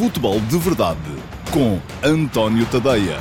Futebol 0.00 0.40
de 0.40 0.56
Verdade 0.56 0.98
com 1.52 1.78
António 2.02 2.64
Tadeia. 2.70 3.18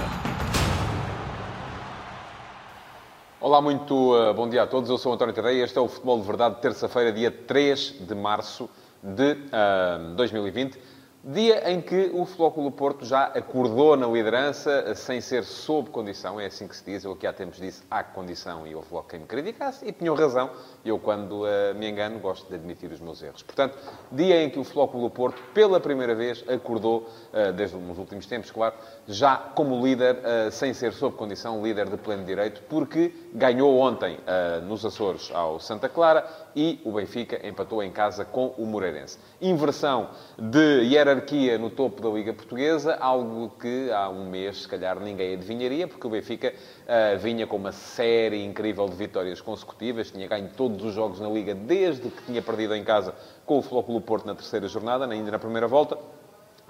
Olá, 3.42 3.62
muito 3.62 4.16
uh, 4.16 4.34
bom 4.34 4.48
dia 4.48 4.64
a 4.64 4.66
todos. 4.66 4.90
Eu 4.90 4.98
sou 4.98 5.12
António 5.12 5.36
Tadeia. 5.36 5.66
Este 5.66 5.78
é 5.78 5.82
o 5.82 5.90
Futebol 5.90 6.22
de 6.22 6.26
Verdade, 6.26 6.62
terça-feira, 6.62 7.12
dia 7.12 7.30
3 7.30 7.96
de 8.08 8.16
março 8.16 8.70
de 9.04 9.34
uh, 9.34 10.16
2020. 10.16 10.80
Dia 11.22 11.70
em 11.70 11.82
que 11.82 12.12
o 12.14 12.26
Flóculo 12.26 12.72
Porto 12.72 13.04
já 13.04 13.26
acordou 13.26 13.98
na 13.98 14.08
liderança 14.08 14.96
sem 14.96 15.20
ser 15.20 15.44
sob 15.44 15.90
condição, 15.90 16.40
é 16.40 16.46
assim 16.46 16.66
que 16.66 16.74
se 16.74 16.86
diz. 16.86 17.04
Eu 17.04 17.12
aqui 17.12 17.28
há 17.28 17.34
tempos 17.34 17.60
disse 17.60 17.84
há 17.92 18.02
condição 18.02 18.66
e 18.66 18.74
houve 18.74 18.88
logo 18.90 19.06
quem 19.10 19.20
me 19.20 19.26
criticasse 19.26 19.86
e 19.86 19.92
tinham 19.92 20.16
razão. 20.16 20.50
Eu, 20.84 20.98
quando 20.98 21.44
uh, 21.44 21.76
me 21.76 21.90
engano, 21.90 22.20
gosto 22.20 22.48
de 22.48 22.56
admitir 22.56 22.90
os 22.90 23.02
meus 23.02 23.22
erros. 23.22 23.44
Portanto, 23.44 23.78
dia 24.10 24.42
em 24.42 24.50
que 24.50 24.60
o 24.60 24.64
Flóculo 24.64 25.10
Porto, 25.10 25.44
pela 25.54 25.78
primeira 25.78 26.16
vez, 26.16 26.42
acordou, 26.48 27.10
uh, 27.34 27.52
desde 27.52 27.76
os 27.76 27.98
últimos 27.98 28.26
tempos, 28.26 28.50
claro, 28.50 28.76
já 29.06 29.36
como 29.36 29.86
líder, 29.86 30.16
uh, 30.16 30.52
sem 30.52 30.74
ser 30.74 30.94
sob 30.94 31.18
condição, 31.18 31.62
líder 31.62 31.90
de 31.90 31.98
pleno 31.98 32.24
direito, 32.24 32.62
porque 32.70 33.14
ganhou 33.34 33.78
ontem 33.78 34.18
nos 34.64 34.86
Açores 34.86 35.30
ao 35.34 35.60
Santa 35.60 35.90
Clara 35.90 36.26
e 36.56 36.80
o 36.84 36.92
Benfica 36.92 37.46
empatou 37.48 37.84
em 37.84 37.92
casa 37.92 38.26
com 38.26 38.48
o 38.58 38.66
Moreirense. 38.66 39.18
Inversão 39.42 40.10
de 40.38 40.84
hierarquia 40.84 41.58
no 41.58 41.70
topo 41.70 42.02
da 42.02 42.10
Liga 42.10 42.34
Portuguesa, 42.34 42.96
algo 42.96 43.50
que 43.60 43.92
há 43.92 44.10
um 44.10 44.30
mês, 44.30 44.64
se 44.64 44.68
calhar, 44.68 45.00
ninguém 45.00 45.34
adivinharia, 45.34 45.88
porque 45.88 46.06
o 46.06 46.10
Benfica 46.10 46.54
uh, 46.54 47.18
vinha 47.20 47.48
com 47.48 47.56
uma 47.56 47.72
série 47.72 48.44
incrível 48.44 48.88
de 48.88 48.96
vitórias 48.96 49.42
consecutivas, 49.42 50.12
tinha 50.12 50.28
ganho 50.28 50.50
todos 50.56 50.84
os 50.84 50.94
jogos 50.94 51.20
na 51.20 51.30
Liga 51.30 51.56
desde 51.56 52.10
que 52.10 52.24
tinha 52.24 52.42
perdido 52.42 52.76
em 52.76 52.84
casa 52.84 53.14
com 53.46 53.60
o 53.60 53.62
Flóculo 53.62 54.02
Porto 54.02 54.26
na 54.26 54.36
terceira 54.36 54.68
jornada, 54.68 55.06
ainda 55.06 55.32
na 55.32 55.40
primeira 55.40 55.68
volta. 55.68 55.98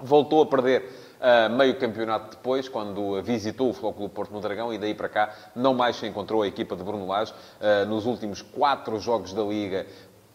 Voltou 0.02 0.42
a 0.42 0.46
perder 0.46 0.88
uh, 1.20 1.54
meio 1.54 1.78
campeonato 1.78 2.36
depois, 2.36 2.68
quando 2.68 3.22
visitou 3.22 3.70
o 3.70 3.72
Flóculo 3.72 4.08
Porto 4.08 4.32
no 4.32 4.40
Dragão, 4.40 4.72
e 4.72 4.78
daí 4.78 4.94
para 4.94 5.08
cá 5.08 5.34
não 5.54 5.74
mais 5.74 5.96
se 5.96 6.06
encontrou 6.06 6.42
a 6.42 6.46
equipa 6.46 6.74
de 6.74 6.82
Bruno 6.82 7.06
Lage. 7.06 7.32
Uh, 7.32 7.86
nos 7.86 8.06
últimos 8.06 8.42
quatro 8.42 8.98
jogos 8.98 9.32
da 9.32 9.42
Liga, 9.42 9.86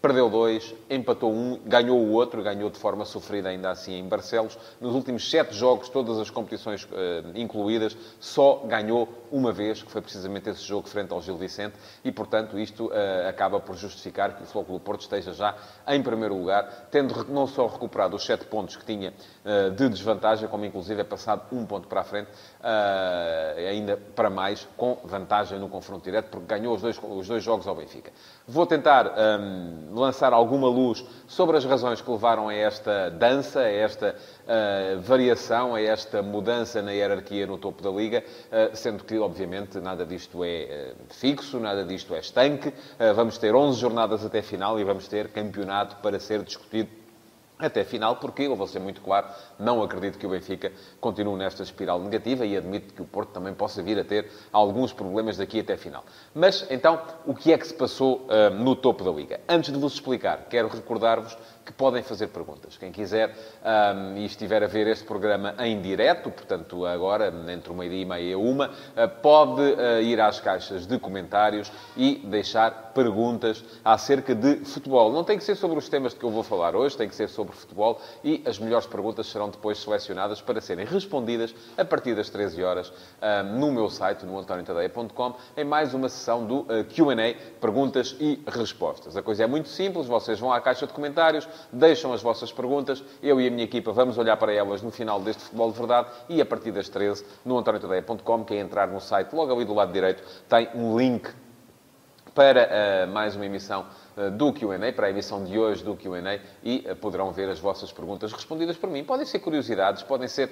perdeu 0.06 0.30
dois, 0.30 0.76
empatou 0.88 1.34
um, 1.34 1.60
ganhou 1.66 1.98
o 1.98 2.12
outro, 2.12 2.44
ganhou 2.44 2.70
de 2.70 2.78
forma 2.78 3.06
sofrida 3.06 3.50
ainda 3.50 3.72
assim 3.72 3.96
em 3.96 4.08
Barcelos. 4.08 4.56
Nos 4.80 4.94
últimos 4.94 5.28
sete 5.28 5.56
jogos, 5.56 5.90
todas 5.90 6.20
as 6.20 6.30
competições 6.30 6.84
uh, 6.84 6.88
incluídas, 7.34 7.98
só 8.20 8.58
ganhou 8.68 9.10
uma 9.32 9.52
vez, 9.52 9.82
que 9.82 9.92
foi 9.92 10.04
precisamente 10.04 10.48
esse 10.48 10.62
jogo 10.62 10.88
frente 10.88 11.12
ao 11.12 11.24
Gil 11.24 11.36
Vicente, 11.36 11.74
e 12.04 12.12
portanto 12.12 12.60
isto 12.60 12.86
uh, 12.86 13.28
acaba 13.28 13.60
por 13.60 13.76
justificar 13.76 14.36
que 14.36 14.44
o 14.44 14.46
Flóculo 14.46 14.80
Porto 14.80 15.02
esteja 15.02 15.34
já 15.34 15.56
em 15.88 16.04
primeiro 16.04 16.38
lugar, 16.38 16.88
tendo 16.92 17.26
não 17.26 17.48
só 17.48 17.66
recuperado 17.66 18.16
os 18.16 18.24
sete 18.24 18.46
pontos 18.46 18.76
que 18.76 18.86
tinha 18.86 19.12
uh, 19.44 19.72
de 19.72 19.90
desvantagem, 19.90 20.48
como 20.48 20.66
inclusive 20.66 21.02
é 21.02 21.04
passado 21.04 21.42
um 21.52 21.66
ponto 21.66 21.88
para 21.88 22.02
a 22.02 22.04
frente, 22.04 22.30
ainda 23.70 23.98
para 24.16 24.30
mais, 24.30 24.68
com 24.78 24.98
vantagem 25.04 25.60
no 25.60 25.68
confronto 25.68 26.04
direto, 26.04 26.30
porque 26.30 26.46
ganhou 26.46 26.76
os 26.76 26.82
dois, 26.82 27.00
os 27.02 27.28
dois 27.28 27.44
jogos 27.44 27.68
ao 27.68 27.76
Benfica. 27.76 28.12
Vou 28.48 28.66
tentar 28.68 29.14
um, 29.40 29.95
lançar 30.00 30.34
alguma 30.34 30.68
luz 30.68 31.06
sobre 31.28 31.58
as 31.58 31.66
razões 31.66 32.02
que 32.02 32.10
levaram 32.10 32.50
a 32.50 32.54
esta 32.54 33.10
dança, 33.10 33.62
a 33.62 33.72
esta 33.72 34.16
uh, 34.16 35.02
variação, 35.02 35.76
a 35.76 35.82
esta 35.82 36.22
mudança 36.22 36.82
na 36.82 36.92
hierarquia 36.92 37.48
no 37.48 37.58
topo 37.58 37.82
da 37.82 37.90
Liga, 37.90 38.24
uh, 38.24 38.76
sendo 38.76 39.04
que, 39.04 39.18
obviamente, 39.18 39.80
nada 39.80 40.06
disto 40.06 40.44
é 40.44 40.94
uh, 41.00 41.14
fixo, 41.14 41.60
nada 41.60 41.84
disto 41.84 42.14
é 42.14 42.20
estanque. 42.20 42.74
vamos 43.16 43.38
ter 43.38 43.56
11 43.56 43.80
jornadas 43.80 44.26
até 44.26 44.42
final 44.42 44.80
e 44.80 44.84
vamos 44.84 45.08
ter 45.08 45.30
campeonato 45.30 45.98
para 45.98 46.20
ser 46.20 46.44
discutido 46.44 47.05
até 47.58 47.84
final, 47.84 48.18
porque, 48.18 48.44
eu 48.44 48.56
vou 48.56 48.68
ser 48.68 48.80
muito 48.80 49.02
claro, 49.02 49.28
não 49.58 49.82
acredito 49.82 50.18
que 50.18 50.26
o 50.26 50.30
Benfica 50.30 50.72
continue 51.00 51.38
nesta 51.38 51.64
espiral 51.64 52.00
negativa 52.00 52.46
e 52.46 52.58
admito 52.58 52.94
que 52.94 53.02
o 53.02 53.06
Porto 53.06 53.30
também 53.30 53.54
possa 53.54 53.82
vir 53.82 53.98
a 54.00 54.04
ter 54.04 54.30
alguns 54.52 54.92
problemas 54.92 55.38
daqui 55.38 55.60
até 55.60 55.78
final. 55.78 56.04
Mas, 56.34 56.66
então, 56.70 57.02
o 57.26 57.34
que 57.34 57.54
é 57.54 57.58
que 57.58 57.68
se 57.68 57.74
passou 57.74 58.28
uh, 58.28 58.54
no 58.54 58.76
topo 58.76 59.04
da 59.04 59.12
Liga? 59.12 59.40
Antes 59.48 59.72
de 59.72 59.80
vos 59.80 59.94
explicar, 59.94 60.48
quero 60.50 60.68
recordar-vos 60.68 61.38
que 61.66 61.74
podem 61.74 62.04
fazer 62.04 62.28
perguntas. 62.28 62.78
Quem 62.78 62.92
quiser 62.92 63.36
um, 63.64 64.18
e 64.18 64.26
estiver 64.26 64.64
a 64.64 64.68
ver 64.68 64.88
este 64.88 65.04
programa 65.04 65.56
em 65.60 65.82
direto, 65.82 66.30
portanto, 66.30 66.86
agora, 66.86 67.34
entre 67.52 67.72
uma 67.72 67.86
e 67.86 68.06
meia 68.06 68.32
e 68.32 68.36
uma, 68.36 68.68
uh, 68.68 69.10
pode 69.22 69.62
uh, 69.62 70.02
ir 70.02 70.22
às 70.22 70.40
caixas 70.40 70.86
de 70.86 71.00
comentários 71.00 71.72
e 71.98 72.22
deixar 72.26 72.94
perguntas 72.94 73.64
acerca 73.84 74.36
de 74.36 74.58
futebol. 74.64 75.12
Não 75.12 75.24
tem 75.24 75.38
que 75.38 75.44
ser 75.44 75.56
sobre 75.56 75.78
os 75.78 75.90
temas 75.90 76.14
de 76.14 76.20
que 76.20 76.26
eu 76.26 76.32
vou 76.32 76.44
falar 76.44 76.76
hoje, 76.76 76.96
tem 76.96 77.10
que 77.10 77.16
ser 77.16 77.28
sobre 77.28 77.56
futebol 77.56 78.00
e 78.24 78.44
as 78.46 78.60
melhores 78.60 78.86
perguntas 78.86 79.28
serão 79.28 79.50
depois 79.50 79.80
selecionadas 79.80 80.42
para 80.42 80.62
serem 80.62 80.86
respondidas 80.86 81.54
a 81.78 81.84
partir 81.84 82.16
das 82.16 82.30
13 82.30 82.64
horas 82.64 82.94
um, 83.22 83.60
no 83.60 83.72
meu 83.72 83.90
site, 83.90 84.26
no 84.26 84.38
antoniotadeia.com, 84.38 85.34
em 85.58 85.64
mais 85.64 85.94
uma 85.94 86.10
sessão 86.10 86.46
do 86.46 86.60
uh, 86.60 86.86
Q&A, 86.90 87.36
perguntas 87.60 88.16
e 88.20 88.42
respostas. 88.48 89.18
A 89.18 89.22
coisa 89.22 89.44
é 89.44 89.48
muito 89.48 89.68
simples, 89.68 90.08
vocês 90.08 90.40
vão 90.40 90.54
à 90.54 90.62
caixa 90.62 90.86
de 90.88 90.94
comentários, 90.94 91.48
deixam 91.72 92.14
as 92.14 92.22
vossas 92.22 92.52
perguntas, 92.52 93.04
eu 93.22 93.40
e 93.40 93.48
a 93.48 93.52
minha 93.52 93.64
equipa 93.64 93.92
vamos 93.92 94.18
olhar 94.18 94.38
para 94.38 94.54
elas 94.54 94.82
no 94.82 94.92
final 94.92 95.20
deste 95.20 95.44
Futebol 95.44 95.72
de 95.72 95.78
Verdade 95.78 96.10
e 96.30 96.42
a 96.42 96.46
partir 96.46 96.72
das 96.72 96.90
13 96.90 97.26
no 97.46 97.58
antoniotadeia.com, 97.58 98.46
que 98.46 98.54
é 98.54 98.60
entrar 98.60 98.88
no 98.88 99.00
site 99.00 99.34
logo 99.34 99.54
ali 99.54 99.66
do 99.66 99.74
lado 99.74 99.92
direito, 99.92 100.24
tem 100.48 100.70
um 100.76 100.98
link 100.98 101.30
para 102.34 102.70
uh, 103.08 103.12
mais 103.12 103.36
uma 103.36 103.46
emissão 103.46 103.86
do 104.34 104.54
Q&A, 104.54 104.94
para 104.94 105.08
a 105.08 105.10
emissão 105.10 105.44
de 105.44 105.58
hoje 105.58 105.84
do 105.84 105.96
Q&A, 105.96 106.40
e 106.64 106.86
uh, 106.90 106.96
poderão 106.96 107.32
ver 107.32 107.50
as 107.50 107.60
vossas 107.60 107.92
perguntas 107.92 108.32
respondidas 108.32 108.78
por 108.78 108.90
mim. 108.90 109.04
Podem 109.04 109.26
ser 109.26 109.40
curiosidades, 109.40 110.04
podem 110.04 110.28
ser 110.28 110.52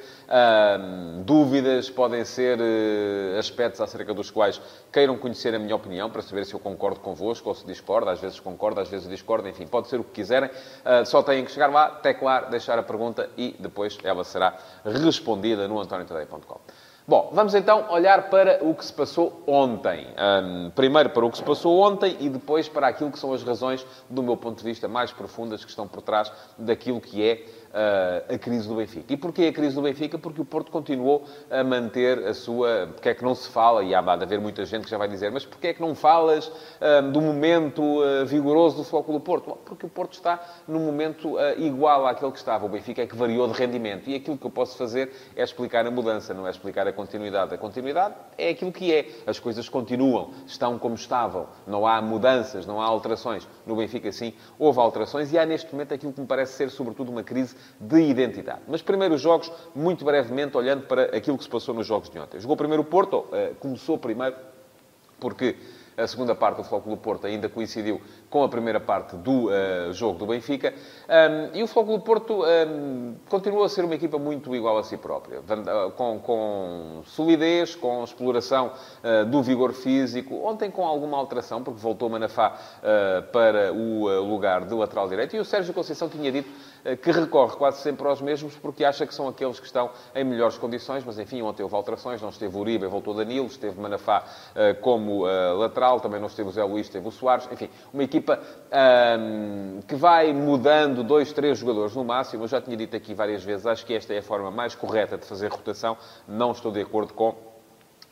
dúvidas, 1.25 1.89
podem 1.89 2.25
ser 2.25 2.59
aspectos 3.37 3.81
acerca 3.81 4.13
dos 4.13 4.29
quais 4.29 4.59
queiram 4.91 5.17
conhecer 5.17 5.53
a 5.55 5.59
minha 5.59 5.75
opinião, 5.75 6.09
para 6.09 6.21
saber 6.21 6.45
se 6.45 6.53
eu 6.53 6.59
concordo 6.59 6.99
convosco 6.99 7.49
ou 7.49 7.55
se 7.55 7.65
discordo. 7.65 8.09
Às 8.09 8.19
vezes 8.19 8.39
concordo, 8.39 8.79
às 8.79 8.89
vezes 8.89 9.07
discordo, 9.07 9.47
enfim, 9.47 9.65
pode 9.65 9.87
ser 9.87 9.99
o 9.99 10.03
que 10.03 10.11
quiserem. 10.11 10.49
só 11.05 11.21
têm 11.21 11.45
que 11.45 11.51
chegar 11.51 11.67
lá, 11.67 11.89
teclar, 11.89 12.49
deixar 12.49 12.77
a 12.77 12.83
pergunta 12.83 13.29
e 13.37 13.55
depois 13.59 13.97
ela 14.03 14.23
será 14.23 14.57
respondida 14.85 15.67
no 15.67 15.79
antoniotadeia.com. 15.79 16.59
Bom, 17.05 17.31
vamos 17.33 17.53
então 17.53 17.91
olhar 17.91 18.29
para 18.29 18.63
o 18.63 18.73
que 18.73 18.85
se 18.85 18.93
passou 18.93 19.43
ontem. 19.45 20.07
Um, 20.17 20.69
primeiro 20.69 21.09
para 21.09 21.25
o 21.25 21.29
que 21.29 21.35
se 21.35 21.43
passou 21.43 21.81
ontem 21.81 22.15
e 22.21 22.29
depois 22.29 22.69
para 22.69 22.87
aquilo 22.87 23.11
que 23.11 23.19
são 23.19 23.33
as 23.33 23.43
razões, 23.43 23.85
do 24.09 24.23
meu 24.23 24.37
ponto 24.37 24.59
de 24.59 24.63
vista, 24.63 24.87
mais 24.87 25.11
profundas 25.11 25.65
que 25.65 25.69
estão 25.69 25.85
por 25.85 26.01
trás 26.01 26.31
daquilo 26.57 27.01
que 27.01 27.21
é 27.21 27.45
a 28.29 28.37
crise 28.37 28.67
do 28.67 28.75
Benfica. 28.75 29.11
E 29.11 29.17
porquê 29.17 29.45
a 29.45 29.53
crise 29.53 29.75
do 29.75 29.81
Benfica? 29.81 30.17
Porque 30.17 30.41
o 30.41 30.45
Porto 30.45 30.71
continuou 30.71 31.25
a 31.49 31.63
manter 31.63 32.19
a 32.27 32.33
sua... 32.33 32.87
Porque 32.93 33.09
é 33.09 33.15
que 33.15 33.23
não 33.23 33.33
se 33.33 33.49
fala, 33.49 33.83
e 33.83 33.95
há 33.95 34.01
de 34.15 34.23
haver 34.23 34.39
muita 34.39 34.63
gente 34.65 34.83
que 34.83 34.89
já 34.89 34.97
vai 34.97 35.07
dizer, 35.07 35.31
mas 35.31 35.45
porquê 35.45 35.69
é 35.69 35.73
que 35.73 35.81
não 35.81 35.95
falas 35.95 36.47
uh, 36.47 37.11
do 37.11 37.19
momento 37.19 37.81
uh, 37.81 38.25
vigoroso 38.25 38.77
do 38.77 38.83
Flóculo 38.83 39.19
Porto? 39.19 39.49
Bom, 39.49 39.57
porque 39.65 39.85
o 39.85 39.89
Porto 39.89 40.13
está 40.13 40.39
num 40.67 40.79
momento 40.79 41.35
igual 41.57 42.05
àquele 42.05 42.31
que 42.31 42.37
estava. 42.37 42.65
O 42.65 42.69
Benfica 42.69 43.01
é 43.01 43.07
que 43.07 43.15
variou 43.15 43.47
de 43.47 43.53
rendimento. 43.53 44.09
E 44.09 44.15
aquilo 44.15 44.37
que 44.37 44.45
eu 44.45 44.51
posso 44.51 44.77
fazer 44.77 45.11
é 45.35 45.43
explicar 45.43 45.85
a 45.85 45.91
mudança, 45.91 46.33
não 46.33 46.45
é 46.45 46.49
explicar 46.49 46.87
a 46.87 46.93
continuidade. 46.93 47.53
A 47.53 47.57
continuidade 47.57 48.15
é 48.37 48.49
aquilo 48.49 48.71
que 48.71 48.93
é. 48.93 49.07
As 49.25 49.39
coisas 49.39 49.67
continuam, 49.67 50.31
estão 50.45 50.77
como 50.77 50.95
estavam. 50.95 51.47
Não 51.65 51.87
há 51.87 52.01
mudanças, 52.01 52.65
não 52.65 52.81
há 52.81 52.85
alterações. 52.85 53.47
No 53.65 53.75
Benfica, 53.75 54.11
sim, 54.11 54.33
houve 54.59 54.79
alterações 54.79 55.31
e 55.33 55.39
há 55.39 55.45
neste 55.45 55.71
momento 55.71 55.93
aquilo 55.93 56.13
que 56.13 56.21
me 56.21 56.27
parece 56.27 56.53
ser, 56.53 56.69
sobretudo, 56.69 57.11
uma 57.11 57.23
crise 57.23 57.55
de 57.79 58.01
identidade. 58.01 58.61
Mas 58.67 58.81
primeiro 58.81 59.15
os 59.15 59.21
jogos, 59.21 59.51
muito 59.75 60.05
brevemente, 60.05 60.55
olhando 60.57 60.85
para 60.87 61.15
aquilo 61.15 61.37
que 61.37 61.43
se 61.43 61.49
passou 61.49 61.73
nos 61.73 61.87
jogos 61.87 62.09
de 62.09 62.19
ontem. 62.19 62.39
Jogou 62.39 62.57
primeiro 62.57 62.83
o 62.83 62.85
Porto, 62.85 63.25
eh, 63.31 63.53
começou 63.59 63.97
primeiro 63.97 64.35
porque 65.19 65.55
a 65.97 66.07
segunda 66.07 66.33
parte 66.33 66.57
do 66.57 66.63
Flóculo 66.63 66.97
Porto 66.97 67.27
ainda 67.27 67.47
coincidiu 67.47 68.01
com 68.29 68.43
a 68.43 68.49
primeira 68.49 68.79
parte 68.79 69.15
do 69.15 69.47
uh, 69.47 69.93
jogo 69.93 70.17
do 70.17 70.25
Benfica. 70.25 70.73
Um, 70.73 71.57
e 71.57 71.63
o 71.63 71.67
Flóculo 71.67 71.99
Porto 71.99 72.43
um, 72.43 73.15
continua 73.29 73.67
a 73.67 73.69
ser 73.69 73.85
uma 73.85 73.93
equipa 73.95 74.17
muito 74.17 74.55
igual 74.55 74.77
a 74.77 74.83
si 74.83 74.97
própria. 74.97 75.41
Com, 75.95 76.19
com 76.19 77.01
solidez, 77.05 77.75
com 77.75 78.03
exploração 78.03 78.71
uh, 79.03 79.25
do 79.25 79.41
vigor 79.43 79.73
físico. 79.73 80.35
Ontem 80.43 80.71
com 80.71 80.85
alguma 80.85 81.17
alteração, 81.17 81.63
porque 81.63 81.79
voltou 81.79 82.09
Manafá 82.09 82.57
uh, 82.79 83.31
para 83.31 83.71
o 83.71 84.21
lugar 84.27 84.65
de 84.65 84.73
lateral 84.73 85.07
direito. 85.07 85.35
E 85.35 85.39
o 85.39 85.45
Sérgio 85.45 85.73
Conceição 85.73 86.09
tinha 86.09 86.31
dito 86.31 86.49
que 87.01 87.11
recorre 87.11 87.55
quase 87.55 87.81
sempre 87.81 88.07
aos 88.07 88.21
mesmos 88.21 88.55
porque 88.55 88.83
acha 88.83 89.05
que 89.05 89.13
são 89.13 89.27
aqueles 89.27 89.59
que 89.59 89.65
estão 89.65 89.89
em 90.13 90.23
melhores 90.23 90.57
condições. 90.57 91.03
Mas, 91.05 91.17
enfim, 91.19 91.41
ontem 91.41 91.63
houve 91.63 91.75
alterações. 91.75 92.21
Não 92.21 92.29
esteve 92.29 92.57
Uribe, 92.57 92.87
voltou 92.87 93.13
Danilo. 93.13 93.47
Esteve 93.47 93.79
Manafá 93.79 94.25
como 94.81 95.25
lateral. 95.57 95.99
Também 95.99 96.19
não 96.19 96.27
esteve 96.27 96.49
o 96.49 96.51
Zé 96.51 96.63
Luís, 96.63 96.87
esteve 96.87 97.07
o 97.07 97.11
Soares. 97.11 97.47
Enfim, 97.51 97.69
uma 97.93 98.03
equipa 98.03 98.39
um, 99.19 99.79
que 99.87 99.95
vai 99.95 100.33
mudando 100.33 101.03
dois, 101.03 101.31
três 101.31 101.57
jogadores 101.57 101.95
no 101.95 102.03
máximo. 102.03 102.43
Eu 102.43 102.47
já 102.47 102.61
tinha 102.61 102.75
dito 102.75 102.95
aqui 102.95 103.13
várias 103.13 103.43
vezes, 103.43 103.65
acho 103.65 103.85
que 103.85 103.93
esta 103.93 104.13
é 104.13 104.19
a 104.19 104.23
forma 104.23 104.51
mais 104.51 104.75
correta 104.75 105.17
de 105.17 105.25
fazer 105.25 105.51
rotação. 105.51 105.97
Não 106.27 106.51
estou 106.51 106.71
de 106.71 106.81
acordo 106.81 107.13
com 107.13 107.52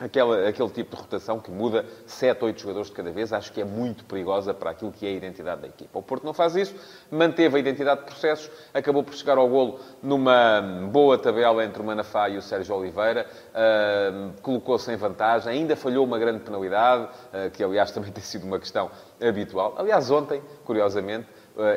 Aquela, 0.02 0.48
aquele 0.48 0.68
tipo 0.70 0.96
de 0.96 1.00
rotação 1.00 1.38
que 1.38 1.48
muda 1.48 1.86
7, 2.06 2.44
8 2.44 2.60
jogadores 2.60 2.88
de 2.88 2.94
cada 2.94 3.12
vez, 3.12 3.32
acho 3.32 3.52
que 3.52 3.60
é 3.60 3.64
muito 3.64 4.04
perigosa 4.04 4.52
para 4.52 4.70
aquilo 4.70 4.90
que 4.90 5.06
é 5.06 5.10
a 5.10 5.12
identidade 5.12 5.60
da 5.60 5.68
equipa. 5.68 5.96
O 5.96 6.02
Porto 6.02 6.24
não 6.24 6.34
faz 6.34 6.56
isso, 6.56 6.74
manteve 7.08 7.56
a 7.56 7.60
identidade 7.60 8.00
de 8.00 8.06
processos, 8.06 8.50
acabou 8.74 9.04
por 9.04 9.14
chegar 9.14 9.38
ao 9.38 9.48
golo 9.48 9.78
numa 10.02 10.60
boa 10.90 11.16
tabela 11.16 11.64
entre 11.64 11.80
o 11.80 11.84
Manafá 11.84 12.28
e 12.28 12.36
o 12.36 12.42
Sérgio 12.42 12.74
Oliveira, 12.74 13.28
uh, 13.54 14.32
colocou-se 14.42 14.90
em 14.92 14.96
vantagem, 14.96 15.52
ainda 15.52 15.76
falhou 15.76 16.04
uma 16.04 16.18
grande 16.18 16.40
penalidade, 16.40 17.04
uh, 17.04 17.50
que 17.52 17.62
aliás 17.62 17.92
também 17.94 18.10
tem 18.10 18.24
sido 18.24 18.44
uma 18.44 18.58
questão 18.58 18.90
habitual. 19.20 19.76
Aliás, 19.78 20.10
ontem, 20.10 20.42
curiosamente, 20.64 21.28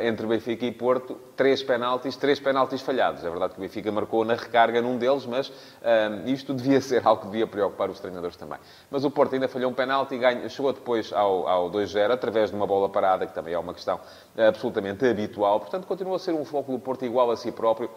entre 0.02 0.26
Benfica 0.26 0.66
e 0.66 0.72
Porto, 0.72 1.20
três 1.36 1.62
penaltis, 1.62 2.16
três 2.16 2.40
penaltis 2.40 2.82
falhados. 2.82 3.24
É 3.24 3.30
verdade 3.30 3.54
que 3.54 3.60
o 3.60 3.62
Benfica 3.62 3.92
marcou 3.92 4.24
na 4.24 4.34
recarga 4.34 4.82
num 4.82 4.98
deles, 4.98 5.26
mas 5.26 5.50
um, 5.50 5.54
eh, 5.84 6.22
isto 6.28 6.54
devia 6.54 6.80
ser 6.80 7.06
algo 7.06 7.24
que 7.24 7.28
devia 7.28 7.46
preocupar 7.46 7.90
os 7.90 8.00
treinadores 8.00 8.38
também. 8.38 8.58
Mas 8.90 9.04
o 9.04 9.12
Porto 9.12 9.34
ainda 9.34 9.50
falhou 9.50 9.70
um 9.70 9.74
penalti 9.74 10.16
e 10.16 10.50
chegou 10.50 10.72
depois 10.72 11.12
ao, 11.12 11.48
ao 11.48 11.70
2-0, 11.70 12.12
através 12.12 12.52
de 12.52 12.56
uma 12.56 12.66
bola 12.66 12.88
parada, 12.88 13.26
que 13.26 13.34
também 13.34 13.54
é 13.54 13.60
uma 13.60 13.74
questão 13.74 14.00
absolutamente 14.38 15.06
habitual. 15.06 15.60
Portanto, 15.60 15.86
continua 15.86 16.16
a 16.16 16.20
ser 16.20 16.34
um 16.34 16.46
foco 16.46 16.72
do 16.72 16.80
Porto 16.80 17.04
igual 17.04 17.30
a 17.30 17.36
si 17.36 17.52
próprio 17.52 17.90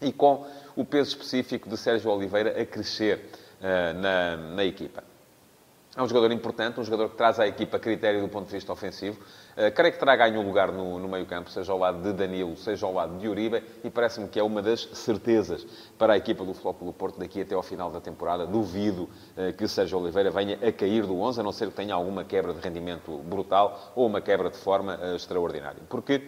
e 0.00 0.12
com 0.12 0.46
o 0.76 0.84
peso 0.84 1.10
específico 1.10 1.68
de 1.68 1.76
Sérgio 1.76 2.10
Oliveira 2.10 2.60
a 2.60 2.64
crescer 2.64 3.30
uh, 3.60 3.98
na, 3.98 4.36
na 4.36 4.64
equipa. 4.64 5.02
É 5.96 6.02
um 6.02 6.08
jogador 6.08 6.32
importante, 6.32 6.80
um 6.80 6.84
jogador 6.84 7.10
que 7.10 7.16
traz 7.16 7.38
à 7.38 7.46
equipa 7.46 7.78
critério 7.78 8.20
do 8.20 8.28
ponto 8.28 8.46
de 8.46 8.52
vista 8.52 8.72
ofensivo. 8.72 9.16
Uh, 9.56 9.70
creio 9.72 9.92
que 9.92 9.98
terá 9.98 10.16
ganho 10.16 10.40
um 10.40 10.46
lugar 10.46 10.72
no, 10.72 10.98
no 10.98 11.08
meio-campo, 11.08 11.48
seja 11.50 11.72
ao 11.72 11.78
lado 11.78 12.02
de 12.02 12.12
Danilo, 12.12 12.56
seja 12.56 12.86
ao 12.86 12.92
lado 12.92 13.16
de 13.18 13.28
Uribe, 13.28 13.62
e 13.84 13.90
parece-me 13.90 14.28
que 14.28 14.38
é 14.38 14.42
uma 14.42 14.60
das 14.60 14.88
certezas 14.92 15.64
para 15.96 16.14
a 16.14 16.16
equipa 16.16 16.44
do 16.44 16.52
Flóculo 16.52 16.92
Porto 16.92 17.18
daqui 17.18 17.40
até 17.40 17.54
ao 17.54 17.62
final 17.62 17.90
da 17.90 18.00
temporada. 18.00 18.46
Duvido 18.46 19.08
uh, 19.36 19.52
que 19.56 19.68
Sérgio 19.68 19.98
Oliveira 19.98 20.30
venha 20.30 20.58
a 20.66 20.72
cair 20.72 21.06
do 21.06 21.18
11, 21.20 21.40
a 21.40 21.42
não 21.42 21.52
ser 21.52 21.68
que 21.68 21.74
tenha 21.74 21.94
alguma 21.94 22.24
quebra 22.24 22.52
de 22.52 22.60
rendimento 22.60 23.18
brutal 23.18 23.92
ou 23.94 24.06
uma 24.06 24.20
quebra 24.20 24.50
de 24.50 24.56
forma 24.56 24.96
uh, 24.96 25.14
extraordinária. 25.14 25.82
Porque, 25.88 26.22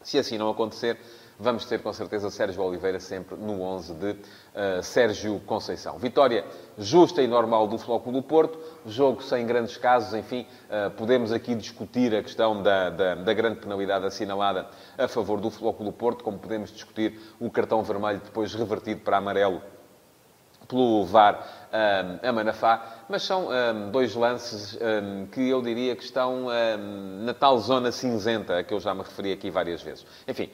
se 0.00 0.18
assim 0.18 0.38
não 0.38 0.48
acontecer, 0.48 0.98
vamos 1.38 1.64
ter 1.66 1.80
com 1.80 1.92
certeza 1.92 2.30
Sérgio 2.30 2.62
Oliveira 2.62 2.98
sempre 2.98 3.36
no 3.36 3.60
11 3.62 3.94
de 3.94 4.10
uh, 4.10 4.82
Sérgio 4.82 5.40
Conceição. 5.40 5.98
Vitória 5.98 6.44
justa 6.78 7.22
e 7.22 7.26
normal 7.26 7.66
do 7.66 7.78
Flóculo 7.78 8.20
do 8.20 8.22
Porto, 8.26 8.58
jogo 8.86 9.22
sem 9.22 9.46
grandes 9.46 9.76
casos, 9.76 10.14
enfim, 10.14 10.46
uh, 10.68 10.90
podemos 10.92 11.32
aqui 11.32 11.54
discutir 11.54 12.14
a 12.14 12.22
questão 12.22 12.62
da, 12.62 12.90
da, 12.90 13.14
da, 13.16 13.34
grande 13.34 13.60
penalidade 13.60 14.06
assinalada 14.06 14.66
a 14.96 15.08
favor 15.08 15.40
do 15.40 15.50
Flóculo 15.50 15.90
do 15.90 15.96
Porto, 15.96 16.24
como 16.24 16.38
podemos 16.38 16.72
discutir 16.72 17.18
o 17.38 17.50
cartão 17.50 17.82
vermelho 17.82 18.20
depois 18.24 18.54
revertido 18.54 19.00
para 19.00 19.18
amarelo 19.18 19.62
pelo 20.66 21.04
VAR 21.04 21.46
um, 21.72 22.28
a 22.28 22.32
Manafá, 22.32 23.04
mas 23.08 23.22
são 23.22 23.48
um, 23.48 23.90
dois 23.90 24.14
lances 24.14 24.76
um, 24.76 25.26
que 25.26 25.48
eu 25.48 25.62
diria 25.62 25.94
que 25.94 26.02
estão 26.02 26.46
na 27.22 27.32
tal 27.34 27.58
zona 27.58 27.92
cinzenta 27.92 28.58
a 28.58 28.64
que 28.64 28.74
eu 28.74 28.80
já 28.80 28.92
me 28.92 29.02
referi 29.02 29.32
aqui 29.32 29.48
várias 29.50 29.82
vezes. 29.82 30.04
Enfim, 30.26 30.50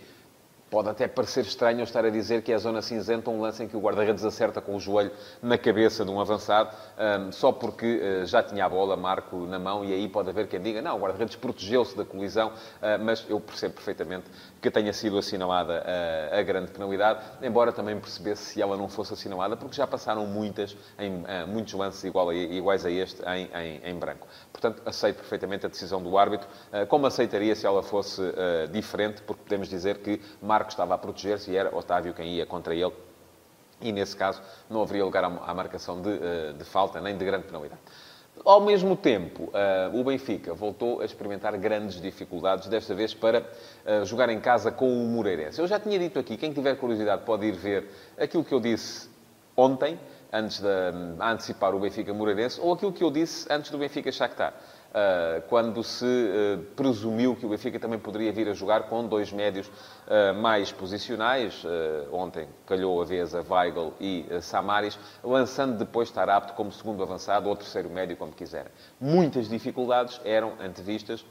Pode 0.73 0.89
até 0.89 1.07
parecer 1.07 1.45
estranho 1.45 1.81
eu 1.81 1.85
estar 1.85 2.03
a 2.03 2.09
dizer 2.09 2.41
que 2.41 2.51
é 2.51 2.55
a 2.55 2.59
zona 2.59 2.81
cinzenta 2.81 3.29
um 3.29 3.43
lance 3.43 3.63
em 3.63 3.69
que 3.69 3.77
o 3.77 3.81
guarda-redes 3.81 4.25
acerta 4.25 4.59
com 4.59 4.75
o 4.75 4.81
joelho 4.81 5.11
na 5.43 5.59
cabeça 5.59 6.03
de 6.03 6.11
um 6.11 6.19
avançado, 6.19 6.75
só 7.31 7.53
porque 7.53 8.01
uh, 8.01 8.25
já 8.25 8.43
tinha 8.43 8.65
a 8.65 8.69
bola, 8.71 8.97
Marco, 8.97 9.37
na 9.45 9.59
mão, 9.59 9.85
e 9.85 9.93
aí 9.93 10.09
pode 10.09 10.31
haver 10.31 10.49
quem 10.49 10.63
diga, 10.63 10.81
não, 10.81 10.97
o 10.97 11.01
guarda-redes 11.01 11.37
protegeu-se 11.37 11.95
da 11.95 12.07
colisão, 12.07 12.49
uh, 12.49 13.05
mas 13.05 13.23
eu 13.29 13.39
percebo 13.39 13.75
perfeitamente 13.75 14.25
que 14.63 14.71
tenha 14.71 14.93
sido 14.93 15.19
assinalada 15.19 15.85
uh, 15.85 16.39
a 16.39 16.43
grande 16.43 16.71
penalidade, 16.71 17.21
embora 17.43 17.73
também 17.73 17.99
percebesse 17.99 18.45
se 18.45 18.63
ela 18.63 18.77
não 18.77 18.89
fosse 18.89 19.13
assinalada, 19.13 19.57
porque 19.57 19.77
já 19.77 19.87
passaram 19.87 20.25
muitas, 20.25 20.77
em, 20.99 21.25
muitos 21.49 21.75
lances 21.75 22.05
igual 22.05 22.31
a, 22.31 22.35
iguais 22.35 22.87
a 22.87 22.91
este 22.91 23.21
em, 23.23 23.51
em, 23.55 23.81
em, 23.91 23.99
branco. 23.99 24.27
Portanto, 24.53 24.81
aceito 24.87 25.17
perfeitamente 25.17 25.67
a 25.67 25.69
decisão 25.69 26.01
do 26.01 26.17
árbitro, 26.17 26.49
como 26.89 27.07
aceitaria 27.07 27.55
se 27.57 27.67
ela 27.67 27.83
fosse 27.83 28.23
diferente, 28.71 29.21
porque 29.23 29.43
podemos 29.43 29.69
dizer 29.69 29.99
que 29.99 30.21
Marco 30.41 30.71
estava 30.71 30.95
a 30.95 30.99
proteger-se 30.99 31.51
e 31.51 31.57
era 31.57 31.77
Otávio 31.77 32.15
quem 32.15 32.35
ia 32.35 32.47
contra 32.47 32.75
ele. 32.75 32.93
E, 33.83 33.91
nesse 33.91 34.17
caso, 34.17 34.41
não 34.71 34.83
haveria 34.83 35.05
lugar 35.05 35.25
à 35.25 35.55
marcação 35.55 36.01
de, 36.01 36.11
eh, 36.11 36.53
de 36.57 36.65
falta 36.65 37.01
nem 37.01 37.17
de 37.17 37.25
grande 37.25 37.47
penalidade. 37.47 37.81
Ao 38.45 38.61
mesmo 38.61 38.97
tempo, 38.97 39.45
uh, 39.45 40.01
o 40.01 40.03
Benfica 40.03 40.53
voltou 40.53 41.01
a 41.01 41.05
experimentar 41.05 41.57
grandes 41.57 42.01
dificuldades, 42.01 42.67
desta 42.67 42.93
vez 42.93 43.15
para 43.15 43.41
uh, 43.41 44.05
jogar 44.05 44.29
em 44.31 44.41
casa 44.41 44.73
com 44.73 44.89
o 44.89 45.07
Moreirense. 45.07 45.61
Eu 45.61 45.69
já 45.69 45.79
tinha 45.79 45.97
dito 45.97 46.19
aqui, 46.19 46.37
quem 46.37 46.53
tiver 46.53 46.75
curiosidade 46.77 47.23
pode 47.25 47.47
ir 47.47 47.53
ver 47.53 47.89
aquilo 48.19 48.43
que 48.43 48.53
eu 48.53 48.59
disse 48.59 49.09
ontem, 49.57 49.97
antes 50.33 50.61
de 50.61 50.69
a 51.21 51.31
antecipar 51.31 51.73
o 51.73 51.79
Benfica 51.79 52.13
Moreirense, 52.13 52.61
ou 52.61 52.73
aquilo 52.73 52.93
que 52.93 53.05
eu 53.05 53.13
disse 53.13 53.47
antes 53.49 53.71
do 53.71 53.79
Benfica 53.79 54.11
Shakhtar. 54.11 54.55
Uh, 54.93 55.41
quando 55.49 55.83
se 55.83 56.05
uh, 56.05 56.63
presumiu 56.77 57.35
que 57.35 57.47
o 57.47 57.49
Benfica 57.49 57.81
também 57.81 57.99
poderia 57.99 58.31
vir 58.31 58.47
a 58.47 58.53
jogar 58.53 58.91
com 58.91 59.09
dois 59.09 59.33
médios 59.33 59.67
uh, 59.67 60.35
mais 60.39 60.71
posicionais. 60.71 61.65
ontem 62.13 62.47
calhou 62.67 63.01
a 63.01 63.05
vez 63.05 63.35
a 63.35 63.43
Weigl 63.49 63.95
e 63.99 64.27
a 64.31 64.43
Samaris, 64.43 64.99
lançando 65.25 65.79
depois 65.79 66.11
estar 66.11 66.29
apto 66.29 66.53
como 66.53 66.71
segundo 66.71 67.03
avançado 67.03 67.49
ou 67.49 67.57
terceiro 67.57 67.89
médio, 67.89 68.19
como 68.19 68.33
quiser. 68.33 68.71
Muitas 69.01 69.49
dificuldades 69.49 70.21
eram 70.27 70.53
antevistas, 70.61 71.25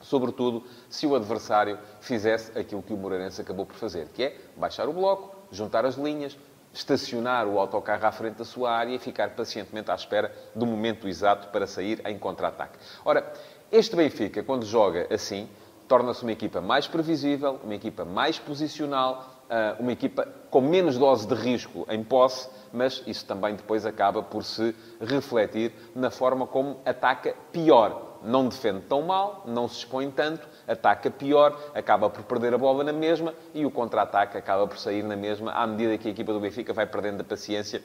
sobretudo 0.00 0.62
se 0.88 1.08
o 1.08 1.16
adversário 1.16 1.76
fizesse 2.00 2.56
aquilo 2.56 2.84
que 2.84 2.92
o 2.92 2.96
Moreirense 2.96 3.40
acabou 3.40 3.66
por 3.66 3.74
fazer, 3.74 4.06
que 4.14 4.22
é 4.22 4.36
baixar 4.56 4.88
o 4.88 4.92
bloco, 4.92 5.34
juntar 5.50 5.84
as 5.84 5.96
linhas, 5.96 6.38
estacionar 6.72 7.46
o 7.46 7.58
autocarro 7.58 8.06
à 8.06 8.12
frente 8.12 8.36
da 8.36 8.44
sua 8.44 8.70
área 8.70 8.94
e 8.94 8.98
ficar 8.98 9.30
pacientemente 9.30 9.90
à 9.90 9.94
espera 9.94 10.32
do 10.54 10.66
momento 10.66 11.08
exato 11.08 11.48
para 11.48 11.66
sair 11.66 12.00
em 12.06 12.18
contra-ataque. 12.18 12.78
Ora, 13.04 13.32
este 13.72 13.96
Benfica, 13.96 14.42
quando 14.42 14.64
joga 14.64 15.06
assim, 15.12 15.48
torna-se 15.88 16.22
uma 16.22 16.32
equipa 16.32 16.60
mais 16.60 16.86
previsível, 16.86 17.58
uma 17.64 17.74
equipa 17.74 18.04
mais 18.04 18.38
posicional, 18.38 19.44
ah, 19.50 19.76
uma 19.80 19.92
equipa 19.92 20.28
com 20.48 20.60
menos 20.60 20.96
dose 20.96 21.26
de 21.26 21.34
risco 21.34 21.84
em 21.90 22.04
posse, 22.04 22.48
mas 22.72 23.02
isso 23.06 23.26
também 23.26 23.56
depois 23.56 23.84
acaba 23.84 24.22
por 24.22 24.44
se 24.44 24.74
refletir 25.00 25.72
na 25.94 26.10
forma 26.10 26.46
como 26.46 26.80
ataca 26.84 27.34
pior 27.50 28.10
não 28.22 28.48
defende 28.48 28.82
tão 28.82 29.02
mal, 29.02 29.42
não 29.46 29.66
se 29.66 29.78
expõe 29.78 30.10
tanto, 30.10 30.46
ataca 30.66 31.10
pior, 31.10 31.58
acaba 31.74 32.08
por 32.10 32.22
perder 32.24 32.54
a 32.54 32.58
bola 32.58 32.84
na 32.84 32.92
mesma 32.92 33.34
e 33.54 33.64
o 33.64 33.70
contra-ataque 33.70 34.36
acaba 34.36 34.66
por 34.66 34.78
sair 34.78 35.02
na 35.02 35.16
mesma 35.16 35.52
à 35.52 35.66
medida 35.66 35.96
que 35.98 36.08
a 36.08 36.10
equipa 36.10 36.32
do 36.32 36.40
Benfica 36.40 36.72
vai 36.72 36.86
perdendo 36.86 37.20
a 37.20 37.24
paciência, 37.24 37.82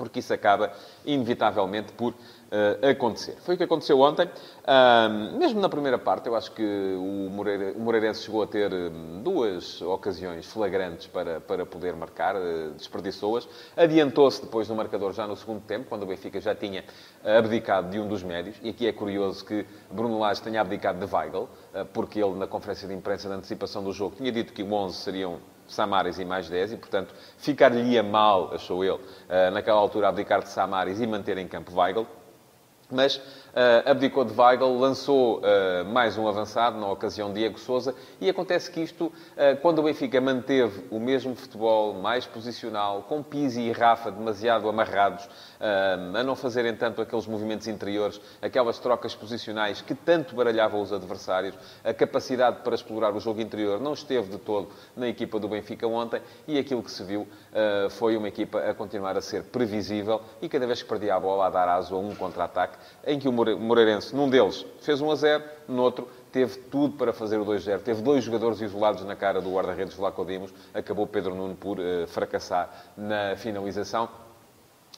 porque 0.00 0.20
isso 0.20 0.32
acaba 0.32 0.72
inevitavelmente 1.04 1.92
por 1.92 2.14
uh, 2.14 2.88
acontecer. 2.90 3.36
Foi 3.42 3.54
o 3.54 3.58
que 3.58 3.64
aconteceu 3.64 4.00
ontem. 4.00 4.26
Uh, 4.26 5.38
mesmo 5.38 5.60
na 5.60 5.68
primeira 5.68 5.98
parte, 5.98 6.26
eu 6.26 6.34
acho 6.34 6.52
que 6.52 6.62
o, 6.62 7.28
Moreira, 7.30 7.74
o 7.76 7.80
Moreirense 7.80 8.22
chegou 8.22 8.42
a 8.42 8.46
ter 8.46 8.72
hum, 8.72 9.20
duas 9.22 9.82
ocasiões 9.82 10.46
flagrantes 10.46 11.06
para, 11.06 11.38
para 11.38 11.66
poder 11.66 11.94
marcar, 11.94 12.34
uh, 12.34 12.70
desperdiçou-as. 12.78 13.46
Adiantou-se 13.76 14.40
depois 14.40 14.70
no 14.70 14.74
marcador 14.74 15.12
já 15.12 15.26
no 15.26 15.36
segundo 15.36 15.60
tempo, 15.60 15.84
quando 15.86 16.04
o 16.04 16.06
Benfica 16.06 16.40
já 16.40 16.54
tinha 16.54 16.82
abdicado 17.22 17.90
de 17.90 18.00
um 18.00 18.08
dos 18.08 18.22
médios. 18.22 18.56
E 18.62 18.70
aqui 18.70 18.86
é 18.86 18.92
curioso 18.94 19.44
que 19.44 19.66
Bruno 19.90 20.18
Lage 20.18 20.40
tenha 20.40 20.62
abdicado 20.62 20.98
de 20.98 21.14
Weigl, 21.14 21.46
porque 21.92 22.18
ele, 22.18 22.36
na 22.36 22.46
conferência 22.46 22.88
de 22.88 22.94
imprensa 22.94 23.28
de 23.28 23.34
antecipação 23.34 23.84
do 23.84 23.92
jogo, 23.92 24.16
tinha 24.16 24.32
dito 24.32 24.54
que 24.54 24.62
o 24.62 24.72
11 24.72 24.96
seriam 24.96 25.38
Samaris 25.72 26.18
e 26.18 26.24
mais 26.24 26.48
10, 26.48 26.72
e, 26.72 26.76
portanto, 26.76 27.14
ficar-lhe 27.38 28.00
mal, 28.02 28.54
achou 28.54 28.84
ele, 28.84 29.00
naquela 29.52 29.78
altura, 29.78 30.08
abdicar 30.08 30.42
de 30.42 30.48
Samaris 30.48 31.00
e 31.00 31.06
manter 31.06 31.38
em 31.38 31.46
campo 31.48 31.72
Weigl. 31.74 32.06
Mas 32.90 33.20
uh, 33.50 33.90
abdicou 33.90 34.24
de 34.24 34.38
Weigl, 34.38 34.78
lançou 34.78 35.38
uh, 35.38 35.84
mais 35.86 36.16
um 36.16 36.26
avançado, 36.26 36.78
na 36.78 36.88
ocasião 36.90 37.32
Diego 37.32 37.58
Souza, 37.58 37.94
e 38.20 38.28
acontece 38.28 38.70
que 38.70 38.80
isto, 38.80 39.06
uh, 39.06 39.12
quando 39.60 39.78
o 39.80 39.82
Benfica 39.82 40.20
manteve 40.20 40.84
o 40.90 40.98
mesmo 40.98 41.34
futebol, 41.34 41.94
mais 41.94 42.26
posicional, 42.26 43.02
com 43.02 43.22
Pizzi 43.22 43.60
e 43.60 43.72
Rafa 43.72 44.10
demasiado 44.10 44.68
amarrados, 44.68 45.28
a 45.60 46.22
não 46.22 46.34
fazerem 46.34 46.74
tanto 46.74 47.02
aqueles 47.02 47.26
movimentos 47.26 47.66
interiores, 47.68 48.18
aquelas 48.40 48.78
trocas 48.78 49.14
posicionais 49.14 49.82
que 49.82 49.94
tanto 49.94 50.34
baralhavam 50.34 50.80
os 50.80 50.92
adversários, 50.92 51.54
a 51.84 51.92
capacidade 51.92 52.60
para 52.62 52.74
explorar 52.74 53.14
o 53.14 53.20
jogo 53.20 53.40
interior 53.40 53.78
não 53.78 53.92
esteve 53.92 54.30
de 54.30 54.38
todo 54.38 54.70
na 54.96 55.06
equipa 55.06 55.38
do 55.38 55.48
Benfica 55.48 55.86
ontem, 55.86 56.22
e 56.48 56.58
aquilo 56.58 56.82
que 56.82 56.90
se 56.90 57.04
viu 57.04 57.28
foi 57.90 58.16
uma 58.16 58.28
equipa 58.28 58.58
a 58.58 58.74
continuar 58.74 59.16
a 59.16 59.20
ser 59.20 59.44
previsível, 59.44 60.22
e 60.40 60.48
cada 60.48 60.66
vez 60.66 60.82
que 60.82 60.88
perdia 60.88 61.14
a 61.14 61.20
bola 61.20 61.46
a 61.46 61.50
dar 61.50 61.68
aso 61.68 61.94
a 61.94 61.98
um 61.98 62.14
contra-ataque, 62.14 62.78
em 63.06 63.18
que 63.18 63.28
o 63.28 63.32
Moreirense, 63.58 64.14
num 64.14 64.28
deles, 64.28 64.64
fez 64.80 65.00
1 65.00 65.10
a 65.10 65.14
0, 65.14 65.44
no 65.68 65.82
outro, 65.82 66.08
teve 66.32 66.58
tudo 66.70 66.96
para 66.96 67.12
fazer 67.12 67.38
o 67.38 67.44
2-0. 67.44 67.80
Teve 67.80 68.02
dois 68.02 68.24
jogadores 68.24 68.60
isolados 68.60 69.04
na 69.04 69.16
cara 69.16 69.40
do 69.40 69.52
guarda-redes 69.52 69.94
Vlaco 69.94 70.24
Dimos. 70.24 70.52
Acabou 70.72 71.06
Pedro 71.06 71.34
Nuno 71.34 71.54
por 71.54 71.78
uh, 71.78 72.06
fracassar 72.06 72.70
na 72.96 73.36
finalização. 73.36 74.08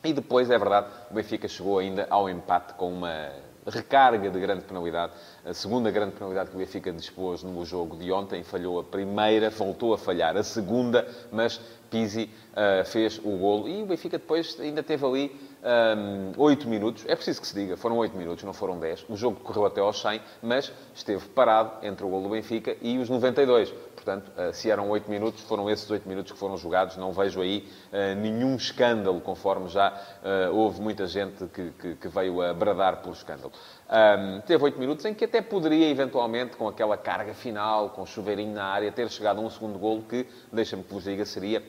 E 0.05 0.13
depois, 0.13 0.51
é 0.51 0.59
verdade, 0.59 0.89
o 1.11 1.15
Benfica 1.15 1.47
chegou 1.47 1.79
ainda 1.79 2.07
ao 2.11 2.29
empate 2.29 2.75
com 2.75 2.93
uma 2.93 3.31
recarga 3.67 4.29
de 4.29 4.41
grande 4.41 4.65
penalidade. 4.65 5.13
A 5.45 5.55
segunda 5.55 5.91
grande 5.91 6.13
penalidade 6.13 6.51
que 6.51 6.57
o 6.57 6.59
Benfica 6.59 6.93
dispôs 6.93 7.43
no 7.43 7.65
jogo 7.65 7.97
de 7.97 8.11
ontem. 8.11 8.43
Falhou 8.43 8.81
a 8.81 8.85
primeira, 8.85 9.51
voltou 9.51 9.95
a 9.95 9.99
falhar 9.99 10.37
a 10.37 10.43
segunda, 10.43 11.07
mas 11.31 11.61
Pizzi 11.89 12.29
uh, 12.53 12.85
fez 12.85 13.19
o 13.19 13.37
golo. 13.37 13.69
E 13.69 13.83
o 13.83 13.87
Benfica 13.87 14.19
depois 14.19 14.59
ainda 14.59 14.83
teve 14.83 15.07
ali 15.07 15.41
um, 15.63 16.33
8 16.37 16.69
minutos. 16.69 17.05
É 17.07 17.15
preciso 17.15 17.41
que 17.41 17.47
se 17.47 17.55
diga, 17.55 17.77
foram 17.77 17.97
8 17.99 18.17
minutos, 18.17 18.45
não 18.45 18.53
foram 18.53 18.79
10. 18.79 19.07
O 19.09 19.17
jogo 19.17 19.41
correu 19.41 19.65
até 19.65 19.81
aos 19.81 20.01
100, 20.01 20.21
mas 20.43 20.73
esteve 20.95 21.27
parado 21.29 21.87
entre 21.87 22.05
o 22.05 22.09
gol 22.09 22.23
do 22.23 22.29
Benfica 22.29 22.77
e 22.81 22.99
os 22.99 23.09
92. 23.09 23.71
Portanto, 23.95 24.33
uh, 24.37 24.53
se 24.53 24.69
eram 24.69 24.91
8 24.91 25.09
minutos, 25.09 25.43
foram 25.43 25.71
esses 25.71 25.89
8 25.89 26.09
minutos 26.09 26.33
que 26.33 26.39
foram 26.39 26.57
jogados. 26.57 26.97
Não 26.97 27.13
vejo 27.13 27.41
aí 27.41 27.69
uh, 27.93 28.21
nenhum 28.21 28.57
escândalo, 28.57 29.21
conforme 29.21 29.69
já 29.69 29.93
uh, 29.93 30.55
houve 30.55 30.81
muita 30.81 31.07
gente 31.07 31.47
que, 31.47 31.71
que, 31.79 31.95
que, 31.95 32.09
veio 32.09 32.43
a 32.43 32.53
bradar 32.53 32.97
pelo 32.97 33.15
escândalo. 33.15 33.53
Um, 33.89 34.41
teve 34.41 34.65
8 34.65 34.79
minutos 34.79 35.05
em 35.05 35.15
que 35.15 35.25
até 35.25 35.41
poderia, 35.41 35.89
eventualmente, 35.89 36.57
com 36.57 36.67
aquela 36.67 36.97
carga 36.97 37.33
final, 37.33 37.91
com 37.91 38.05
chuveirinho 38.05 38.53
na 38.53 38.65
área, 38.65 38.91
ter 38.91 39.09
chegado 39.09 39.39
a 39.39 39.45
um 39.45 39.51
segundo 39.51 39.79
golo 39.79 40.03
que, 40.03 40.27
deixa-me 40.53 40.83
que 40.83 40.93
vos 40.93 41.05
diga, 41.05 41.25
seria 41.25 41.63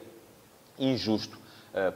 injusto 0.79 1.42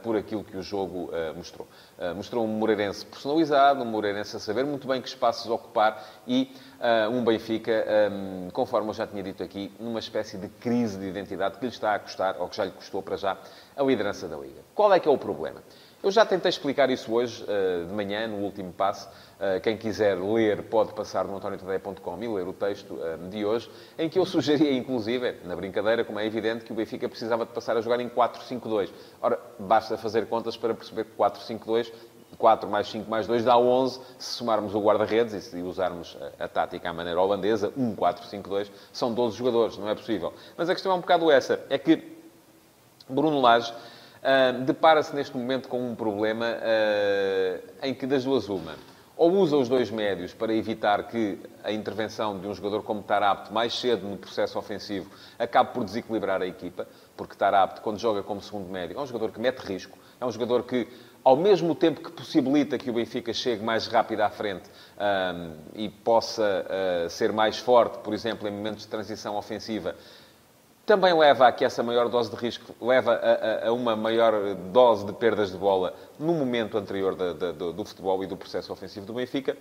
por 0.02 0.16
aquilo 0.16 0.42
que 0.42 0.56
o 0.56 0.62
jogo 0.62 1.10
uh, 1.10 1.34
mostrou. 1.36 1.68
Uh, 1.98 2.14
mostrou 2.14 2.44
um 2.44 2.48
Moreirense 2.48 3.06
personalizado, 3.06 3.82
um 3.82 3.86
Moreirense 3.86 4.36
a 4.36 4.40
saber 4.40 4.64
muito 4.64 4.88
bem 4.88 5.00
que 5.00 5.08
espaços 5.08 5.50
ocupar 5.50 6.04
e 6.26 6.52
um 7.10 7.24
Benfica, 7.24 7.84
conforme 8.52 8.88
eu 8.90 8.94
já 8.94 9.04
tinha 9.04 9.20
dito 9.20 9.42
aqui, 9.42 9.72
numa 9.80 9.98
espécie 9.98 10.38
de 10.38 10.48
crise 10.48 10.96
de 10.96 11.06
identidade 11.06 11.58
que 11.58 11.64
lhe 11.64 11.72
está 11.72 11.96
a 11.96 11.98
custar, 11.98 12.36
ou 12.38 12.48
que 12.48 12.56
já 12.56 12.64
lhe 12.64 12.70
custou 12.70 13.02
para 13.02 13.16
já, 13.16 13.36
a 13.76 13.82
liderança 13.82 14.28
da 14.28 14.36
Liga. 14.36 14.60
Qual 14.76 14.92
é 14.94 15.00
que 15.00 15.08
é 15.08 15.10
o 15.10 15.18
problema? 15.18 15.60
Eu 16.00 16.12
já 16.12 16.24
tentei 16.24 16.48
explicar 16.48 16.88
isso 16.90 17.12
hoje, 17.12 17.44
de 17.44 17.92
manhã, 17.92 18.28
no 18.28 18.36
último 18.36 18.72
passo. 18.72 19.08
Quem 19.64 19.76
quiser 19.76 20.16
ler 20.16 20.62
pode 20.64 20.92
passar 20.92 21.24
no 21.24 21.36
antoniotadeia.com 21.36 22.22
e 22.22 22.28
ler 22.28 22.46
o 22.46 22.52
texto 22.52 22.96
de 23.28 23.44
hoje, 23.44 23.68
em 23.98 24.08
que 24.08 24.16
eu 24.16 24.24
sugeria, 24.26 24.72
inclusive, 24.72 25.38
na 25.44 25.56
brincadeira, 25.56 26.04
como 26.04 26.20
é 26.20 26.24
evidente, 26.24 26.64
que 26.64 26.72
o 26.72 26.74
Benfica 26.76 27.08
precisava 27.08 27.44
de 27.44 27.52
passar 27.52 27.76
a 27.76 27.80
jogar 27.80 27.98
em 27.98 28.08
4-5-2. 28.08 28.90
Ora, 29.20 29.40
basta 29.58 29.98
fazer 29.98 30.26
contas 30.26 30.56
para 30.56 30.72
perceber 30.72 31.04
que 31.04 31.16
4-5-2 31.16 31.92
4 32.36 32.70
mais 32.70 32.88
5 32.88 33.10
mais 33.10 33.26
2 33.26 33.44
dá 33.44 33.58
11. 33.58 34.00
Se 34.18 34.34
somarmos 34.34 34.74
o 34.74 34.80
guarda-redes 34.80 35.52
e 35.52 35.60
usarmos 35.62 36.16
a, 36.38 36.44
a, 36.44 36.48
tática 36.48 36.88
à 36.88 36.92
maneira 36.92 37.20
holandesa, 37.20 37.72
1, 37.76 37.94
4, 37.96 38.26
5, 38.26 38.48
2, 38.48 38.70
são 38.92 39.12
12 39.12 39.36
jogadores, 39.36 39.76
não 39.76 39.88
é 39.88 39.94
possível. 39.94 40.32
Mas 40.56 40.68
a 40.68 40.74
questão 40.74 40.92
é 40.92 40.94
um 40.94 41.00
bocado 41.00 41.30
essa, 41.30 41.64
é 41.68 41.76
que 41.76 42.16
Bruno 43.08 43.40
Lage 43.40 43.72
depara-se 44.64 45.14
neste 45.14 45.36
momento 45.36 45.68
com 45.68 45.80
um 45.80 45.94
problema 45.94 46.46
uh, 46.46 47.68
em 47.82 47.94
que 47.94 48.06
das 48.06 48.24
duas 48.24 48.48
uma. 48.48 48.74
Ou 49.16 49.32
usa 49.32 49.56
os 49.56 49.68
dois 49.68 49.90
médios 49.90 50.32
para 50.32 50.54
evitar 50.54 51.08
que 51.08 51.40
a 51.64 51.72
intervenção 51.72 52.38
de 52.38 52.46
um 52.46 52.54
jogador 52.54 52.84
como 52.84 53.02
Tarapte, 53.02 53.52
mais 53.52 53.76
cedo 53.76 54.06
no 54.06 54.16
processo 54.16 54.56
ofensivo, 54.56 55.10
acabe 55.36 55.72
por 55.72 55.82
desequilibrar 55.82 56.40
a 56.40 56.46
equipa, 56.46 56.86
porque 57.16 57.34
Tarapte, 57.34 57.80
quando 57.80 57.98
joga 57.98 58.22
como 58.22 58.40
segundo 58.40 58.68
médio, 58.70 58.96
é 58.96 59.00
um 59.00 59.06
jogador 59.06 59.32
que 59.32 59.40
mete 59.40 59.58
risco, 59.58 59.98
é 60.20 60.24
um 60.24 60.30
jogador 60.30 60.62
que, 60.62 60.86
ao 61.24 61.36
mesmo 61.36 61.74
tempo 61.74 62.00
que 62.00 62.12
possibilita 62.12 62.78
que 62.78 62.90
o 62.90 62.92
Benfica 62.92 63.32
chegue 63.32 63.64
mais 63.64 63.88
rápido 63.88 64.20
à 64.20 64.30
frente 64.30 64.70
um, 64.98 65.56
e 65.74 65.88
possa 65.88 66.64
uh, 66.64 67.10
ser 67.10 67.32
mais 67.32 67.58
forte, 67.58 67.98
por 67.98 68.14
exemplo, 68.14 68.46
em 68.46 68.52
momentos 68.52 68.84
de 68.84 68.88
transição 68.88 69.36
ofensiva, 69.36 69.96
também 70.88 71.12
leva 71.12 71.46
a 71.46 71.52
que 71.52 71.66
essa 71.66 71.82
maior 71.82 72.08
dose 72.08 72.30
de 72.30 72.36
risco 72.36 72.74
leva 72.80 73.12
a, 73.12 73.66
a, 73.66 73.68
a 73.68 73.72
uma 73.74 73.94
maior 73.94 74.54
dose 74.72 75.04
de 75.04 75.12
perdas 75.12 75.52
de 75.52 75.58
bola 75.58 75.94
no 76.18 76.32
momento 76.32 76.78
anterior 76.78 77.14
da, 77.14 77.34
da, 77.34 77.52
do, 77.52 77.74
do 77.74 77.84
futebol 77.84 78.24
e 78.24 78.26
do 78.26 78.38
processo 78.38 78.72
ofensivo 78.72 79.04
do 79.04 79.12
Benfica. 79.12 79.54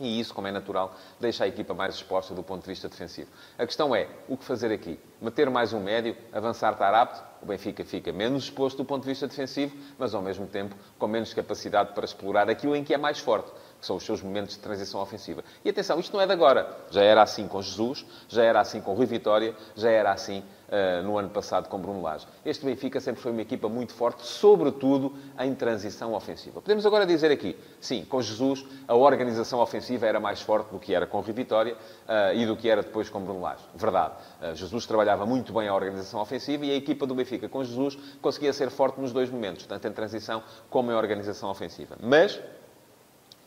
E 0.00 0.18
isso, 0.18 0.34
como 0.34 0.48
é 0.48 0.50
natural, 0.50 0.96
deixa 1.20 1.44
a 1.44 1.46
equipa 1.46 1.72
mais 1.72 1.94
exposta 1.94 2.34
do 2.34 2.42
ponto 2.42 2.62
de 2.62 2.68
vista 2.68 2.88
defensivo. 2.88 3.30
A 3.56 3.64
questão 3.64 3.94
é, 3.94 4.08
o 4.28 4.36
que 4.36 4.44
fazer 4.44 4.72
aqui? 4.72 4.98
Meter 5.20 5.48
mais 5.50 5.72
um 5.72 5.78
médio, 5.78 6.16
avançar 6.32 6.72
estar 6.72 6.94
apto, 6.94 7.22
o 7.42 7.46
Benfica 7.46 7.84
fica 7.84 8.12
menos 8.12 8.44
exposto 8.44 8.78
do 8.78 8.84
ponto 8.84 9.02
de 9.02 9.08
vista 9.08 9.28
defensivo, 9.28 9.76
mas 9.98 10.14
ao 10.14 10.22
mesmo 10.22 10.48
tempo 10.48 10.74
com 10.98 11.06
menos 11.06 11.32
capacidade 11.32 11.92
para 11.92 12.04
explorar 12.04 12.50
aquilo 12.50 12.74
em 12.74 12.82
que 12.82 12.92
é 12.92 12.98
mais 12.98 13.20
forte 13.20 13.52
que 13.80 13.86
são 13.86 13.96
os 13.96 14.04
seus 14.04 14.22
momentos 14.22 14.54
de 14.54 14.60
transição 14.60 15.00
ofensiva. 15.00 15.42
E 15.64 15.70
atenção, 15.70 15.98
isto 15.98 16.12
não 16.12 16.20
é 16.20 16.26
de 16.26 16.32
agora. 16.32 16.68
Já 16.90 17.02
era 17.02 17.22
assim 17.22 17.48
com 17.48 17.62
Jesus, 17.62 18.04
já 18.28 18.44
era 18.44 18.60
assim 18.60 18.80
com 18.80 18.92
Rui 18.92 19.06
Vitória, 19.06 19.54
já 19.74 19.90
era 19.90 20.12
assim 20.12 20.44
uh, 20.68 21.02
no 21.02 21.18
ano 21.18 21.30
passado 21.30 21.68
com 21.68 21.78
Bruno 21.78 22.02
Lage. 22.02 22.26
Este 22.44 22.64
Benfica 22.64 23.00
sempre 23.00 23.20
foi 23.20 23.32
uma 23.32 23.42
equipa 23.42 23.68
muito 23.68 23.92
forte, 23.92 24.24
sobretudo 24.26 25.14
em 25.38 25.54
transição 25.54 26.14
ofensiva. 26.14 26.60
Podemos 26.60 26.84
agora 26.84 27.06
dizer 27.06 27.30
aqui, 27.30 27.56
sim, 27.80 28.04
com 28.04 28.20
Jesus 28.20 28.64
a 28.86 28.94
organização 28.94 29.60
ofensiva 29.60 30.06
era 30.06 30.20
mais 30.20 30.40
forte 30.40 30.70
do 30.70 30.78
que 30.78 30.94
era 30.94 31.06
com 31.06 31.20
Rui 31.20 31.32
Vitória 31.32 31.74
uh, 31.74 32.34
e 32.34 32.44
do 32.46 32.56
que 32.56 32.68
era 32.68 32.82
depois 32.82 33.08
com 33.08 33.20
Bruno 33.20 33.40
Lage. 33.40 33.64
Verdade. 33.74 34.14
Uh, 34.40 34.54
Jesus 34.54 34.86
trabalhava 34.86 35.24
muito 35.24 35.52
bem 35.52 35.68
a 35.68 35.74
organização 35.74 36.20
ofensiva 36.20 36.66
e 36.66 36.70
a 36.70 36.74
equipa 36.74 37.06
do 37.06 37.14
Benfica 37.14 37.48
com 37.48 37.64
Jesus 37.64 37.98
conseguia 38.20 38.52
ser 38.52 38.70
forte 38.70 39.00
nos 39.00 39.12
dois 39.12 39.30
momentos, 39.30 39.66
tanto 39.66 39.88
em 39.88 39.92
transição 39.92 40.42
como 40.68 40.92
em 40.92 40.94
organização 40.94 41.50
ofensiva. 41.50 41.96
Mas 42.00 42.40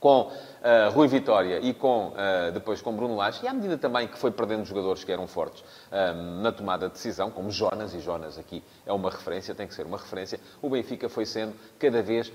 com 0.04 0.24
uh, 0.24 0.92
Rui 0.92 1.08
Vitória 1.08 1.60
e 1.62 1.74
com, 1.74 2.10
uh, 2.10 2.52
depois 2.52 2.82
com 2.82 2.94
Bruno 2.94 3.16
Lage, 3.16 3.40
e 3.42 3.48
à 3.48 3.54
medida 3.54 3.78
também 3.78 4.06
que 4.06 4.18
foi 4.18 4.32
perdendo 4.32 4.66
jogadores 4.66 5.02
que 5.02 5.10
eram 5.10 5.26
fortes 5.28 5.62
uh, 5.62 6.42
na 6.42 6.52
tomada 6.52 6.88
de 6.88 6.94
decisão, 6.96 7.32
como 7.32 7.50
Jonas, 7.50 7.94
e 7.94 8.02
Jonas 8.02 8.38
aqui 8.38 8.62
é 8.86 8.92
uma 8.92 9.10
referência, 9.10 9.56
tem 9.56 9.66
que 9.66 9.74
ser 9.74 9.86
uma 9.86 9.98
referência, 9.98 10.42
o 10.62 10.70
Benfica 10.70 11.08
foi 11.08 11.26
sendo 11.26 11.54
cada 11.80 12.02
vez 12.02 12.34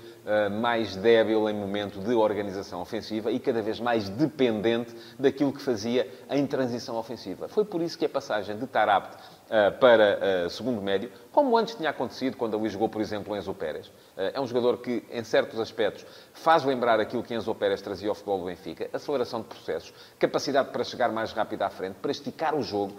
mais 0.59 0.95
débil 0.95 1.47
em 1.47 1.53
momento 1.53 1.99
de 1.99 2.13
organização 2.13 2.81
ofensiva 2.81 3.31
e 3.31 3.39
cada 3.39 3.61
vez 3.61 3.79
mais 3.79 4.09
dependente 4.09 4.95
daquilo 5.17 5.53
que 5.53 5.61
fazia 5.61 6.09
em 6.29 6.45
transição 6.47 6.95
ofensiva. 6.97 7.47
Foi 7.47 7.65
por 7.65 7.81
isso 7.81 7.97
que 7.97 8.05
a 8.05 8.09
passagem 8.09 8.57
de 8.57 8.65
Tarapte 8.65 9.17
uh, 9.17 9.77
para 9.79 10.49
segundo 10.49 10.81
médio, 10.81 11.11
como 11.31 11.55
antes 11.57 11.75
tinha 11.75 11.91
acontecido 11.91 12.35
quando 12.35 12.57
ali 12.57 12.69
jogou, 12.69 12.89
por 12.89 13.01
exemplo, 13.01 13.35
Enzo 13.35 13.53
Pérez. 13.53 13.91
Uh, 14.19 14.31
é 14.33 14.41
um 14.41 14.45
jogador 14.45 14.79
que, 14.79 15.01
em 15.09 15.23
certos 15.23 15.57
aspectos, 15.61 16.05
faz 16.33 16.65
lembrar 16.65 16.99
aquilo 16.99 17.23
que 17.23 17.33
Enzo 17.33 17.55
Pérez 17.55 17.81
trazia 17.81 18.09
ao 18.09 18.15
futebol 18.15 18.39
do 18.39 18.45
Benfica. 18.47 18.89
Aceleração 18.91 19.39
de 19.39 19.47
processos, 19.47 19.93
capacidade 20.19 20.71
para 20.71 20.83
chegar 20.83 21.09
mais 21.09 21.31
rápido 21.31 21.61
à 21.61 21.69
frente, 21.69 21.95
para 22.01 22.11
esticar 22.11 22.53
o 22.53 22.61
jogo, 22.61 22.97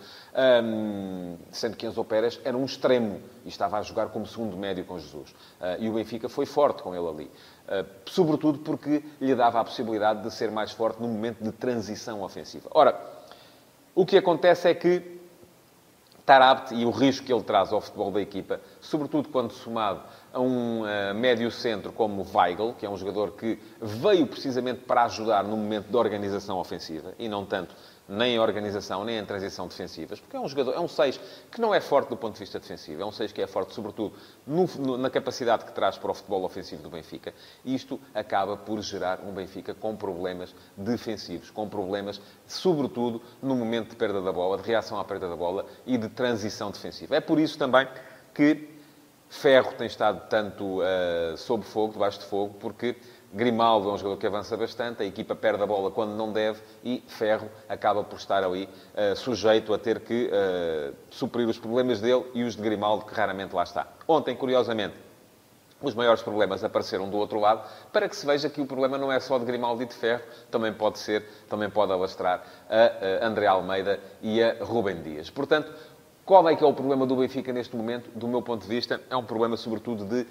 um, 0.65 1.37
sendo 1.53 1.77
que 1.77 1.87
Enzo 1.87 2.03
Pérez 2.05 2.41
era 2.43 2.57
um 2.57 2.65
extremo 2.65 3.21
e 3.45 3.51
estava 3.51 3.79
a 3.79 3.83
jogar 3.83 4.09
como 4.09 4.27
segundo 4.27 4.57
médio 4.57 4.83
com 4.87 4.99
Jesus. 4.99 5.35
e 5.79 5.91
o 5.91 5.93
Benfica 5.93 6.27
foi 6.27 6.47
forte 6.47 6.83
com 6.83 6.95
ele 6.95 7.07
ali. 7.07 7.31
Uh, 7.69 7.87
sobretudo 8.07 8.61
porque 8.61 9.05
lhe 9.21 9.35
dava 9.35 9.61
a 9.61 9.65
possibilidade 9.65 10.23
de 10.23 10.31
ser 10.33 10.51
mais 10.51 10.73
forte 10.73 11.03
no 11.03 11.09
momento 11.09 11.45
de 11.45 11.53
transição 11.53 12.23
ofensiva. 12.23 12.71
Ora, 12.73 12.99
o 13.95 14.07
que 14.07 14.17
acontece 14.17 14.69
é 14.69 14.75
que 14.75 15.21
estar 16.31 16.43
apto 16.43 16.75
e 16.75 16.87
o 16.87 16.91
risco 16.91 17.27
que 17.27 17.33
ele 17.33 17.43
traz 17.43 17.73
ao 17.73 17.81
futebol 17.81 18.13
da 18.13 18.21
equipa, 18.21 18.61
sobretudo 18.81 19.29
quando 19.29 19.53
somado 19.53 20.03
a 20.33 20.41
um 20.41 20.83
uh, 20.83 21.15
médio 21.15 21.51
centro 21.51 21.93
como 21.93 22.27
Weigl, 22.35 22.75
que 22.75 22.87
é 22.87 22.91
um 22.91 22.97
jogador 22.97 23.33
que 23.33 23.59
veio 23.81 24.27
precisamente 24.27 24.81
para 24.81 25.05
ajudar 25.05 25.45
no 25.45 25.57
momento 25.57 25.89
de 25.89 25.97
organização 25.97 26.59
ofensiva 26.59 27.15
e 27.19 27.29
não 27.29 27.45
tanto 27.45 27.75
nem 28.11 28.35
em 28.35 28.39
organização, 28.41 29.05
nem 29.05 29.19
em 29.19 29.25
transição 29.25 29.69
defensivas, 29.69 30.19
porque 30.19 30.37
é 30.37 30.41
um 30.41 30.49
jogador, 30.49 30.75
é 30.75 30.81
um 30.81 30.89
6 30.89 31.21
que 31.51 31.61
não 31.61 31.73
é 31.73 31.81
forte 31.81 32.09
do 32.09 32.17
ponto 32.17 32.35
de 32.35 32.41
vista 32.41 32.59
defensivo, 32.59 33.01
é 33.01 33.07
um 33.07 33.13
6 33.13 33.31
que 33.31 33.41
é 33.41 33.47
forte, 33.47 33.73
sobretudo, 33.73 34.17
no, 34.45 34.67
no, 34.79 34.99
na 34.99 35.09
capacidade 35.09 35.65
que 35.65 35.73
traz 35.73 35.97
para 35.97 36.11
o 36.11 36.15
futebol 36.15 36.43
ofensivo 36.43 36.83
do 36.83 36.91
Benfica. 36.91 37.33
E 37.65 37.73
isto 37.73 38.01
acaba 38.13 38.57
por 38.57 38.81
gerar 38.83 39.21
um 39.21 39.33
Benfica 39.33 39.75
com 39.75 39.95
problemas 39.95 40.53
defensivos, 40.77 41.51
com 41.51 41.69
problemas, 41.69 42.21
sobretudo, 42.49 43.23
no 43.41 43.55
momento 43.55 43.91
de 43.91 43.97
perda 43.97 44.21
da 44.21 44.33
bola, 44.33 44.59
de 44.59 44.67
reação 44.67 44.99
à 44.99 45.05
perda 45.05 45.29
da 45.29 45.37
bola 45.37 45.65
e 45.87 45.97
de 45.97 46.09
transição 46.09 46.73
defensiva. 46.73 47.15
É 47.15 47.21
por 47.21 47.39
isso 47.39 47.57
também 47.57 47.87
que 48.35 48.80
Ferro 49.31 49.73
tem 49.79 49.87
estado 49.87 50.29
tanto 50.29 50.81
uh, 50.81 51.37
sob 51.37 51.65
fogo, 51.65 51.93
debaixo 51.93 52.19
de 52.19 52.25
fogo, 52.27 52.57
porque 52.59 52.97
Grimaldo 53.33 53.89
é 53.89 53.93
um 53.93 53.97
jogador 53.97 54.19
que 54.19 54.27
avança 54.27 54.57
bastante, 54.57 55.05
a 55.05 55.07
equipa 55.07 55.37
perde 55.37 55.63
a 55.63 55.67
bola 55.67 55.89
quando 55.93 56.17
não 56.17 56.33
deve 56.33 56.61
e 56.83 57.01
Ferro 57.07 57.49
acaba 57.69 58.03
por 58.03 58.17
estar 58.17 58.43
ali 58.43 58.69
uh, 58.93 59.15
sujeito 59.15 59.73
a 59.73 59.79
ter 59.79 60.01
que 60.01 60.29
uh, 60.33 60.93
suprir 61.11 61.49
os 61.49 61.59
problemas 61.59 62.01
dele 62.01 62.25
e 62.35 62.43
os 62.43 62.57
de 62.57 62.63
Grimaldo, 62.63 63.05
que 63.05 63.15
raramente 63.15 63.55
lá 63.55 63.63
está. 63.63 63.87
Ontem, 64.09 64.35
curiosamente, 64.35 64.97
os 65.81 65.95
maiores 65.95 66.23
problemas 66.23 66.63
apareceram 66.63 67.09
do 67.09 67.17
outro 67.17 67.41
lado, 67.41 67.63
para 67.93 68.09
que 68.09 68.17
se 68.17 68.27
veja 68.27 68.51
que 68.51 68.61
o 68.61 68.67
problema 68.67 68.99
não 68.99 69.11
é 69.11 69.19
só 69.19 69.39
de 69.39 69.45
Grimaldo 69.45 69.83
e 69.83 69.87
de 69.87 69.95
Ferro, 69.95 70.23
também 70.51 70.73
pode 70.73 70.99
ser, 70.99 71.25
também 71.49 71.71
pode 71.71 71.93
alastrar 71.93 72.45
a, 72.69 73.25
a 73.25 73.27
André 73.27 73.47
Almeida 73.47 73.99
e 74.21 74.43
a 74.43 74.57
Rubem 74.63 75.01
Dias. 75.03 75.31
Portanto, 75.31 75.73
qual 76.31 76.49
é 76.49 76.55
que 76.55 76.63
é 76.63 76.67
o 76.67 76.73
problema 76.73 77.05
do 77.09 77.17
Benfica 77.17 77.53
neste 77.53 77.75
momento? 77.75 78.09
Do 78.15 78.29
meu 78.29 78.41
ponto 78.41 78.63
de 78.63 78.69
vista, 78.69 79.01
é 79.11 79.17
um 79.17 79.25
problema, 79.25 79.57
sobretudo, 79.57 80.05
de 80.05 80.21
uh, 80.21 80.27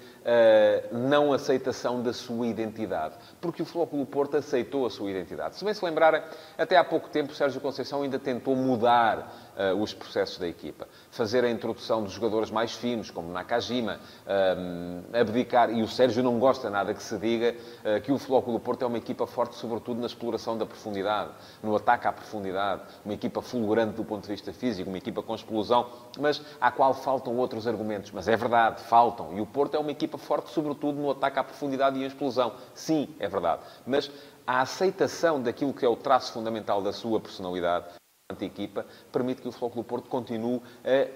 não 0.96 1.30
aceitação 1.30 2.02
da 2.02 2.14
sua 2.14 2.46
identidade. 2.46 3.16
Porque 3.38 3.60
o 3.60 3.66
Flóculo 3.66 4.06
Porto 4.06 4.38
aceitou 4.38 4.86
a 4.86 4.90
sua 4.90 5.10
identidade. 5.10 5.56
Se 5.56 5.62
bem 5.62 5.74
se 5.74 5.84
lembrarem, 5.84 6.22
até 6.56 6.78
há 6.78 6.84
pouco 6.84 7.10
tempo, 7.10 7.34
Sérgio 7.34 7.60
Conceição 7.60 8.02
ainda 8.02 8.18
tentou 8.18 8.56
mudar 8.56 9.49
uh, 9.60 9.80
os 9.80 9.92
processos 9.92 10.38
da 10.38 10.48
equipa. 10.48 10.88
Fazer 11.10 11.44
a 11.44 11.50
introdução 11.50 12.02
dos 12.02 12.12
jogadores 12.12 12.50
mais 12.50 12.72
finos, 12.72 13.10
como 13.10 13.30
Nakajima, 13.30 14.00
uh, 14.26 15.16
abdicar, 15.16 15.70
e 15.70 15.82
o 15.82 15.88
Sérgio 15.88 16.22
não 16.22 16.38
gosta 16.38 16.70
nada 16.70 16.94
que 16.94 17.02
se 17.02 17.18
diga 17.18 17.54
uh, 17.54 18.00
que 18.00 18.10
o 18.10 18.18
Flóculo 18.18 18.58
Porto 18.58 18.82
é 18.82 18.86
uma 18.86 18.98
equipa 18.98 19.26
forte, 19.26 19.56
sobretudo 19.56 20.00
na 20.00 20.06
exploração 20.06 20.56
da 20.56 20.64
profundidade, 20.64 21.30
no 21.62 21.76
ataque 21.76 22.06
à 22.06 22.12
profundidade, 22.12 22.82
uma 23.04 23.14
equipa 23.14 23.42
fulgurante 23.42 23.94
do 23.94 24.04
ponto 24.04 24.22
de 24.22 24.28
vista 24.28 24.52
físico, 24.52 24.88
uma 24.88 24.98
equipa 24.98 25.22
com 25.22 25.34
explosão, 25.34 25.90
mas 26.18 26.40
à 26.60 26.70
qual 26.70 26.94
faltam 26.94 27.36
outros 27.36 27.66
argumentos. 27.66 28.10
Mas 28.10 28.28
é 28.28 28.36
verdade, 28.36 28.80
faltam. 28.82 29.36
E 29.36 29.40
o 29.40 29.46
Porto 29.46 29.76
é 29.76 29.78
uma 29.78 29.90
equipa 29.90 30.16
forte, 30.16 30.50
sobretudo 30.50 31.00
no 31.00 31.10
ataque 31.10 31.38
à 31.38 31.44
profundidade 31.44 31.98
e 31.98 32.02
em 32.02 32.06
explosão. 32.06 32.54
Sim, 32.74 33.08
é 33.18 33.28
verdade. 33.28 33.62
Mas 33.86 34.10
a 34.46 34.62
aceitação 34.62 35.40
daquilo 35.40 35.72
que 35.72 35.84
é 35.84 35.88
o 35.88 35.96
traço 35.96 36.32
fundamental 36.32 36.82
da 36.82 36.92
sua 36.92 37.20
personalidade, 37.20 37.99
a 38.38 38.44
equipa, 38.44 38.86
permite 39.12 39.42
que 39.42 39.48
o 39.48 39.52
Futebol 39.52 39.84
Porto 39.84 40.08
continue 40.08 40.60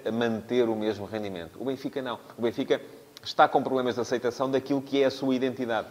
a 0.06 0.10
manter 0.10 0.68
o 0.68 0.76
mesmo 0.76 1.04
rendimento. 1.06 1.60
O 1.60 1.64
Benfica 1.64 2.02
não. 2.02 2.18
O 2.36 2.42
Benfica 2.42 2.80
está 3.22 3.48
com 3.48 3.62
problemas 3.62 3.94
de 3.94 4.00
aceitação 4.00 4.50
daquilo 4.50 4.82
que 4.82 5.02
é 5.02 5.06
a 5.06 5.10
sua 5.10 5.34
identidade. 5.34 5.88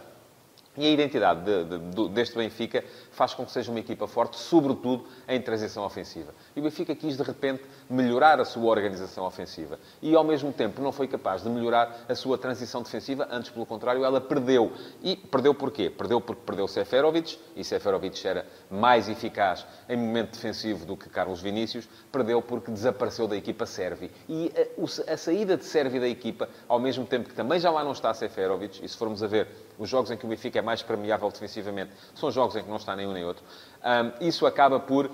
E 0.76 0.86
a 0.86 0.90
identidade 0.90 1.44
de, 1.44 1.78
de, 1.78 2.08
deste 2.08 2.36
Benfica 2.36 2.84
faz 3.12 3.32
com 3.32 3.46
que 3.46 3.52
seja 3.52 3.70
uma 3.70 3.78
equipa 3.78 4.08
forte, 4.08 4.36
sobretudo 4.36 5.06
em 5.28 5.40
transição 5.40 5.84
ofensiva. 5.84 6.34
E 6.56 6.60
o 6.60 6.62
Benfica 6.64 6.94
quis, 6.96 7.16
de 7.16 7.22
repente, 7.22 7.62
melhorar 7.88 8.40
a 8.40 8.44
sua 8.44 8.70
organização 8.70 9.24
ofensiva. 9.24 9.78
E, 10.00 10.14
ao 10.14 10.24
mesmo 10.24 10.52
tempo, 10.52 10.80
não 10.80 10.92
foi 10.92 11.06
capaz 11.06 11.42
de 11.42 11.48
melhorar 11.48 12.04
a 12.08 12.14
sua 12.14 12.38
transição 12.38 12.82
defensiva. 12.82 13.28
Antes, 13.30 13.50
pelo 13.50 13.66
contrário, 13.66 14.04
ela 14.04 14.20
perdeu. 14.20 14.72
E 15.02 15.16
perdeu 15.16 15.54
porquê? 15.54 15.90
Perdeu 15.90 16.20
porque 16.20 16.42
perdeu 16.44 16.66
Seferovic, 16.66 17.38
e 17.54 17.64
Seferovic 17.64 18.26
era 18.26 18.46
mais 18.70 19.08
eficaz 19.08 19.66
em 19.88 19.96
momento 19.96 20.32
defensivo 20.32 20.84
do 20.86 20.96
que 20.96 21.08
Carlos 21.08 21.40
Vinícius. 21.40 21.88
Perdeu 22.10 22.40
porque 22.40 22.70
desapareceu 22.70 23.28
da 23.28 23.36
equipa 23.36 23.66
Servi. 23.66 24.10
E 24.28 24.52
a, 24.56 25.12
a 25.12 25.16
saída 25.16 25.56
de 25.56 25.64
Servi 25.64 26.00
da 26.00 26.08
equipa, 26.08 26.48
ao 26.68 26.78
mesmo 26.78 27.04
tempo 27.04 27.28
que 27.28 27.34
também 27.34 27.58
já 27.60 27.70
lá 27.70 27.84
não 27.84 27.92
está 27.92 28.12
Seferovic, 28.14 28.84
e 28.84 28.88
se 28.88 28.96
formos 28.96 29.22
a 29.22 29.26
ver 29.26 29.48
os 29.78 29.88
jogos 29.88 30.10
em 30.10 30.16
que 30.16 30.24
o 30.24 30.28
Benfica 30.28 30.58
é 30.58 30.62
mais 30.62 30.82
permeável 30.82 31.28
defensivamente 31.30 31.90
são 32.14 32.30
jogos 32.30 32.56
em 32.56 32.62
que 32.62 32.68
não 32.68 32.76
está 32.76 32.94
nenhum 32.94 33.12
nem 33.12 33.24
outro. 33.24 33.44
Um, 33.84 34.26
isso 34.26 34.46
acaba 34.46 34.80
por 34.80 35.10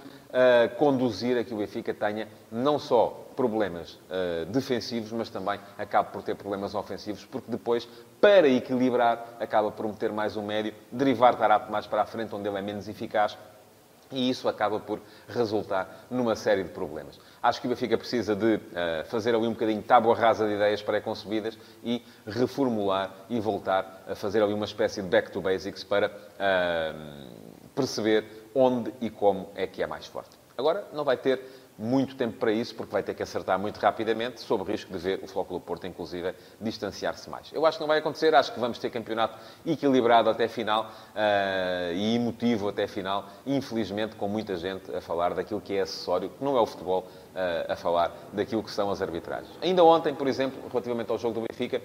conduzir 0.79 1.37
a 1.39 1.45
que 1.45 1.53
o 1.53 1.57
Benfica 1.57 1.93
tenha 1.93 2.29
não 2.51 2.79
só 2.79 3.31
problemas 3.41 3.95
uh, 3.95 4.45
defensivos, 4.47 5.11
mas 5.13 5.31
também 5.31 5.59
acaba 5.79 6.11
por 6.11 6.23
ter 6.23 6.35
problemas 6.35 6.75
ofensivos, 6.75 7.25
porque 7.25 7.51
depois, 7.51 7.89
para 8.21 8.47
equilibrar, 8.47 9.37
acaba 9.41 9.71
por 9.71 9.87
meter 9.87 10.13
mais 10.13 10.37
um 10.37 10.45
médio, 10.45 10.75
derivar 10.93 11.35
Tarap 11.37 11.71
mais 11.71 11.87
para 11.87 12.03
a 12.03 12.07
frente, 12.07 12.35
onde 12.35 12.47
ele 12.47 12.59
é 12.59 12.63
menos 12.63 12.87
eficaz, 12.87 13.39
e 14.13 14.29
isso 14.29 14.47
acaba 14.49 14.79
por 14.79 15.01
resultar 15.29 16.05
numa 16.11 16.37
série 16.37 16.65
de 16.65 16.69
problemas. 16.71 17.19
Acho 17.43 17.61
que 17.61 17.67
o 17.67 17.71
Benfica 17.71 17.97
precisa 17.97 18.37
de 18.37 18.57
uh, 18.57 18.61
fazer 19.07 19.35
ali 19.35 19.47
um 19.47 19.53
bocadinho 19.53 19.81
tábua 19.83 20.15
rasa 20.15 20.47
de 20.47 20.55
ideias 20.55 20.83
pré-concebidas 20.83 21.57
e 21.83 22.05
reformular 22.27 23.11
e 23.31 23.41
voltar 23.41 24.05
a 24.07 24.15
fazer 24.15 24.43
ali 24.43 24.53
uma 24.53 24.67
espécie 24.67 25.01
de 25.01 25.09
back 25.09 25.31
to 25.31 25.41
basics 25.41 25.83
para 25.83 26.09
uh, 26.09 27.71
perceber 27.75 28.40
onde 28.55 28.93
e 29.01 29.11
como 29.11 29.49
é 29.55 29.67
que 29.67 29.83
é 29.83 29.87
mais 29.87 30.07
forte. 30.07 30.39
Agora, 30.57 30.87
não 30.93 31.05
vai 31.05 31.17
ter 31.17 31.41
muito 31.81 32.15
tempo 32.15 32.37
para 32.37 32.53
isso, 32.53 32.75
porque 32.75 32.93
vai 32.93 33.03
ter 33.03 33.15
que 33.15 33.23
acertar 33.23 33.59
muito 33.59 33.79
rapidamente, 33.79 34.41
sob 34.43 34.63
o 34.63 34.67
risco 34.67 34.93
de 34.93 34.99
ver 34.99 35.21
o 35.23 35.27
Flóculo 35.27 35.59
Porto, 35.59 35.87
inclusive, 35.87 36.35
distanciar-se 36.61 37.31
mais. 37.31 37.51
Eu 37.51 37.65
acho 37.65 37.79
que 37.79 37.81
não 37.81 37.89
vai 37.89 37.99
acontecer, 37.99 38.35
acho 38.35 38.53
que 38.53 38.61
vamos 38.61 38.79
ter 38.79 38.91
campeonato 38.91 39.39
equilibrado 39.65 40.29
até 40.29 40.47
final 40.47 40.85
uh, 40.85 41.95
e 41.95 42.17
emotivo 42.17 42.69
até 42.69 42.87
final, 42.87 43.27
infelizmente, 43.47 44.15
com 44.17 44.29
muita 44.29 44.57
gente 44.57 44.95
a 44.95 45.01
falar 45.01 45.33
daquilo 45.33 45.63
que 45.63 45.75
é 45.75 45.81
acessório, 45.81 46.29
que 46.29 46.45
não 46.45 46.55
é 46.59 46.61
o 46.61 46.67
futebol, 46.67 47.07
uh, 47.35 47.73
a 47.73 47.77
falar 47.77 48.15
daquilo 48.31 48.63
que 48.63 48.71
são 48.71 48.91
as 48.91 49.01
arbitragens. 49.01 49.51
Ainda 49.63 49.83
ontem, 49.83 50.15
por 50.15 50.29
exemplo, 50.29 50.61
relativamente 50.71 51.11
ao 51.11 51.17
jogo 51.17 51.41
do 51.41 51.47
Benfica, 51.51 51.81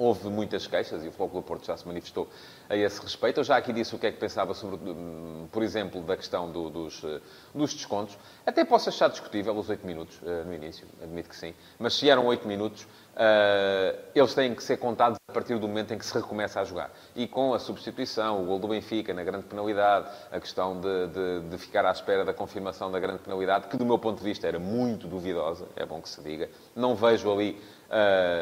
houve 0.00 0.30
muitas 0.30 0.66
queixas 0.66 1.04
e 1.04 1.08
o 1.08 1.12
Futebol 1.12 1.42
Porto 1.42 1.66
já 1.66 1.76
se 1.76 1.86
manifestou 1.86 2.26
a 2.70 2.74
esse 2.74 2.98
respeito. 3.02 3.40
Eu 3.40 3.44
já 3.44 3.58
aqui 3.58 3.70
disse 3.70 3.94
o 3.94 3.98
que 3.98 4.06
é 4.06 4.10
que 4.10 4.18
pensava 4.18 4.54
sobre, 4.54 4.90
hum, 4.90 5.46
por 5.52 5.62
exemplo, 5.62 6.00
da 6.00 6.16
questão 6.16 6.50
do, 6.50 6.70
dos, 6.70 7.04
eh, 7.04 7.20
dos 7.54 7.74
descontos. 7.74 8.16
Até 8.46 8.64
posso 8.64 8.88
achar 8.88 9.10
discutível 9.10 9.54
os 9.54 9.68
8 9.68 9.86
minutos 9.86 10.18
uh, 10.22 10.46
no 10.46 10.54
início, 10.54 10.86
admito 11.02 11.28
que 11.28 11.36
sim. 11.36 11.54
Mas 11.78 11.94
se 11.94 12.08
eram 12.08 12.24
8 12.24 12.48
minutos, 12.48 12.84
uh, 12.84 13.98
eles 14.14 14.32
têm 14.32 14.54
que 14.54 14.62
ser 14.62 14.78
contados 14.78 15.18
a 15.28 15.32
partir 15.32 15.58
do 15.58 15.68
momento 15.68 15.92
em 15.92 15.98
que 15.98 16.06
se 16.06 16.14
recomeça 16.14 16.60
a 16.60 16.64
jogar. 16.64 16.90
E 17.14 17.28
com 17.28 17.52
a 17.52 17.58
substituição, 17.58 18.42
o 18.42 18.46
gol 18.46 18.58
do 18.58 18.68
Benfica 18.68 19.12
na 19.12 19.22
grande 19.22 19.44
penalidade, 19.44 20.08
a 20.32 20.40
questão 20.40 20.80
de, 20.80 21.08
de, 21.08 21.48
de 21.50 21.58
ficar 21.58 21.84
à 21.84 21.90
espera 21.90 22.24
da 22.24 22.32
confirmação 22.32 22.90
da 22.90 22.98
grande 22.98 23.18
penalidade, 23.18 23.68
que 23.68 23.76
do 23.76 23.84
meu 23.84 23.98
ponto 23.98 24.18
de 24.18 24.24
vista 24.24 24.48
era 24.48 24.58
muito 24.58 25.06
duvidosa, 25.06 25.68
é 25.76 25.84
bom 25.84 26.00
que 26.00 26.08
se 26.08 26.22
diga. 26.22 26.48
Não 26.74 26.96
vejo 26.96 27.30
ali 27.30 27.60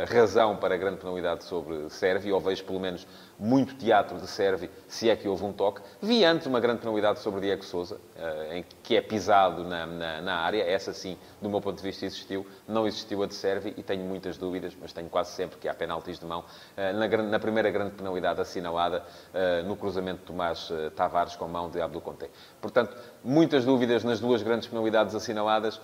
razão 0.08 0.56
para 0.56 0.74
a 0.74 0.78
grande 0.78 0.98
penalidade 0.98 1.44
sobre 1.44 1.88
Sérvia, 1.88 2.34
ou 2.34 2.40
vejo 2.40 2.64
pelo 2.64 2.80
menos 2.80 3.06
muito 3.38 3.74
teatro 3.74 4.18
de 4.18 4.26
Sérvia, 4.26 4.70
se 4.86 5.08
é 5.08 5.16
que 5.16 5.28
houve 5.28 5.44
um 5.44 5.52
toque. 5.52 5.80
Vi 6.02 6.24
antes 6.24 6.46
uma 6.46 6.60
grande 6.60 6.80
penalidade 6.80 7.20
sobre 7.20 7.40
Diego 7.40 7.64
Souza, 7.64 7.96
uh, 7.96 8.52
em 8.52 8.64
que 8.82 8.96
é 8.96 9.00
pisado 9.00 9.64
na, 9.64 9.86
na, 9.86 10.20
na, 10.20 10.36
área. 10.38 10.62
Essa 10.62 10.92
sim, 10.92 11.16
do 11.40 11.48
meu 11.48 11.60
ponto 11.60 11.76
de 11.76 11.82
vista, 11.82 12.04
existiu. 12.04 12.46
Não 12.66 12.86
existiu 12.86 13.22
a 13.22 13.26
de 13.26 13.34
Sérvia 13.34 13.72
e 13.76 13.82
tenho 13.82 14.04
muitas 14.04 14.36
dúvidas, 14.36 14.76
mas 14.80 14.92
tenho 14.92 15.08
quase 15.08 15.32
sempre 15.32 15.58
que 15.58 15.68
há 15.68 15.74
penaltis 15.74 16.18
de 16.18 16.26
mão. 16.26 16.40
Uh, 16.40 16.98
na, 16.98 17.22
na, 17.22 17.38
primeira 17.38 17.70
grande 17.70 17.92
penalidade 17.92 18.40
assinalada, 18.40 19.04
no 19.64 19.76
cruzamento 19.76 20.20
de 20.20 20.26
Tomás 20.26 20.72
Tavares 20.96 21.36
com 21.36 21.46
mão 21.46 21.70
de 21.70 21.80
Abdul 21.80 22.00
Conte. 22.00 22.28
Portanto, 22.60 22.96
muitas 23.22 23.64
dúvidas 23.64 24.02
nas 24.02 24.20
duas 24.20 24.42
grandes 24.42 24.66
penalidades 24.66 25.14
assinaladas. 25.14 25.80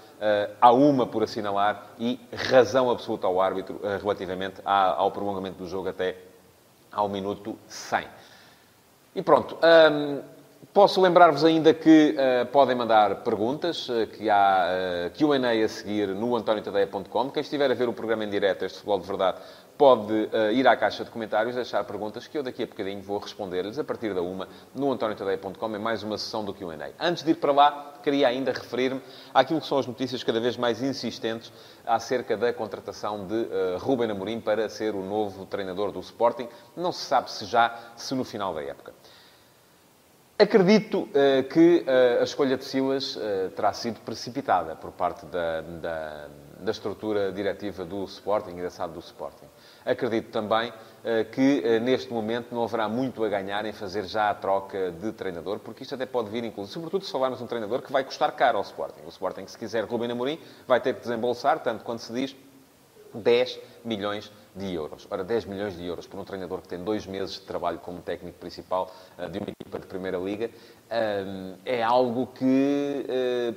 há 0.61 0.73
uma 0.73 1.07
por 1.07 1.23
assinalar 1.23 1.95
e 1.99 2.21
razão 2.33 2.91
absoluta 2.91 3.27
ao 3.27 3.41
árbitro 3.41 3.81
eh, 3.83 3.99
relativamente 4.01 4.61
ao 4.65 5.11
prolongamento 5.11 5.59
do 5.59 5.69
jogo 5.69 5.89
até 5.89 6.17
ao 6.95 7.09
minuto 7.09 7.59
100. 7.69 8.05
E 9.15 9.23
pronto. 9.23 9.57
Um, 9.63 10.21
posso 10.73 11.01
lembrar-vos 11.01 11.45
ainda 11.45 11.73
que 11.73 12.17
uh, 12.17 12.47
podem 12.47 12.75
mandar 12.75 13.23
perguntas, 13.23 13.89
uh, 13.89 14.07
que 14.07 14.29
há 14.29 14.67
uh, 15.07 15.11
Q&A 15.11 15.65
a 15.65 15.69
seguir 15.69 16.09
no 16.09 16.37
antoniotadeia.com. 16.37 17.31
Quem 17.31 17.41
estiver 17.41 17.71
a 17.71 17.75
ver 17.75 17.89
o 17.89 17.93
programa 17.93 18.25
em 18.25 18.31
direto, 18.31 18.65
este 18.65 18.79
Futebol 18.79 19.01
de 19.01 19.07
Verdade, 19.07 19.39
pode 19.77 20.13
uh, 20.13 20.53
ir 20.53 20.67
à 20.67 20.77
caixa 20.77 21.05
de 21.05 21.11
comentários, 21.11 21.55
deixar 21.55 21.83
perguntas 21.85 22.27
que 22.27 22.39
eu 22.39 22.43
daqui 22.43 22.63
a 22.63 22.67
bocadinho 22.67 23.03
vou 23.03 23.19
responder-lhes 23.19 23.79
a 23.79 23.85
partir 23.85 24.15
da 24.15 24.23
uma 24.23 24.49
no 24.75 24.93
antoniotadeia.com. 24.93 25.75
É 25.75 25.79
mais 25.79 26.03
uma 26.03 26.17
sessão 26.17 26.45
do 26.45 26.55
Q&A. 26.55 26.91
Antes 27.01 27.23
de 27.23 27.33
ir 27.33 27.37
para 27.37 27.53
lá, 27.53 27.95
queria 28.03 28.29
ainda 28.29 28.53
referir-me 28.53 29.01
àquilo 29.33 29.61
que 29.61 29.67
são 29.67 29.79
as 29.79 29.87
notícias 29.87 30.23
cada 30.23 30.41
vez 30.41 30.57
mais 30.57 30.83
insistentes 30.83 31.53
acerca 31.87 32.37
da 32.37 32.53
contratação 32.53 33.27
de 33.27 33.35
uh, 33.35 33.79
Ruben 33.79 34.11
Amorim 34.11 34.41
para 34.41 34.69
ser 34.69 34.95
o 34.95 35.03
novo 35.03 35.47
treinador 35.47 35.91
do 35.91 36.01
Sporting. 36.01 36.49
Não 36.77 36.93
se 36.93 37.05
sabe 37.05 37.31
se 37.31 37.45
já, 37.45 37.77
se 37.97 38.15
no 38.15 38.25
final 38.25 38.55
da 38.55 38.63
época. 38.63 38.93
Acredito 40.37 41.03
uh, 41.03 41.49
que 41.49 41.85
uh, 41.87 42.21
a 42.21 42.25
escolha 42.25 42.57
de 42.57 42.65
Silas 42.65 43.15
uh, 43.15 43.51
terá 43.55 43.73
sido 43.73 44.01
precipitada 44.01 44.75
por 44.75 44.91
parte 44.91 45.25
da, 45.27 45.61
da, 45.61 46.29
da, 46.59 46.71
estrutura 46.73 47.31
diretiva 47.31 47.85
do 47.85 48.03
Sporting 48.03 48.59
e 48.59 48.63
da 48.63 48.69
SAD 48.69 48.95
do 48.95 48.99
Sporting. 48.99 49.47
Acredito 49.85 50.31
também 50.31 50.73
que 51.33 51.79
neste 51.81 52.11
momento 52.11 52.55
não 52.55 52.65
haverá 52.65 52.89
muito 52.89 53.23
a 53.23 53.29
ganhar 53.29 53.67
em 53.67 53.73
fazer 53.73 54.05
já 54.05 54.31
a 54.31 54.35
troca 54.35 54.91
de 54.91 55.13
treinador, 55.13 55.59
porque 55.59 55.83
isto 55.83 55.95
até 55.95 56.07
pode 56.07 56.31
vir, 56.31 56.45
inclusive, 56.45 56.73
sobretudo 56.73 57.05
se 57.05 57.13
falarmos 57.13 57.39
de 57.39 57.45
um 57.45 57.47
treinador 57.47 57.83
que 57.83 57.93
vai 57.93 58.03
custar 58.03 58.33
caro 58.33 58.57
ao 58.57 58.65
Sporting. 58.65 59.03
O 59.05 59.11
Sporting, 59.11 59.47
se 59.47 59.59
quiser 59.59 59.85
Rubem 59.85 60.11
Amorim, 60.11 60.39
vai 60.67 60.81
ter 60.81 60.95
que 60.95 61.01
desembolsar, 61.01 61.59
tanto 61.59 61.85
quanto 61.85 62.01
se 62.01 62.13
diz, 62.13 62.35
10 63.15 63.61
milhões 63.85 64.33
de 64.55 64.73
euros. 64.73 65.07
Ora, 65.11 65.23
10 65.23 65.45
milhões 65.45 65.77
de 65.77 65.87
euros 65.87 66.07
por 66.07 66.19
um 66.19 66.25
treinador 66.25 66.61
que 66.61 66.69
tem 66.69 66.83
dois 66.83 67.07
meses 67.07 67.35
de 67.35 67.43
trabalho 67.43 67.79
como 67.79 68.01
técnico 68.01 68.39
principal 68.39 68.93
uh, 69.19 69.29
de 69.29 69.39
uma 69.39 69.49
equipa 69.51 69.79
de 69.79 69.87
Primeira 69.87 70.19
Liga 70.19 70.51
é 71.65 71.83
algo 71.83 72.29
que 72.29 73.07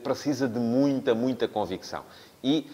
precisa 0.04 0.48
de 0.48 0.58
muita, 0.58 1.14
muita 1.14 1.48
convicção. 1.48 2.04
E 2.44 2.68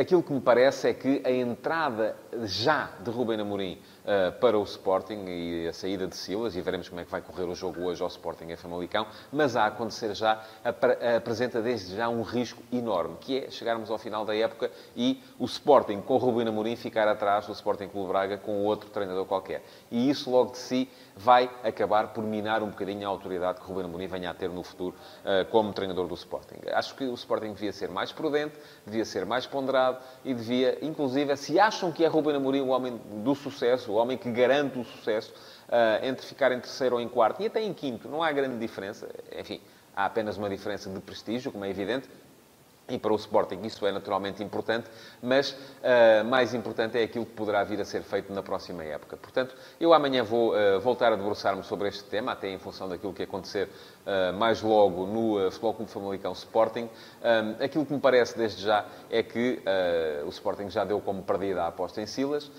aquilo 0.00 0.22
que 0.22 0.32
me 0.32 0.40
parece 0.40 0.88
é 0.88 0.94
que 0.94 1.22
a 1.24 1.30
entrada 1.30 2.16
já 2.44 2.90
de 3.02 3.10
Rubem 3.10 3.40
Amorim 3.40 3.78
uh, 4.08 4.32
para 4.40 4.58
o 4.58 4.62
Sporting 4.62 5.26
e 5.26 5.68
a 5.68 5.72
saída 5.72 6.06
de 6.06 6.16
Silas, 6.16 6.56
e 6.56 6.60
veremos 6.60 6.88
como 6.88 7.00
é 7.00 7.04
que 7.04 7.10
vai 7.10 7.20
correr 7.20 7.44
o 7.44 7.54
jogo 7.54 7.82
hoje 7.82 8.02
ao 8.02 8.08
Sporting 8.08 8.46
em 8.46 8.56
Famalicão, 8.56 9.06
mas 9.30 9.54
a 9.54 9.66
acontecer 9.66 10.14
já, 10.14 10.42
apresenta 11.16 11.60
desde 11.60 11.94
já 11.94 12.08
um 12.08 12.22
risco 12.22 12.62
enorme, 12.72 13.16
que 13.20 13.44
é 13.44 13.50
chegarmos 13.50 13.90
ao 13.90 13.98
final 13.98 14.24
da 14.24 14.34
época 14.34 14.70
e 14.96 15.22
o 15.38 15.44
Sporting 15.44 16.00
com 16.00 16.16
Rubem 16.16 16.48
Amorim 16.48 16.76
ficar 16.76 17.06
atrás 17.06 17.46
do 17.46 17.52
Sporting 17.52 17.88
Clube 17.88 18.08
Braga 18.08 18.38
com 18.38 18.64
outro 18.64 18.88
treinador 18.90 19.26
qualquer. 19.26 19.62
E 19.90 20.08
isso 20.08 20.30
logo 20.30 20.52
de 20.52 20.58
si 20.58 20.88
vai 21.18 21.50
acabar 21.64 22.12
por 22.12 22.22
minar 22.22 22.62
um 22.62 22.68
bocadinho 22.68 23.06
a 23.06 23.10
autoridade 23.10 23.60
que 23.60 23.66
Ruben 23.66 23.84
Amorim 23.84 24.06
venha 24.06 24.30
a 24.30 24.34
ter 24.34 24.48
no 24.48 24.62
futuro 24.62 24.94
uh, 25.24 25.44
como 25.50 25.72
treinador 25.72 26.06
do 26.06 26.14
Sporting. 26.14 26.56
Acho 26.72 26.94
que 26.94 27.04
o 27.04 27.14
Sporting 27.14 27.52
devia 27.52 27.72
ser 27.72 27.90
mais 27.90 28.12
prudente, 28.12 28.54
devia 28.86 29.04
ser 29.04 29.26
mais 29.26 29.44
ponderado 29.46 29.98
e 30.24 30.32
devia, 30.32 30.78
inclusive, 30.80 31.36
se 31.36 31.58
acham 31.58 31.90
que 31.90 32.04
é 32.04 32.08
Ruben 32.08 32.36
Amorim 32.36 32.60
o 32.60 32.68
homem 32.68 33.00
do 33.24 33.34
sucesso, 33.34 33.92
o 33.92 33.97
homem 33.98 34.16
que 34.16 34.30
garante 34.30 34.78
o 34.78 34.84
sucesso, 34.84 35.32
uh, 35.68 36.04
entre 36.04 36.24
ficar 36.24 36.52
em 36.52 36.60
terceiro 36.60 36.96
ou 36.96 37.00
em 37.00 37.08
quarto 37.08 37.42
e 37.42 37.46
até 37.46 37.62
em 37.62 37.72
quinto, 37.74 38.08
não 38.08 38.22
há 38.22 38.32
grande 38.32 38.58
diferença. 38.58 39.08
Enfim, 39.38 39.60
há 39.94 40.04
apenas 40.06 40.36
uma 40.36 40.48
diferença 40.48 40.88
de 40.90 41.00
prestígio, 41.00 41.52
como 41.52 41.64
é 41.64 41.70
evidente, 41.70 42.08
e 42.88 42.98
para 42.98 43.12
o 43.12 43.16
Sporting 43.16 43.60
isso 43.62 43.86
é 43.86 43.92
naturalmente 43.92 44.42
importante, 44.42 44.88
mas 45.22 45.52
uh, 45.52 46.24
mais 46.24 46.54
importante 46.54 46.98
é 46.98 47.02
aquilo 47.02 47.26
que 47.26 47.32
poderá 47.32 47.62
vir 47.64 47.80
a 47.80 47.84
ser 47.84 48.02
feito 48.02 48.32
na 48.32 48.42
próxima 48.42 48.82
época. 48.84 49.16
Portanto, 49.16 49.54
eu 49.78 49.92
amanhã 49.92 50.22
vou 50.22 50.54
uh, 50.54 50.80
voltar 50.80 51.12
a 51.12 51.16
debruçar-me 51.16 51.62
sobre 51.62 51.88
este 51.88 52.04
tema, 52.04 52.32
até 52.32 52.48
em 52.48 52.58
função 52.58 52.88
daquilo 52.88 53.12
que 53.12 53.22
acontecer 53.22 53.68
uh, 53.68 54.32
mais 54.36 54.62
logo 54.62 55.06
no 55.06 55.50
Futebol 55.50 55.74
Clube 55.74 55.90
Famalicão 55.90 56.32
Sporting. 56.32 56.88
Um, 56.88 57.64
aquilo 57.64 57.84
que 57.84 57.92
me 57.92 58.00
parece 58.00 58.36
desde 58.36 58.62
já 58.62 58.86
é 59.10 59.22
que 59.22 59.60
o 60.24 60.28
Sporting 60.28 60.70
já 60.70 60.84
deu 60.84 61.00
como 61.00 61.22
perdida 61.22 61.64
a 61.64 61.66
aposta 61.68 62.00
em 62.00 62.06
Silas 62.06 62.50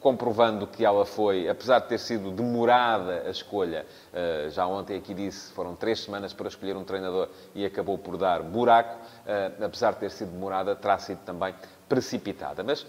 comprovando 0.00 0.66
que 0.66 0.84
ela 0.84 1.04
foi, 1.04 1.48
apesar 1.48 1.80
de 1.80 1.88
ter 1.88 1.98
sido 1.98 2.30
demorada 2.30 3.24
a 3.26 3.30
escolha, 3.30 3.86
eh, 4.12 4.48
já 4.50 4.66
ontem 4.66 4.96
aqui 4.96 5.12
disse, 5.12 5.52
foram 5.52 5.76
três 5.76 6.00
semanas 6.00 6.32
para 6.32 6.48
escolher 6.48 6.76
um 6.76 6.84
treinador 6.84 7.28
e 7.54 7.64
acabou 7.64 7.98
por 7.98 8.16
dar 8.16 8.42
buraco, 8.42 8.98
eh, 9.26 9.52
apesar 9.62 9.92
de 9.92 10.00
ter 10.00 10.10
sido 10.10 10.32
demorada, 10.32 10.74
terá 10.74 10.98
sido 10.98 11.18
também 11.18 11.54
precipitada. 11.90 12.62
Mas, 12.62 12.86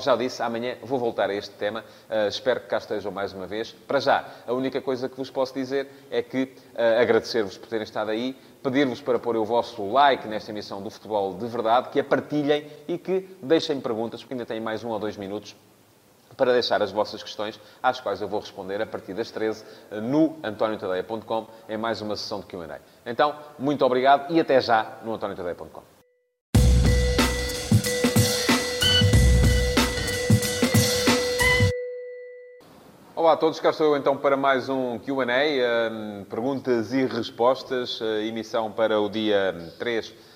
já 0.00 0.14
disse, 0.14 0.40
amanhã 0.40 0.76
vou 0.80 0.96
voltar 0.96 1.28
a 1.28 1.34
este 1.34 1.52
tema. 1.56 1.80
Uh, 2.08 2.28
espero 2.28 2.60
que 2.60 2.66
cá 2.68 2.78
estejam 2.78 3.10
mais 3.10 3.32
uma 3.32 3.48
vez. 3.48 3.72
Para 3.72 3.98
já, 3.98 4.24
a 4.46 4.52
única 4.52 4.80
coisa 4.80 5.08
que 5.08 5.16
vos 5.16 5.28
posso 5.28 5.52
dizer 5.52 5.88
é 6.08 6.22
que 6.22 6.44
uh, 6.44 7.00
agradecer-vos 7.00 7.58
por 7.58 7.68
terem 7.68 7.82
estado 7.82 8.12
aí, 8.12 8.38
pedir-vos 8.62 9.00
para 9.00 9.18
pôr 9.18 9.36
o 9.36 9.44
vosso 9.44 9.84
like 9.90 10.28
nesta 10.28 10.52
emissão 10.52 10.80
do 10.80 10.88
Futebol 10.88 11.34
de 11.34 11.46
Verdade, 11.48 11.88
que 11.88 11.98
a 11.98 12.04
partilhem 12.04 12.64
e 12.86 12.96
que 12.96 13.28
deixem 13.42 13.80
perguntas, 13.80 14.20
porque 14.20 14.34
ainda 14.34 14.46
têm 14.46 14.60
mais 14.60 14.84
um 14.84 14.90
ou 14.90 15.00
dois 15.00 15.16
minutos 15.16 15.56
para 16.36 16.52
deixar 16.52 16.82
as 16.82 16.92
vossas 16.92 17.22
questões, 17.22 17.58
às 17.82 18.00
quais 18.00 18.20
eu 18.20 18.28
vou 18.28 18.40
responder 18.40 18.80
a 18.82 18.86
partir 18.86 19.14
das 19.14 19.30
13 19.30 19.64
no 20.02 20.36
antoniotadeia.com, 20.42 21.46
em 21.68 21.76
mais 21.76 22.00
uma 22.00 22.16
sessão 22.16 22.40
de 22.40 22.46
Q&A. 22.46 22.78
Então, 23.06 23.34
muito 23.58 23.84
obrigado 23.84 24.32
e 24.32 24.40
até 24.40 24.60
já 24.60 24.98
no 25.04 25.14
antoniotadeia.com. 25.14 25.94
Olá 33.16 33.34
a 33.34 33.36
todos, 33.38 33.58
cá 33.58 33.70
estou 33.70 33.86
eu 33.86 33.96
então 33.96 34.16
para 34.16 34.36
mais 34.36 34.68
um 34.68 34.98
Q&A, 34.98 35.90
um, 35.90 36.24
perguntas 36.24 36.92
e 36.92 37.06
respostas, 37.06 37.98
uh, 38.00 38.20
emissão 38.20 38.70
para 38.70 39.00
o 39.00 39.08
dia 39.08 39.72
3 39.78 40.10
eh, 40.10 40.33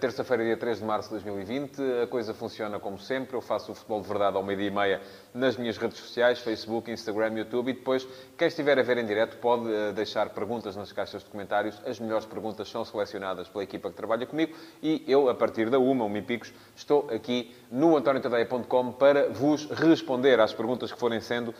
terça-feira, 0.00 0.44
dia 0.44 0.56
3 0.56 0.78
de 0.78 0.84
março 0.84 1.08
de 1.08 1.24
2020. 1.24 1.80
A 2.02 2.06
coisa 2.06 2.34
funciona 2.34 2.80
como 2.80 2.98
sempre. 2.98 3.36
Eu 3.36 3.40
faço 3.40 3.72
o 3.72 3.74
Futebol 3.74 4.00
de 4.00 4.08
Verdade 4.08 4.36
ao 4.36 4.42
meio-dia 4.42 4.68
e 4.68 4.70
meia 4.70 5.00
nas 5.32 5.56
minhas 5.56 5.76
redes 5.76 5.98
sociais, 5.98 6.40
Facebook, 6.40 6.90
Instagram, 6.90 7.38
YouTube. 7.38 7.70
E 7.70 7.74
depois, 7.74 8.06
quem 8.36 8.48
estiver 8.48 8.78
a 8.78 8.82
ver 8.82 8.98
em 8.98 9.06
direto 9.06 9.36
pode 9.38 9.72
eh, 9.72 9.92
deixar 9.92 10.30
perguntas 10.30 10.74
nas 10.74 10.90
caixas 10.92 11.22
de 11.22 11.30
comentários. 11.30 11.80
As 11.86 12.00
melhores 12.00 12.26
perguntas 12.26 12.68
são 12.68 12.84
selecionadas 12.84 13.48
pela 13.48 13.62
equipa 13.62 13.88
que 13.88 13.96
trabalha 13.96 14.26
comigo. 14.26 14.54
E 14.82 15.04
eu, 15.06 15.28
a 15.28 15.34
partir 15.34 15.70
da 15.70 15.78
uma, 15.78 16.04
uma 16.04 16.18
e 16.18 16.22
picos, 16.22 16.52
estou 16.74 17.08
aqui 17.10 17.54
no 17.70 17.96
antoniotadeia.com 17.96 18.92
para 18.92 19.28
vos 19.28 19.66
responder 19.70 20.40
às 20.40 20.52
perguntas 20.52 20.92
que 20.92 20.98
forem 20.98 21.20
sendo 21.20 21.54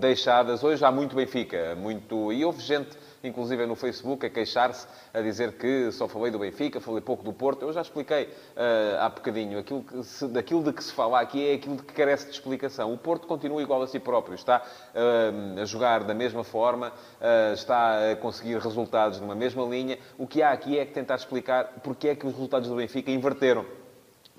deixadas. 0.00 0.64
Hoje 0.64 0.84
há 0.84 0.90
muito 0.90 1.14
Benfica, 1.14 1.74
muito... 1.76 2.32
E 2.32 2.44
houve 2.44 2.60
gente 2.62 2.96
inclusive 3.26 3.66
no 3.66 3.74
Facebook, 3.74 4.24
a 4.24 4.30
queixar-se, 4.30 4.86
a 5.12 5.20
dizer 5.20 5.52
que 5.52 5.90
só 5.92 6.08
falei 6.08 6.30
do 6.30 6.38
Benfica, 6.38 6.80
falei 6.80 7.00
pouco 7.00 7.22
do 7.22 7.32
Porto. 7.32 7.62
Eu 7.62 7.72
já 7.72 7.80
expliquei 7.80 8.24
uh, 8.24 9.00
há 9.00 9.08
bocadinho. 9.08 9.58
Aquilo, 9.58 9.82
que 9.82 10.02
se, 10.02 10.26
daquilo 10.28 10.62
de 10.62 10.72
que 10.72 10.82
se 10.82 10.92
fala 10.92 11.20
aqui 11.20 11.50
é 11.50 11.54
aquilo 11.54 11.76
que 11.76 11.92
carece 11.92 12.26
de 12.26 12.32
explicação. 12.32 12.92
O 12.92 12.98
Porto 12.98 13.26
continua 13.26 13.62
igual 13.62 13.82
a 13.82 13.86
si 13.86 13.98
próprio. 13.98 14.34
Está 14.34 14.62
uh, 14.62 15.60
a 15.60 15.64
jogar 15.64 16.04
da 16.04 16.14
mesma 16.14 16.44
forma, 16.44 16.88
uh, 16.88 17.54
está 17.54 18.12
a 18.12 18.16
conseguir 18.16 18.58
resultados 18.58 19.20
numa 19.20 19.34
mesma 19.34 19.64
linha. 19.64 19.98
O 20.18 20.26
que 20.26 20.42
há 20.42 20.52
aqui 20.52 20.78
é 20.78 20.84
que 20.84 20.92
tentar 20.92 21.16
explicar 21.16 21.80
porque 21.82 22.08
é 22.08 22.14
que 22.14 22.26
os 22.26 22.32
resultados 22.32 22.68
do 22.68 22.76
Benfica 22.76 23.10
inverteram 23.10 23.85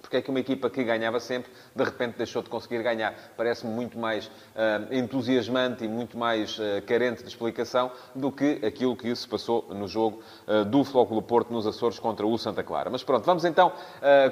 porque 0.08 0.18
é 0.18 0.22
que 0.22 0.30
uma 0.30 0.40
equipa 0.40 0.70
que 0.70 0.82
ganhava 0.86 1.20
sempre, 1.20 1.52
de 1.76 1.84
repente 1.84 2.16
deixou 2.18 2.42
de 2.42 2.50
conseguir 2.50 2.82
ganhar. 2.82 3.14
Parece-me 3.36 3.74
muito 3.74 4.00
mais 4.00 4.28
uh, 4.28 4.32
entusiasmante 4.90 5.84
e 5.84 5.88
muito 5.88 6.18
mais 6.18 6.58
uh, 6.58 6.82
carente 6.86 7.24
de 7.24 7.28
explicação 7.28 7.92
do 8.16 8.32
que 8.32 8.66
aquilo 8.66 8.96
que 8.96 9.14
se 9.14 9.28
passou 9.28 9.68
no 9.70 9.86
jogo 9.86 10.22
uh, 10.48 10.64
do 10.64 10.86
Flóculo 10.86 11.22
Porto 11.22 11.52
nos 11.52 11.68
Açores 11.68 12.00
contra 12.00 12.26
o 12.26 12.38
Santa 12.38 12.64
Clara. 12.64 12.90
Mas 12.90 13.04
pronto, 13.04 13.26
vamos 13.26 13.44
então 13.44 13.74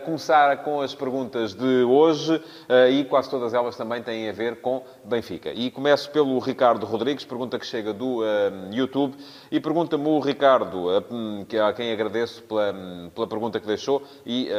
começar 0.06 0.64
com 0.64 0.80
as 0.80 0.96
perguntas 0.96 1.54
de 1.54 1.84
hoje 1.84 2.42
e 2.90 3.04
quase 3.06 3.30
todas 3.30 3.54
elas 3.54 3.76
também 3.76 4.02
têm 4.02 4.30
a 4.30 4.32
ver 4.32 4.62
com 4.62 4.84
Benfica. 5.04 5.52
E 5.52 5.70
começo 5.70 6.10
pelo 6.12 6.38
Ricardo 6.40 6.86
Rodrigues, 6.86 7.26
pergunta 7.26 7.60
que 7.60 7.66
chega 7.66 7.94
do 7.94 8.22
YouTube, 8.72 9.16
e 9.52 9.60
pergunta-me 9.60 10.08
o 10.08 10.20
Ricardo, 10.20 10.88
a 10.90 11.74
quem 11.74 11.92
agradeço 11.92 12.44
pela, 12.44 12.74
pela 13.14 13.28
pergunta 13.28 13.60
que 13.60 13.68
deixou, 13.68 14.04
e 14.26 14.50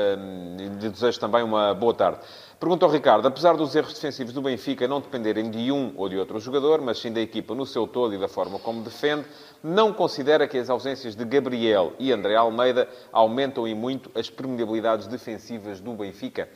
lhe 0.80 0.88
desejo 0.90 1.05
também 1.16 1.42
uma 1.42 1.74
boa 1.74 1.94
tarde. 1.94 2.18
Pergunta 2.58 2.86
ao 2.86 2.90
Ricardo, 2.90 3.28
apesar 3.28 3.54
dos 3.54 3.76
erros 3.76 3.92
defensivos 3.92 4.32
do 4.32 4.40
Benfica 4.40 4.88
não 4.88 5.00
dependerem 5.00 5.50
de 5.50 5.70
um 5.70 5.92
ou 5.94 6.08
de 6.08 6.16
outro 6.16 6.40
jogador, 6.40 6.80
mas 6.80 6.98
sim 6.98 7.12
da 7.12 7.20
equipa 7.20 7.54
no 7.54 7.66
seu 7.66 7.86
todo 7.86 8.14
e 8.14 8.18
da 8.18 8.28
forma 8.28 8.58
como 8.58 8.82
defende, 8.82 9.26
não 9.62 9.92
considera 9.92 10.48
que 10.48 10.56
as 10.56 10.70
ausências 10.70 11.14
de 11.14 11.24
Gabriel 11.24 11.92
e 11.98 12.10
André 12.10 12.34
Almeida 12.34 12.88
aumentam 13.12 13.68
e 13.68 13.74
muito 13.74 14.10
as 14.18 14.30
permeabilidades 14.30 15.06
defensivas 15.06 15.80
do 15.80 15.92
Benfica? 15.92 16.48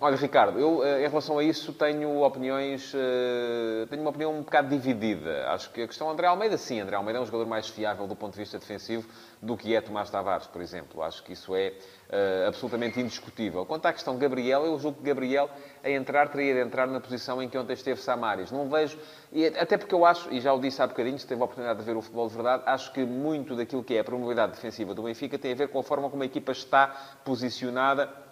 olha, 0.00 0.16
Ricardo, 0.16 0.58
eu 0.58 0.84
eh, 0.84 1.04
em 1.04 1.08
relação 1.08 1.38
a 1.38 1.42
isso 1.42 1.72
tenho 1.72 2.22
opiniões, 2.22 2.94
uh, 2.94 3.86
tenho 3.88 4.02
uma 4.02 4.10
opinião 4.10 4.32
um 4.32 4.42
bocado 4.42 4.68
dividida. 4.68 5.50
Acho 5.50 5.70
que 5.70 5.82
a 5.82 5.86
questão 5.86 6.08
André 6.08 6.26
Almeida, 6.26 6.56
sim, 6.56 6.80
André 6.80 6.96
Almeida 6.96 7.18
é 7.18 7.22
um 7.22 7.26
jogador 7.26 7.46
mais 7.46 7.68
fiável 7.68 8.06
do 8.06 8.14
ponto 8.14 8.34
de 8.34 8.38
vista 8.38 8.58
defensivo 8.58 9.08
do 9.42 9.56
que 9.56 9.74
é 9.74 9.80
Tomás 9.80 10.08
Tavares, 10.08 10.46
por 10.46 10.62
exemplo. 10.62 11.02
Acho 11.02 11.22
que 11.24 11.32
isso 11.32 11.54
é 11.56 11.72
uh, 12.08 12.48
absolutamente 12.48 13.00
indiscutível. 13.00 13.64
Quanto 13.66 13.86
à 13.86 13.92
questão 13.92 14.18
Gabriel, 14.18 14.64
eu 14.64 14.78
julgo 14.78 14.98
que 14.98 15.04
Gabriel, 15.04 15.50
a 15.82 15.90
entrar, 15.90 16.28
teria 16.28 16.54
de 16.54 16.60
entrar 16.60 16.86
na 16.86 17.00
posição 17.00 17.42
em 17.42 17.48
que 17.48 17.56
ontem 17.56 17.72
esteve 17.72 18.00
Samaris. 18.00 18.50
Não 18.50 18.68
vejo, 18.68 18.98
e 19.32 19.46
até 19.46 19.76
porque 19.76 19.94
eu 19.94 20.04
acho, 20.04 20.32
e 20.32 20.40
já 20.40 20.52
o 20.52 20.60
disse 20.60 20.82
há 20.82 20.86
bocadinho, 20.86 21.18
se 21.18 21.26
teve 21.26 21.40
a 21.40 21.44
oportunidade 21.44 21.78
de 21.78 21.84
ver 21.84 21.96
o 21.96 22.02
futebol 22.02 22.28
de 22.28 22.34
verdade, 22.34 22.62
acho 22.66 22.92
que 22.92 23.04
muito 23.04 23.54
daquilo 23.54 23.84
que 23.84 23.94
é 23.94 24.00
a 24.00 24.04
probabilidade 24.04 24.52
defensiva 24.52 24.94
do 24.94 25.02
Benfica 25.02 25.38
tem 25.38 25.52
a 25.52 25.56
ver 25.56 25.68
com 25.68 25.78
a 25.78 25.82
forma 25.82 26.08
como 26.10 26.22
a 26.22 26.26
equipa 26.26 26.52
está 26.52 26.88
posicionada 27.24 28.27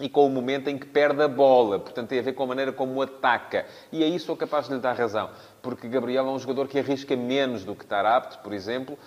e 0.00 0.08
com 0.08 0.26
o 0.26 0.30
momento 0.30 0.68
em 0.68 0.78
que 0.78 0.86
perde 0.86 1.22
a 1.22 1.28
bola. 1.28 1.78
Portanto, 1.78 2.08
tem 2.08 2.18
a 2.18 2.22
ver 2.22 2.32
com 2.32 2.42
a 2.42 2.46
maneira 2.46 2.72
como 2.72 3.00
ataca. 3.02 3.66
E 3.92 4.02
aí 4.02 4.18
sou 4.18 4.36
capaz 4.36 4.66
de 4.66 4.74
lhe 4.74 4.80
dar 4.80 4.94
razão. 4.94 5.30
Porque 5.62 5.86
Gabriel 5.86 6.26
é 6.26 6.30
um 6.30 6.38
jogador 6.38 6.66
que 6.66 6.78
arrisca 6.78 7.14
menos 7.14 7.64
do 7.64 7.76
que 7.76 7.84
Tarapte, 7.84 8.38
por 8.38 8.52
exemplo. 8.52 8.98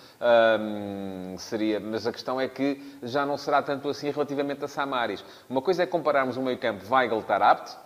seria... 1.38 1.80
Mas 1.80 2.06
a 2.06 2.12
questão 2.12 2.40
é 2.40 2.48
que 2.48 2.80
já 3.02 3.26
não 3.26 3.36
será 3.36 3.60
tanto 3.60 3.88
assim 3.88 4.10
relativamente 4.10 4.64
a 4.64 4.68
Samaris. 4.68 5.24
Uma 5.50 5.60
coisa 5.60 5.82
é 5.82 5.86
compararmos 5.86 6.36
o 6.36 6.42
meio-campo 6.42 6.84
Weigl-Tarapte 6.88 7.76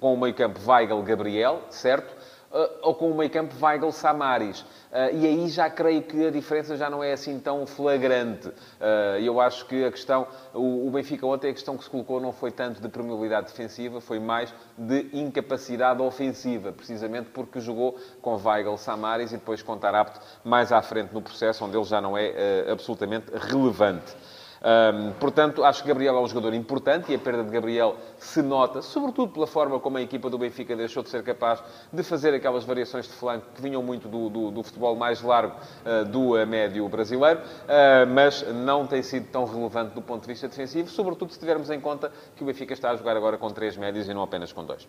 com 0.00 0.14
o 0.14 0.18
meio-campo 0.18 0.58
Weigl-Gabriel, 0.66 1.60
certo? 1.68 2.16
Uh, 2.50 2.68
ou 2.82 2.96
com 2.96 3.08
o 3.12 3.16
meio 3.16 3.30
campo 3.30 3.54
Weigl-Samaris. 3.64 4.62
Uh, 4.62 5.14
e 5.14 5.24
aí 5.24 5.48
já 5.48 5.70
creio 5.70 6.02
que 6.02 6.26
a 6.26 6.32
diferença 6.32 6.76
já 6.76 6.90
não 6.90 7.00
é 7.00 7.12
assim 7.12 7.38
tão 7.38 7.64
flagrante. 7.64 8.48
Uh, 8.48 9.20
eu 9.22 9.40
acho 9.40 9.66
que 9.66 9.84
a 9.84 9.90
questão, 9.92 10.26
o, 10.52 10.90
Benfica 10.90 11.24
ontem, 11.24 11.50
a 11.50 11.52
questão 11.52 11.76
que 11.76 11.84
se 11.84 11.90
colocou 11.90 12.20
não 12.20 12.32
foi 12.32 12.50
tanto 12.50 12.82
de 12.82 12.88
permeabilidade 12.88 13.46
defensiva, 13.46 14.00
foi 14.00 14.18
mais 14.18 14.52
de 14.76 15.08
incapacidade 15.12 16.02
ofensiva, 16.02 16.72
precisamente 16.72 17.30
porque 17.30 17.60
jogou 17.60 17.96
com 18.20 18.34
Weigl-Samaris 18.34 19.30
e 19.30 19.36
depois 19.36 19.62
com 19.62 19.78
Tarapte 19.78 20.18
mais 20.42 20.72
à 20.72 20.82
frente 20.82 21.14
no 21.14 21.22
processo, 21.22 21.64
onde 21.64 21.76
ele 21.76 21.84
já 21.84 22.00
não 22.00 22.18
é 22.18 22.68
absolutamente 22.68 23.26
relevante. 23.32 24.12
Um, 24.62 25.12
portanto, 25.12 25.64
acho 25.64 25.82
que 25.82 25.88
Gabriel 25.88 26.16
é 26.16 26.20
um 26.20 26.26
jogador 26.26 26.52
importante 26.52 27.10
e 27.10 27.14
a 27.14 27.18
perda 27.18 27.42
de 27.42 27.50
Gabriel 27.50 27.96
se 28.18 28.42
nota, 28.42 28.82
sobretudo 28.82 29.32
pela 29.32 29.46
forma 29.46 29.80
como 29.80 29.96
a 29.96 30.02
equipa 30.02 30.28
do 30.28 30.36
Benfica 30.36 30.76
deixou 30.76 31.02
de 31.02 31.08
ser 31.08 31.22
capaz 31.22 31.62
de 31.90 32.02
fazer 32.02 32.34
aquelas 32.34 32.64
variações 32.64 33.06
de 33.06 33.12
flanco 33.12 33.46
que 33.54 33.62
vinham 33.62 33.82
muito 33.82 34.06
do, 34.06 34.28
do, 34.28 34.50
do 34.50 34.62
futebol 34.62 34.94
mais 34.94 35.22
largo 35.22 35.56
uh, 35.56 36.04
do 36.04 36.34
uh, 36.34 36.46
médio 36.46 36.86
brasileiro, 36.90 37.40
uh, 37.40 38.06
mas 38.12 38.46
não 38.52 38.86
tem 38.86 39.02
sido 39.02 39.28
tão 39.30 39.46
relevante 39.46 39.94
do 39.94 40.02
ponto 40.02 40.22
de 40.22 40.28
vista 40.28 40.46
defensivo, 40.46 40.90
sobretudo 40.90 41.32
se 41.32 41.38
tivermos 41.38 41.70
em 41.70 41.80
conta 41.80 42.12
que 42.36 42.42
o 42.42 42.46
Benfica 42.46 42.74
está 42.74 42.90
a 42.90 42.96
jogar 42.96 43.16
agora 43.16 43.38
com 43.38 43.48
três 43.48 43.78
médios 43.78 44.08
e 44.08 44.14
não 44.14 44.22
apenas 44.22 44.52
com 44.52 44.62
dois. 44.62 44.86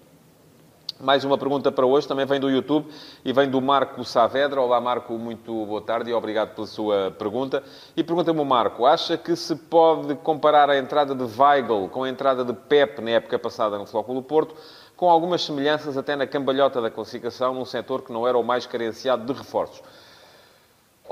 Mais 1.01 1.25
uma 1.25 1.35
pergunta 1.35 1.71
para 1.71 1.83
hoje, 1.83 2.07
também 2.07 2.27
vem 2.27 2.39
do 2.39 2.47
YouTube 2.47 2.87
e 3.25 3.33
vem 3.33 3.49
do 3.49 3.59
Marco 3.59 4.03
Saavedra. 4.03 4.61
Olá, 4.61 4.79
Marco, 4.79 5.13
muito 5.13 5.65
boa 5.65 5.81
tarde 5.81 6.11
e 6.11 6.13
obrigado 6.13 6.53
pela 6.53 6.67
sua 6.67 7.09
pergunta. 7.17 7.63
E 7.97 8.03
pergunta-me 8.03 8.39
o 8.39 8.45
Marco, 8.45 8.85
acha 8.85 9.17
que 9.17 9.35
se 9.35 9.55
pode 9.55 10.13
comparar 10.15 10.69
a 10.69 10.77
entrada 10.77 11.15
de 11.15 11.23
Weigl 11.23 11.89
com 11.89 12.03
a 12.03 12.09
entrada 12.09 12.45
de 12.45 12.53
Pep 12.53 13.01
na 13.01 13.11
época 13.11 13.39
passada 13.39 13.79
no 13.79 13.87
Flóculo 13.87 14.21
Porto, 14.21 14.53
com 14.95 15.09
algumas 15.09 15.43
semelhanças 15.43 15.97
até 15.97 16.15
na 16.15 16.27
cambalhota 16.27 16.79
da 16.79 16.91
classificação, 16.91 17.55
num 17.55 17.65
setor 17.65 18.03
que 18.03 18.13
não 18.13 18.27
era 18.27 18.37
o 18.37 18.43
mais 18.43 18.67
carenciado 18.67 19.25
de 19.25 19.33
reforços? 19.33 19.81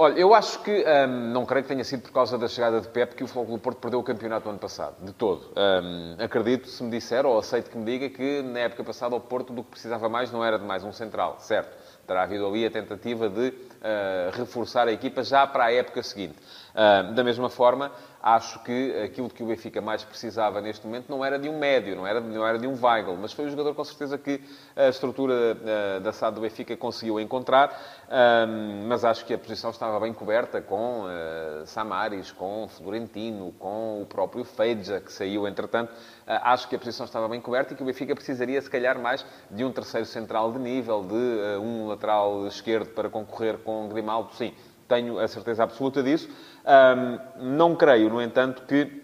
Olha, 0.02 0.18
eu 0.18 0.34
acho 0.34 0.60
que, 0.60 0.72
hum, 0.72 1.34
não 1.34 1.46
creio 1.46 1.64
que 1.64 1.68
tenha 1.68 1.84
sido 1.84 2.04
por 2.04 2.14
causa 2.14 2.38
da 2.38 2.48
chegada 2.48 2.80
de 2.80 2.88
Pep 2.88 3.16
que 3.16 3.22
o 3.26 3.28
Futebol 3.28 3.60
Porto 3.60 3.80
perdeu 3.80 4.00
o 4.00 4.04
campeonato 4.04 4.46
no 4.46 4.52
ano 4.52 4.60
passado, 4.60 4.96
de 5.02 5.12
todo. 5.12 5.52
Hum, 5.58 6.16
acredito, 6.18 6.70
se 6.70 6.82
me 6.82 6.90
disser, 6.90 7.26
ou 7.26 7.38
aceito 7.38 7.70
que 7.70 7.78
me 7.78 7.84
diga, 7.84 8.10
que 8.10 8.42
na 8.42 8.60
época 8.60 8.82
passada 8.82 9.14
o 9.14 9.20
Porto 9.20 9.52
do 9.52 9.62
que 9.62 9.72
precisava 9.72 10.08
mais 10.08 10.32
não 10.32 10.42
era 10.42 10.58
de 10.58 10.64
mais 10.64 10.86
um 10.86 10.94
central, 10.94 11.36
certo? 11.40 11.76
Terá 12.08 12.24
havido 12.24 12.48
ali 12.48 12.66
a 12.66 12.72
tentativa 12.72 13.28
de 13.28 13.50
uh, 13.50 14.32
reforçar 14.38 14.88
a 14.88 14.92
equipa 14.94 15.22
já 15.22 15.46
para 15.46 15.66
a 15.66 15.74
época 15.74 16.02
seguinte. 16.02 16.38
Uh, 16.74 17.14
da 17.14 17.22
mesma 17.22 17.50
forma, 17.50 17.92
acho 18.22 18.60
que 18.64 19.02
aquilo 19.04 19.30
que 19.30 19.42
o 19.42 19.48
Benfica 19.48 19.82
mais 19.82 20.04
precisava 20.04 20.60
neste 20.62 20.86
momento 20.86 21.10
não 21.10 21.24
era 21.24 21.40
de 21.40 21.48
um 21.48 21.58
médio, 21.58 21.96
não 21.96 22.06
era, 22.06 22.20
não 22.20 22.46
era 22.46 22.58
de 22.58 22.68
um 22.68 22.76
Weigl, 22.80 23.16
mas 23.16 23.32
foi 23.32 23.46
o 23.46 23.50
jogador 23.50 23.74
com 23.74 23.84
certeza 23.84 24.18
que 24.18 24.42
a 24.76 24.90
estrutura 24.90 25.34
uh, 25.34 26.00
da 26.02 26.12
SAD 26.12 26.36
do 26.36 26.42
Benfica 26.42 26.76
conseguiu 26.76 27.20
encontrar, 27.20 27.70
uh, 27.70 28.88
mas 28.88 29.06
acho 29.06 29.26
que 29.26 29.34
a 29.34 29.38
posição 29.38 29.70
estava 29.70 30.00
bem 30.00 30.14
coberta 30.14 30.62
com 30.62 31.06
uh, 31.06 31.66
Samaris, 31.66 32.32
com 32.32 32.68
Florentino, 32.68 33.54
com 33.58 34.02
o 34.02 34.06
próprio 34.06 34.44
Feija, 34.44 35.00
que 35.00 35.12
saiu 35.12 35.48
entretanto. 35.48 35.94
acho 36.28 36.68
que 36.68 36.76
a 36.76 36.80
posição 36.80 37.06
estava 37.06 37.28
bem 37.28 37.40
coberta 37.40 37.74
e 37.74 37.78
que 37.78 37.84
o 37.84 37.86
Benfica 37.86 38.14
precisaria, 38.14 38.62
se 38.62 38.70
calhar, 38.70 39.00
mais 39.00 39.26
de 39.50 39.64
um 39.64 39.72
terceiro 39.72 40.06
central 40.06 40.52
de 40.52 40.60
nível, 40.60 41.04
de 41.04 41.60
um 41.60 41.88
lateral 41.88 42.48
esquerdo 42.48 42.90
para 42.90 43.10
concorrer 43.10 43.58
com 43.60 43.88
Grimaldo, 43.88 44.34
sim 44.34 44.54
tenho 44.90 45.20
a 45.20 45.28
certeza 45.28 45.64
absoluta 45.64 46.04
disso. 46.04 46.28
Um, 46.66 47.56
não 47.56 47.76
creio, 47.76 48.10
no 48.10 48.22
entanto, 48.22 48.64
que 48.64 49.02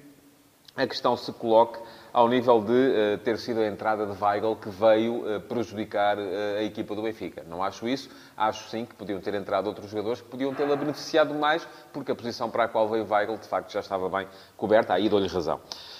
a 0.76 0.86
questão 0.86 1.16
se 1.16 1.32
coloque 1.32 1.80
ao 2.12 2.28
nível 2.28 2.62
de 2.62 2.72
uh, 2.72 3.18
ter 3.20 3.38
sido 3.38 3.60
a 3.60 3.68
entrada 3.68 4.06
de 4.06 4.24
Weigl 4.24 4.56
que 4.56 4.70
veio 4.70 5.16
uh, 5.16 5.42
prejudicar 5.42 6.18
uh, 6.18 6.58
a 6.58 6.64
equipa 6.64 6.96
do 6.96 7.02
Benfica. 7.02 7.46
Não 7.48 7.62
acho 7.64 7.88
isso. 7.88 8.10
Acho 8.36 8.70
sim 8.70 8.86
que 8.86 8.96
podiam 8.96 9.20
ter 9.20 9.34
entrado 9.34 9.68
outros 9.68 9.90
jogadores 9.90 10.22
que 10.22 10.28
podiam 10.28 10.54
tê-la 10.54 10.76
beneficiado 10.76 11.34
mais, 11.34 11.68
porque 11.94 12.12
a 12.12 12.16
posição 12.16 12.50
para 12.50 12.66
a 12.66 12.68
qual 12.68 12.88
veio 12.90 13.06
Weigl, 13.10 13.38
de 13.38 13.48
facto, 13.48 13.72
já 13.72 13.82
estava 13.82 14.10
bem 14.10 14.28
coberta. 14.58 14.94
Aí 14.94 15.08
dou-lhe 15.08 15.28
razão. 15.28 15.60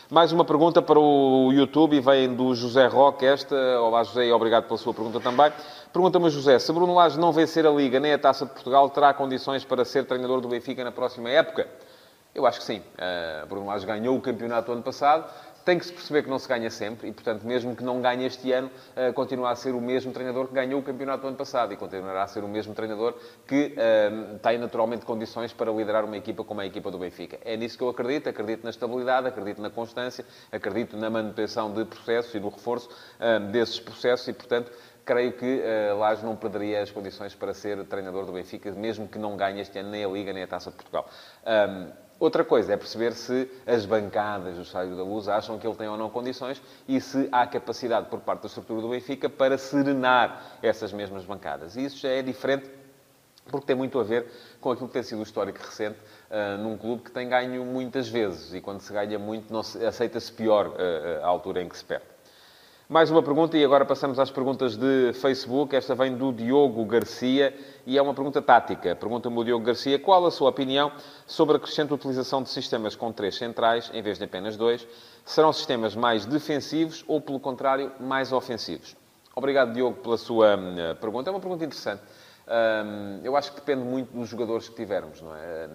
Mais 0.10 0.32
uma 0.32 0.46
pergunta 0.46 0.82
para 0.82 1.00
o 1.00 1.52
YouTube 1.52 1.96
e 1.96 2.00
vem 2.00 2.34
do 2.34 2.54
José 2.54 2.88
Roque. 2.88 3.26
Esta, 3.26 3.56
olá 3.82 4.04
José, 4.04 4.28
e 4.28 4.32
obrigado 4.32 4.66
pela 4.66 4.78
sua 4.78 4.94
pergunta 4.94 5.20
também. 5.20 5.52
Pergunta-me 5.96 6.30
José, 6.30 6.60
se 6.60 6.74
Bruno 6.74 6.94
Lage 6.94 7.18
não 7.18 7.32
vencer 7.32 7.66
a 7.66 7.70
Liga 7.70 8.02
nem 8.02 8.12
a 8.12 8.20
Taça 8.20 8.46
de 8.46 8.52
Portugal, 8.52 8.90
terá 8.90 9.14
condições 9.14 9.64
para 9.64 9.86
ser 9.86 10.04
treinador 10.04 10.42
do 10.42 10.50
Benfica 10.50 10.84
na 10.84 10.92
próxima 10.92 11.30
época? 11.30 11.70
Eu 12.34 12.46
acho 12.46 12.60
que 12.60 12.66
sim. 12.66 12.80
Uh, 12.80 13.48
Bruno 13.48 13.68
Lage 13.68 13.86
ganhou 13.86 14.18
o 14.18 14.20
campeonato 14.20 14.74
ano 14.74 14.84
passado, 14.84 15.24
tem 15.66 15.80
que 15.80 15.86
se 15.86 15.92
perceber 15.92 16.24
que 16.24 16.30
não 16.30 16.38
se 16.38 16.48
ganha 16.48 16.70
sempre 16.70 17.10
e, 17.10 17.12
portanto, 17.12 17.44
mesmo 17.44 17.76
que 17.76 17.84
não 17.84 18.00
ganhe 18.00 18.26
este 18.26 18.52
ano, 18.52 18.70
uh, 18.96 19.12
continua 19.14 19.50
a 19.50 19.56
ser 19.56 19.74
o 19.74 19.82
mesmo 19.82 20.14
treinador 20.14 20.48
que 20.48 20.54
ganhou 20.54 20.80
o 20.80 20.84
campeonato 20.84 21.24
do 21.24 21.28
ano 21.28 21.38
passado 21.38 21.74
e 21.74 21.76
continuará 21.76 22.24
a 22.24 22.28
ser 22.28 22.44
o 22.44 22.48
mesmo 22.48 22.76
treinador 22.76 23.16
que 23.48 23.74
uh, 23.74 24.38
tem 24.40 24.60
naturalmente 24.60 25.06
condições 25.06 25.52
para 25.52 25.72
liderar 25.72 26.06
uma 26.06 26.16
equipa 26.16 26.44
como 26.44 26.62
a 26.62 26.66
equipa 26.66 26.92
do 26.92 27.00
Benfica. 27.00 27.40
É 27.44 27.58
nisso 27.58 27.78
que 27.78 27.84
eu 27.84 27.90
acredito. 27.90 28.30
Acredito 28.30 28.64
na 28.64 28.70
estabilidade, 28.70 29.28
acredito 29.28 29.60
na 29.60 29.72
constância, 29.72 30.24
acredito 30.52 30.96
na 30.96 31.10
manutenção 31.10 31.74
de 31.74 31.84
processos 31.84 32.34
e 32.36 32.40
no 32.40 32.50
reforço 32.50 32.88
uh, 32.90 33.40
desses 33.52 33.80
processos 33.80 34.28
e, 34.28 34.34
portanto, 34.34 34.72
creio 35.04 35.34
que 35.34 35.62
uh, 35.62 36.26
não 36.26 36.36
perderia 36.36 36.82
as 36.82 36.92
condições 36.92 37.34
para 37.36 37.54
ser 37.54 37.84
treinador 37.86 38.26
do 38.26 38.32
Benfica, 38.32 38.72
mesmo 38.72 39.08
que 39.08 39.20
não 39.20 39.38
ganhe 39.38 39.62
este 39.62 39.78
ano 39.80 39.90
nem 39.90 40.04
a 40.04 40.08
Liga 40.08 40.34
nem 40.34 40.44
a 40.44 40.48
Taça 40.48 40.70
de 40.72 40.76
Portugal. 40.76 41.08
Um, 41.46 42.05
Outra 42.18 42.46
coisa 42.46 42.74
é 42.74 42.78
perceber 42.78 43.14
se 43.14 43.50
as 43.68 43.86
bancadas 43.86 44.56
do 44.56 44.62
Estádio 44.62 44.96
da 44.96 45.04
Luz 45.04 45.28
acham 45.28 45.60
que 45.60 45.68
ele 45.68 45.76
tem 45.76 45.88
ou 45.88 45.98
não 45.98 46.10
condições 46.10 46.62
e 46.88 47.02
se 47.02 47.28
há 47.30 47.46
capacidade 47.46 48.08
por 48.08 48.22
parte 48.22 48.42
da 48.42 48.48
estrutura 48.48 48.82
do 48.82 48.90
Benfica 48.90 49.30
para 49.30 49.58
serenar 49.58 50.58
essas 50.62 50.94
mesmas 50.94 51.26
bancadas. 51.26 51.76
E 51.76 51.84
isso 51.84 51.98
já 51.98 52.10
é 52.10 52.22
diferente 52.22 52.70
porque 53.52 53.68
tem 53.68 53.76
muito 53.76 54.00
a 54.00 54.04
ver 54.04 54.26
com 54.62 54.72
aquilo 54.72 54.88
que 54.88 54.94
tem 54.94 55.04
sido 55.04 55.20
o 55.20 55.24
histórico 55.24 55.60
recente 55.60 56.00
uh, 56.32 56.58
num 56.58 56.78
clube 56.78 57.04
que 57.04 57.12
tem 57.12 57.28
ganho 57.28 57.64
muitas 57.66 58.08
vezes 58.08 58.54
e 58.54 58.62
quando 58.62 58.80
se 58.80 58.92
ganha 58.92 59.20
muito 59.20 59.54
aceita-se 59.58 60.32
pior 60.32 60.68
uh, 60.68 61.24
a 61.24 61.28
altura 61.28 61.62
em 61.62 61.70
que 61.70 61.78
se 61.78 61.84
perde. 61.84 62.15
Mais 62.88 63.10
uma 63.10 63.24
pergunta 63.24 63.58
e 63.58 63.66
agora 63.66 63.84
passamos 63.84 64.20
às 64.20 64.30
perguntas 64.30 64.78
de 64.78 65.12
Facebook. 65.14 65.76
Esta 65.76 65.96
vem 65.96 66.16
do 66.16 66.32
Diogo 66.32 66.86
Garcia 66.86 67.52
e 67.84 67.98
é 67.98 68.02
uma 68.02 68.14
pergunta 68.14 68.44
tática. 68.44 68.96
Pergunta-me 68.96 69.36
o 69.40 69.44
Diogo 69.44 69.66
Garcia 69.66 69.98
qual 69.98 70.24
a 70.24 70.30
sua 70.30 70.52
opinião 70.52 70.92
sobre 71.26 71.58
a 71.58 71.60
crescente 71.60 71.92
utilização 71.92 72.44
de 72.44 72.50
sistemas 72.50 72.96
com 72.96 73.12
três 73.12 73.38
centrais 73.38 73.90
em 73.92 74.04
vez 74.04 74.20
de 74.20 74.26
apenas 74.26 74.56
dois. 74.56 74.88
Serão 75.26 75.52
sistemas 75.52 75.96
mais 75.96 76.28
defensivos 76.28 77.04
ou, 77.08 77.20
pelo 77.20 77.40
contrário, 77.40 77.92
mais 78.00 78.32
ofensivos? 78.32 78.96
Obrigado, 79.36 79.74
Diogo, 79.74 79.98
pela 80.02 80.18
sua 80.18 80.56
hum, 80.56 80.76
pergunta. 81.02 81.28
É 81.28 81.34
uma 81.34 81.40
pergunta 81.40 81.66
interessante. 81.66 82.04
Hum, 82.48 83.20
eu 83.24 83.36
acho 83.36 83.50
que 83.50 83.62
depende 83.62 83.84
muito 83.84 84.16
dos 84.16 84.30
jogadores 84.30 84.70
que 84.70 84.76
tivermos, 84.76 85.24
não 85.24 85.36
é? 85.36 85.68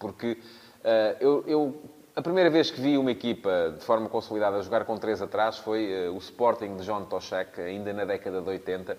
Porque 0.00 0.32
uh, 0.32 1.16
eu, 1.20 1.44
eu 1.46 1.80
a 2.16 2.22
primeira 2.22 2.48
vez 2.48 2.70
que 2.70 2.80
vi 2.80 2.96
uma 2.96 3.10
equipa 3.10 3.74
de 3.78 3.84
forma 3.84 4.08
consolidada 4.08 4.62
jogar 4.62 4.86
com 4.86 4.96
três 4.96 5.20
atrás 5.20 5.58
foi 5.58 6.08
uh, 6.08 6.14
o 6.14 6.16
Sporting 6.16 6.74
de 6.76 6.86
John 6.86 7.04
Toshek, 7.04 7.60
ainda 7.60 7.92
na 7.92 8.06
década 8.06 8.40
de 8.40 8.48
80. 8.48 8.96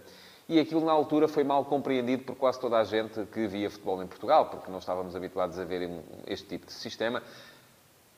E 0.48 0.60
aquilo, 0.60 0.86
na 0.86 0.92
altura, 0.92 1.28
foi 1.28 1.44
mal 1.44 1.66
compreendido 1.66 2.24
por 2.24 2.36
quase 2.36 2.60
toda 2.60 2.78
a 2.78 2.84
gente 2.84 3.26
que 3.34 3.48
via 3.48 3.72
futebol 3.72 4.04
em 4.04 4.08
Portugal, 4.08 4.46
porque 4.46 4.70
não 4.70 4.78
estávamos 4.78 5.16
habituados 5.16 5.58
a 5.58 5.66
ver 5.66 5.90
este 6.28 6.48
tipo 6.48 6.68
de 6.68 6.74
sistema. 6.74 7.24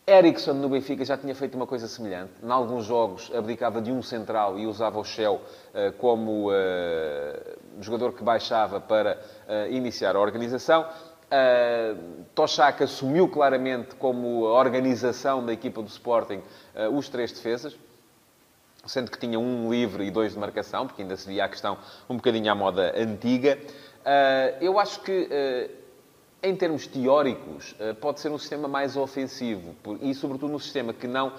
Ericsson, 0.05 0.53
no 0.53 0.67
Benfica, 0.67 1.05
já 1.05 1.17
tinha 1.17 1.33
feito 1.33 1.55
uma 1.55 1.65
coisa 1.65 1.87
semelhante. 1.87 2.33
Em 2.43 2.51
alguns 2.51 2.83
jogos, 2.83 3.31
abdicava 3.33 3.81
de 3.81 3.93
um 3.93 4.01
central 4.01 4.59
e 4.59 4.67
usava 4.67 4.99
o 4.99 5.03
Shell 5.05 5.35
uh, 5.35 5.93
como 5.97 6.51
uh, 6.51 6.53
jogador 7.79 8.11
que 8.11 8.23
baixava 8.23 8.81
para 8.81 9.17
iniciar 9.69 10.17
a 10.17 10.19
organização. 10.19 10.85
Uh, 11.31 12.83
assumiu 12.83 13.27
claramente 13.27 13.93
como 13.95 14.45
organização 14.45 15.45
da 15.45 15.53
equipa 15.53 15.79
do 15.79 15.87
Sporting 15.87 16.41
uh, 16.73 16.89
os 16.97 17.07
três 17.07 17.31
defesas, 17.31 17.77
sendo 18.83 19.11
que 19.11 19.19
tinha 19.19 19.39
um 19.39 19.69
livre 19.69 20.05
e 20.05 20.09
dois 20.09 20.33
de 20.33 20.39
marcação, 20.39 20.87
porque 20.87 21.03
ainda 21.03 21.15
se 21.15 21.27
via 21.27 21.45
a 21.45 21.49
questão 21.49 21.77
um 22.09 22.15
bocadinho 22.15 22.51
à 22.51 22.55
moda 22.55 22.93
antiga. 22.99 23.59
Uh, 23.61 24.57
eu 24.59 24.79
acho 24.79 25.01
que, 25.01 25.69
em 26.41 26.55
termos 26.55 26.87
teóricos, 26.87 27.75
pode 28.01 28.21
ser 28.21 28.31
um 28.31 28.37
sistema 28.39 28.67
mais 28.67 28.97
ofensivo, 28.97 29.75
e 30.01 30.15
sobretudo 30.15 30.55
um 30.55 30.59
sistema 30.59 30.93
que 30.93 31.05
não 31.05 31.31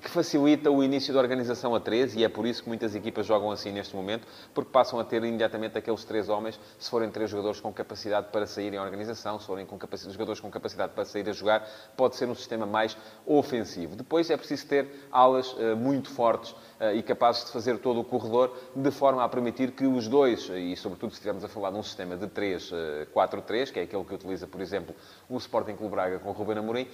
que 0.00 0.08
facilita 0.08 0.70
o 0.70 0.82
início 0.82 1.12
da 1.12 1.20
organização 1.20 1.74
a 1.74 1.80
três, 1.80 2.14
e 2.14 2.24
é 2.24 2.28
por 2.28 2.46
isso 2.46 2.62
que 2.62 2.68
muitas 2.68 2.94
equipas 2.94 3.26
jogam 3.26 3.50
assim 3.50 3.72
neste 3.72 3.94
momento, 3.94 4.26
porque 4.52 4.70
passam 4.70 4.98
a 4.98 5.04
ter 5.04 5.22
imediatamente 5.24 5.78
aqueles 5.78 6.04
três 6.04 6.28
homens, 6.28 6.58
se 6.78 6.90
forem 6.90 7.10
três 7.10 7.30
jogadores 7.30 7.60
com 7.60 7.72
capacidade 7.72 8.28
para 8.30 8.46
sair 8.46 8.72
em 8.72 8.78
organização, 8.78 9.38
se 9.38 9.46
forem 9.46 9.66
com 9.66 9.78
jogadores 10.10 10.40
com 10.40 10.50
capacidade 10.50 10.92
para 10.92 11.04
sair 11.04 11.28
a 11.28 11.32
jogar, 11.32 11.68
pode 11.96 12.16
ser 12.16 12.28
um 12.28 12.34
sistema 12.34 12.66
mais 12.66 12.96
ofensivo. 13.26 13.96
Depois 13.96 14.30
é 14.30 14.36
preciso 14.36 14.66
ter 14.66 15.08
alas 15.10 15.52
uh, 15.52 15.76
muito 15.76 16.10
fortes 16.10 16.50
uh, 16.50 16.94
e 16.94 17.02
capazes 17.02 17.46
de 17.46 17.52
fazer 17.52 17.78
todo 17.78 18.00
o 18.00 18.04
corredor, 18.04 18.56
de 18.74 18.90
forma 18.90 19.24
a 19.24 19.28
permitir 19.28 19.72
que 19.72 19.86
os 19.86 20.08
dois, 20.08 20.50
e 20.50 20.76
sobretudo 20.76 21.10
se 21.10 21.16
estivermos 21.16 21.44
a 21.44 21.48
falar 21.48 21.70
de 21.70 21.78
um 21.78 21.82
sistema 21.82 22.16
de 22.16 22.26
3-4-3, 22.26 23.72
que 23.72 23.80
é 23.80 23.82
aquele 23.82 24.04
que 24.04 24.14
utiliza, 24.14 24.46
por 24.46 24.60
exemplo, 24.60 24.94
o 25.28 25.36
Sporting 25.38 25.76
Clube 25.76 25.94
Braga 25.94 26.18
com 26.18 26.30
o 26.30 26.32
Ruben 26.32 26.58
Amorim, 26.58 26.88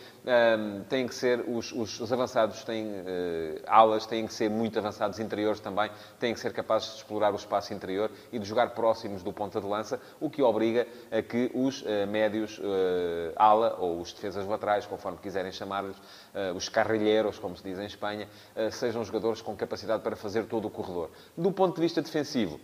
têm 0.88 1.06
que 1.06 1.14
ser 1.14 1.44
os, 1.46 1.72
os, 1.72 2.00
os 2.00 2.12
avançados 2.12 2.64
têm 2.70 2.86
uh, 2.86 3.60
alas, 3.66 4.06
têm 4.06 4.26
que 4.26 4.32
ser 4.32 4.48
muito 4.48 4.78
avançados 4.78 5.18
interiores 5.18 5.60
também, 5.60 5.90
têm 6.20 6.32
que 6.32 6.38
ser 6.38 6.52
capazes 6.52 6.90
de 6.90 6.96
explorar 6.98 7.32
o 7.32 7.36
espaço 7.36 7.74
interior 7.74 8.10
e 8.32 8.38
de 8.38 8.46
jogar 8.46 8.70
próximos 8.70 9.22
do 9.22 9.32
ponta 9.32 9.60
de 9.60 9.66
lança, 9.66 10.00
o 10.20 10.30
que 10.30 10.42
obriga 10.42 10.86
a 11.10 11.20
que 11.20 11.50
os 11.52 11.82
uh, 11.82 12.06
médios 12.08 12.58
uh, 12.58 13.32
ala, 13.36 13.76
ou 13.78 14.00
os 14.00 14.12
defesas 14.12 14.46
laterais, 14.46 14.86
conforme 14.86 15.18
quiserem 15.18 15.50
chamar-lhes, 15.50 15.96
os 16.54 16.68
carrilheiros, 16.68 17.38
como 17.38 17.56
se 17.56 17.62
diz 17.62 17.78
em 17.78 17.86
Espanha, 17.86 18.28
sejam 18.70 19.02
jogadores 19.04 19.42
com 19.42 19.56
capacidade 19.56 20.02
para 20.02 20.14
fazer 20.14 20.44
todo 20.44 20.66
o 20.66 20.70
corredor. 20.70 21.10
Do 21.36 21.50
ponto 21.50 21.74
de 21.76 21.80
vista 21.80 22.00
defensivo, 22.00 22.60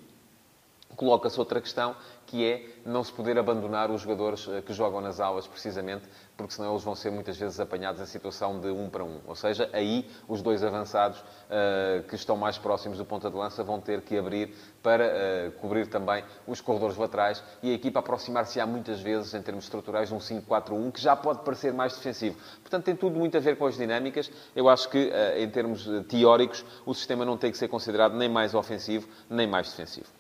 coloca-se 0.97 1.39
outra 1.39 1.61
questão, 1.61 1.95
que 2.27 2.45
é 2.45 2.67
não 2.85 3.05
se 3.05 3.13
poder 3.13 3.39
abandonar 3.39 3.91
os 3.91 4.01
jogadores 4.01 4.49
que 4.65 4.73
jogam 4.73 5.01
nas 5.01 5.21
aulas, 5.21 5.47
precisamente 5.47 6.09
porque 6.37 6.53
senão 6.53 6.73
eles 6.73 6.85
vão 6.85 6.95
ser 6.95 7.11
muitas 7.11 7.37
vezes 7.37 7.59
apanhados 7.59 8.01
em 8.01 8.07
situação 8.07 8.61
de 8.61 8.69
um 8.69 8.91
para 8.91 9.03
um. 9.03 9.21
Ou 9.27 9.35
seja, 9.35 9.71
aí 9.73 10.09
os 10.29 10.43
dois 10.43 10.63
avançados 10.63 11.19
uh, 11.19 12.03
que 12.09 12.15
estão 12.15 12.37
mais 12.37 12.59
próximos 12.59 12.99
do 12.99 13.05
ponta 13.05 13.31
de 13.31 13.37
lança 13.37 13.65
vão 13.65 13.81
ter 13.81 14.03
que 14.03 14.19
abrir 14.19 14.55
para 14.83 15.07
uh, 15.07 15.53
cobrir 15.61 15.87
também 15.87 16.23
os 16.47 16.61
corredores 16.61 16.97
laterais 16.97 17.43
e 17.63 17.71
a 17.71 17.75
equipa 17.75 18.01
aproximar-se-á 18.01 18.67
muitas 18.67 19.01
vezes, 19.01 19.33
em 19.33 19.41
termos 19.41 19.65
estruturais, 19.65 20.09
de 20.09 20.15
um 20.15 20.19
5-4-1, 20.19 20.93
que 20.93 21.01
já 21.01 21.17
pode 21.17 21.43
parecer 21.43 21.73
mais 21.73 21.95
defensivo. 21.97 22.37
Portanto, 22.61 22.85
tem 22.85 22.95
tudo 22.95 23.19
muito 23.19 23.37
a 23.37 23.41
ver 23.41 23.57
com 23.57 23.67
as 23.67 23.77
dinâmicas. 23.77 24.31
Eu 24.55 24.69
acho 24.69 24.91
que, 24.91 25.07
uh, 25.07 25.39
em 25.39 25.49
termos 25.49 25.89
teóricos, 26.09 26.65
o 26.85 26.93
sistema 26.93 27.25
não 27.25 27.39
tem 27.39 27.51
que 27.51 27.57
ser 27.57 27.69
considerado 27.69 28.15
nem 28.15 28.29
mais 28.29 28.55
ofensivo, 28.55 29.09
nem 29.31 29.47
mais 29.47 29.71
defensivo. 29.71 30.16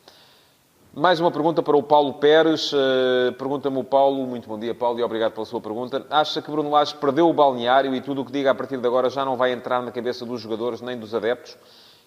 Mais 0.99 1.21
uma 1.21 1.31
pergunta 1.31 1.63
para 1.63 1.77
o 1.77 1.83
Paulo 1.83 2.15
Pérez. 2.15 2.73
Uh, 2.73 3.31
Pergunta-me 3.37 3.79
o 3.79 3.85
Paulo, 3.85 4.27
muito 4.27 4.49
bom 4.49 4.59
dia, 4.59 4.75
Paulo, 4.75 4.99
e 4.99 5.03
obrigado 5.03 5.33
pela 5.33 5.45
sua 5.45 5.61
pergunta. 5.61 6.07
Acha 6.09 6.41
que 6.41 6.51
Bruno 6.51 6.71
Lage 6.71 6.95
perdeu 6.95 7.29
o 7.29 7.35
balneário 7.35 7.95
e 7.95 8.01
tudo 8.01 8.23
o 8.23 8.25
que 8.25 8.33
diga 8.33 8.53
a 8.53 8.55
partir 8.55 8.79
de 8.79 8.87
agora 8.87 9.11
já 9.11 9.23
não 9.23 9.37
vai 9.37 9.53
entrar 9.53 9.83
na 9.83 9.93
cabeça 9.93 10.25
dos 10.25 10.41
jogadores 10.41 10.81
nem 10.81 10.97
dos 10.97 11.15
adeptos? 11.15 11.59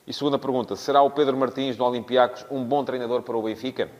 E 0.07 0.11
segunda 0.11 0.39
pergunta, 0.39 0.75
será 0.75 1.03
o 1.03 1.11
Pedro 1.11 1.37
Martins 1.37 1.77
do 1.77 1.85
Olympiacos 1.85 2.43
um 2.49 2.63
bom 2.63 2.83
treinador 2.83 3.21
para 3.21 3.37
o 3.37 3.43
Benfica? 3.43 3.91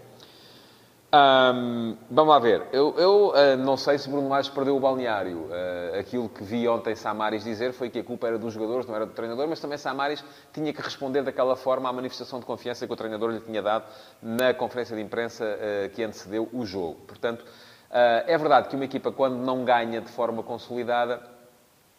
Um, 1.12 1.98
vamos 2.12 2.30
lá 2.30 2.38
ver. 2.38 2.68
Eu, 2.72 2.94
eu 2.96 3.30
uh, 3.30 3.58
não 3.58 3.76
sei 3.76 3.98
se 3.98 4.08
Bruno 4.08 4.30
Lage 4.30 4.52
perdeu 4.52 4.78
o 4.78 4.80
balneário. 4.80 5.48
Uh, 5.48 6.00
aquilo 6.00 6.30
que 6.30 6.44
vi 6.44 6.68
ontem 6.68 6.96
Samaris 6.96 7.44
dizer 7.44 7.74
foi 7.74 7.90
que 7.90 7.98
a 7.98 8.04
culpa 8.04 8.28
era 8.28 8.38
dos 8.38 8.54
jogadores, 8.54 8.86
não 8.86 8.96
era 8.96 9.08
do 9.08 9.14
treinador, 9.14 9.48
mas 9.48 9.60
também 9.60 9.78
Samaris 9.80 10.24
tinha 10.54 10.72
que 10.72 10.82
responder 10.82 11.24
daquela 11.24 11.56
forma 11.56 11.90
à 11.90 11.94
manifestação 11.94 12.40
de 12.40 12.46
confiança 12.46 12.86
que 12.86 12.94
o 12.94 12.96
treinador 12.96 13.32
lhe 13.32 13.40
tinha 13.40 13.62
dado 13.62 13.86
na 14.22 14.54
conferência 14.54 14.96
de 14.96 15.02
imprensa 15.02 15.46
uh, 15.46 15.90
que 15.90 16.04
antecedeu 16.04 16.48
o 16.54 16.64
jogo. 16.64 17.00
Portanto, 17.08 17.44
é 17.92 18.38
verdade 18.38 18.70
que 18.70 18.76
uma 18.76 18.86
equipa, 18.86 19.12
quando 19.12 19.38
não 19.38 19.66
ganha 19.66 20.00
de 20.00 20.12
forma 20.12 20.44
consolidada, 20.44 21.20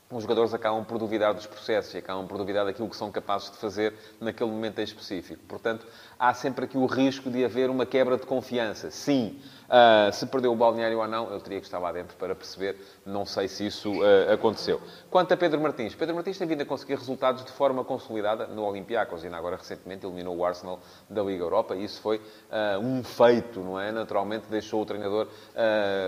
os 0.08 0.22
jogadores 0.22 0.52
acabam 0.52 0.84
por 0.84 0.98
duvidar 0.98 1.32
dos 1.32 1.46
processos 1.46 1.94
e 1.94 1.98
acabam 1.98 2.26
por 2.26 2.36
duvidar 2.36 2.64
daquilo 2.64 2.88
que 2.88 2.96
são 2.96 3.12
capazes 3.12 3.50
de 3.50 3.56
fazer 3.56 3.94
naquele 4.20 4.50
momento 4.50 4.80
em 4.80 4.84
específico. 4.84 5.40
Portanto, 5.48 5.86
há 6.20 6.34
sempre 6.34 6.66
aqui 6.66 6.76
o 6.76 6.84
risco 6.84 7.30
de 7.30 7.42
haver 7.42 7.70
uma 7.70 7.86
quebra 7.86 8.18
de 8.18 8.26
confiança. 8.26 8.90
Sim, 8.90 9.38
uh, 9.70 10.12
se 10.12 10.26
perdeu 10.26 10.52
o 10.52 10.56
balneário 10.56 10.98
ou 10.98 11.08
não, 11.08 11.30
eu 11.30 11.40
teria 11.40 11.60
que 11.60 11.66
estar 11.66 11.78
lá 11.78 11.92
dentro 11.92 12.16
para 12.16 12.34
perceber. 12.34 12.76
Não 13.06 13.24
sei 13.24 13.48
se 13.48 13.66
isso 13.66 13.90
uh, 13.92 14.32
aconteceu. 14.32 14.80
Quanto 15.10 15.32
a 15.32 15.36
Pedro 15.36 15.60
Martins, 15.60 15.94
Pedro 15.94 16.14
Martins 16.14 16.36
tem 16.36 16.46
vindo 16.46 16.62
a 16.62 16.66
conseguir 16.66 16.96
resultados 16.96 17.44
de 17.44 17.52
forma 17.52 17.84
consolidada 17.84 18.46
no 18.46 18.64
Olympiacos. 18.64 19.24
Ainda 19.24 19.36
agora, 19.36 19.56
recentemente, 19.56 20.04
eliminou 20.04 20.36
o 20.36 20.44
Arsenal 20.44 20.80
da 21.08 21.22
Liga 21.22 21.44
Europa 21.44 21.76
e 21.76 21.84
isso 21.84 22.00
foi 22.00 22.18
uh, 22.18 22.78
um 22.80 23.02
feito, 23.04 23.60
não 23.60 23.80
é? 23.80 23.92
Naturalmente, 23.92 24.46
deixou 24.50 24.82
o 24.82 24.86
treinador 24.86 25.28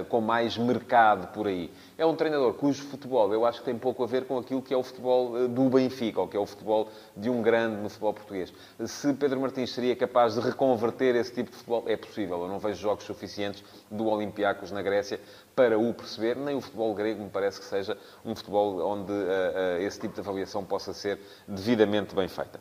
com 0.08 0.20
mais 0.20 0.56
mercado 0.56 1.28
por 1.32 1.46
aí. 1.46 1.70
É 1.96 2.06
um 2.06 2.14
treinador 2.14 2.54
cujo 2.54 2.82
futebol 2.84 3.32
eu 3.32 3.44
acho 3.44 3.60
que 3.60 3.64
tem 3.64 3.78
pouco 3.78 4.02
a 4.02 4.06
ver 4.06 4.24
com 4.24 4.38
aquilo 4.38 4.62
que 4.62 4.72
é 4.72 4.76
o 4.76 4.82
futebol 4.82 5.48
do 5.48 5.68
Benfica, 5.68 6.20
ou 6.20 6.28
que 6.28 6.36
é 6.36 6.40
o 6.40 6.46
futebol 6.46 6.88
de 7.16 7.28
um 7.28 7.42
grande 7.42 7.76
no 7.76 7.88
futebol 7.88 8.14
português. 8.14 8.52
Se 8.86 9.12
Pedro 9.14 9.40
Martins 9.40 9.70
seria 9.72 9.94
capaz 9.94 10.34
de 10.34 10.40
reconverter 10.40 11.14
esse 11.14 11.32
tipo 11.32 11.50
de 11.50 11.56
futebol? 11.56 11.84
É 11.86 11.96
possível. 11.96 12.42
Eu 12.42 12.48
não 12.48 12.58
vejo 12.58 12.80
jogos 12.80 13.04
suficientes 13.04 13.51
do 13.90 14.06
Olympiacos 14.06 14.70
na 14.70 14.82
Grécia 14.82 15.20
para 15.54 15.78
o 15.78 15.92
perceber. 15.92 16.36
Nem 16.36 16.56
o 16.56 16.60
futebol 16.60 16.94
grego 16.94 17.22
me 17.22 17.30
parece 17.30 17.60
que 17.60 17.66
seja 17.66 17.96
um 18.24 18.34
futebol 18.34 18.80
onde 18.80 19.12
uh, 19.12 19.16
uh, 19.16 19.82
esse 19.82 20.00
tipo 20.00 20.14
de 20.14 20.20
avaliação 20.20 20.64
possa 20.64 20.92
ser 20.92 21.18
devidamente 21.46 22.14
bem 22.14 22.28
feita. 22.28 22.60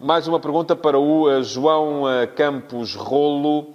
Mais 0.00 0.28
uma 0.28 0.38
pergunta 0.38 0.76
para 0.76 0.98
o 0.98 1.24
uh, 1.24 1.42
João 1.42 2.04
Campos 2.36 2.94
Rolo. 2.94 3.72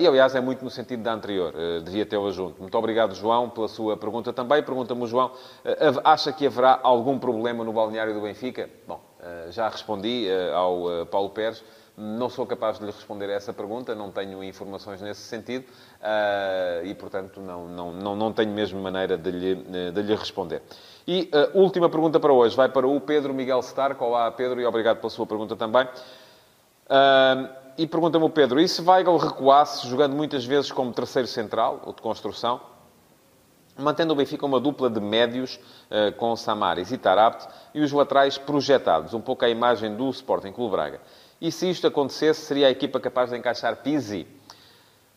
e, 0.00 0.06
aliás, 0.06 0.34
é 0.34 0.40
muito 0.40 0.64
no 0.64 0.70
sentido 0.70 1.04
da 1.04 1.12
anterior. 1.12 1.54
devia 1.84 2.04
tê-la 2.04 2.32
junto. 2.32 2.60
Muito 2.60 2.76
obrigado, 2.76 3.14
João, 3.14 3.48
pela 3.48 3.68
sua 3.68 3.96
pergunta 3.96 4.32
também. 4.32 4.60
Pergunta-me 4.60 5.06
João, 5.06 5.30
acha 6.02 6.32
que 6.32 6.46
haverá 6.46 6.80
algum 6.82 7.16
problema 7.16 7.62
no 7.62 7.72
balneário 7.72 8.12
do 8.12 8.20
Benfica? 8.20 8.68
Bom, 8.88 9.00
já 9.50 9.68
respondi 9.68 10.26
ao 10.52 11.06
Paulo 11.06 11.30
Pérez. 11.30 11.62
Não 11.94 12.30
sou 12.30 12.46
capaz 12.46 12.78
de 12.78 12.86
lhe 12.86 12.90
responder 12.90 13.28
a 13.28 13.34
essa 13.34 13.52
pergunta, 13.52 13.94
não 13.94 14.10
tenho 14.10 14.42
informações 14.42 15.02
nesse 15.02 15.20
sentido 15.20 15.64
uh, 16.00 16.86
e, 16.86 16.94
portanto, 16.94 17.38
não, 17.38 17.68
não, 17.68 17.92
não, 17.92 18.16
não 18.16 18.32
tenho 18.32 18.50
mesmo 18.50 18.80
maneira 18.80 19.18
de 19.18 19.30
lhe, 19.30 19.54
de 19.92 20.02
lhe 20.02 20.14
responder. 20.14 20.62
E 21.06 21.30
uh, 21.54 21.58
última 21.58 21.90
pergunta 21.90 22.18
para 22.18 22.32
hoje 22.32 22.56
vai 22.56 22.70
para 22.70 22.86
o 22.86 22.98
Pedro 22.98 23.34
Miguel 23.34 23.60
Stark. 23.60 24.02
Olá, 24.02 24.30
Pedro, 24.30 24.58
e 24.58 24.64
obrigado 24.64 24.98
pela 24.98 25.10
sua 25.10 25.26
pergunta 25.26 25.54
também. 25.54 25.84
Uh, 25.84 27.48
e 27.76 27.86
pergunta-me 27.86 28.24
o 28.24 28.30
Pedro, 28.30 28.60
e 28.60 28.68
se 28.68 28.82
Weigl 28.82 29.16
recuasse, 29.16 29.86
jogando 29.86 30.14
muitas 30.14 30.44
vezes 30.44 30.70
como 30.70 30.92
terceiro 30.92 31.28
central, 31.28 31.82
ou 31.84 31.92
de 31.92 32.02
construção, 32.02 32.60
mantendo 33.78 34.12
o 34.12 34.16
Benfica 34.16 34.44
uma 34.44 34.60
dupla 34.60 34.90
de 34.90 35.00
médios 35.00 35.58
uh, 35.90 36.12
com 36.16 36.36
Samaris 36.36 36.92
e 36.92 36.98
Tarabt 36.98 37.46
e 37.74 37.80
os 37.80 37.92
laterais 37.92 38.36
projetados, 38.36 39.14
um 39.14 39.20
pouco 39.20 39.44
a 39.44 39.48
imagem 39.48 39.94
do 39.94 40.08
Sporting 40.10 40.52
Clube 40.52 40.72
Braga. 40.72 41.00
E 41.42 41.50
se 41.50 41.68
isto 41.68 41.88
acontecesse, 41.88 42.42
seria 42.42 42.68
a 42.68 42.70
equipa 42.70 43.00
capaz 43.00 43.30
de 43.30 43.36
encaixar 43.36 43.74
Pizzi? 43.78 44.28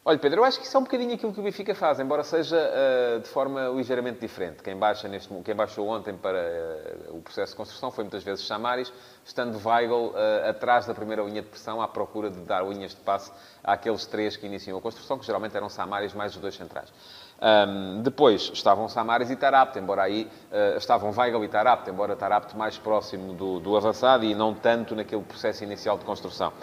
Olha, 0.04 0.18
Pedro, 0.18 0.40
eu 0.40 0.44
acho 0.44 0.60
que 0.60 0.66
isso 0.66 0.76
é 0.76 0.80
um 0.80 0.84
bocadinho 0.84 1.14
aquilo 1.14 1.32
que 1.32 1.40
o 1.40 1.44
Benfica 1.44 1.76
faz, 1.76 2.00
embora 2.00 2.24
seja 2.24 2.58
uh, 2.58 3.20
de 3.20 3.30
forma 3.30 3.68
ligeiramente 3.68 4.22
diferente. 4.22 4.64
Quem, 4.64 4.76
baixa 4.76 5.08
neste, 5.08 5.32
quem 5.44 5.54
baixou 5.54 5.88
ontem 5.88 6.18
para 6.18 6.40
uh, 6.40 7.16
o 7.16 7.22
processo 7.22 7.52
de 7.52 7.58
construção 7.58 7.92
foi 7.92 8.06
muitas 8.06 8.24
vezes 8.24 8.44
Chamaris, 8.44 8.92
estando 9.24 9.56
Weigl 9.64 9.94
uh, 9.94 10.50
atrás 10.50 10.88
da 10.88 10.96
primeira 10.96 11.22
linha 11.22 11.44
de 11.44 11.48
pressão, 11.48 11.80
à 11.80 11.88
procura 11.88 12.32
de 12.32 12.40
dar 12.40 12.66
linhas 12.66 12.96
de 12.96 13.02
passe 13.02 13.32
àqueles 13.64 14.08
três 14.08 14.36
que 14.36 14.48
iniciam 14.48 14.80
a 14.80 14.82
construção, 14.82 15.20
que 15.20 15.28
geralmente 15.28 15.56
eram 15.56 15.70
Samaris 15.70 16.16
mais 16.16 16.34
os 16.34 16.42
dois 16.42 16.56
centrais. 16.56 16.92
Um, 17.42 18.02
depois 18.02 18.50
estavam 18.54 18.88
Samaris 18.88 19.30
e 19.30 19.36
Tarapte, 19.36 19.78
embora 19.78 20.04
aí 20.04 20.30
uh, 20.52 20.78
estavam 20.78 21.12
Weigl 21.12 21.44
e 21.44 21.50
Tarapte, 21.50 21.90
embora 21.90 22.16
Tarapte 22.16 22.56
mais 22.56 22.78
próximo 22.78 23.34
do, 23.34 23.60
do, 23.60 23.76
avançado 23.76 24.24
e 24.24 24.34
não 24.34 24.54
tanto 24.54 24.96
naquele 24.96 25.22
processo 25.22 25.64
inicial 25.64 25.98
de 25.98 26.06
construção. 26.06 26.54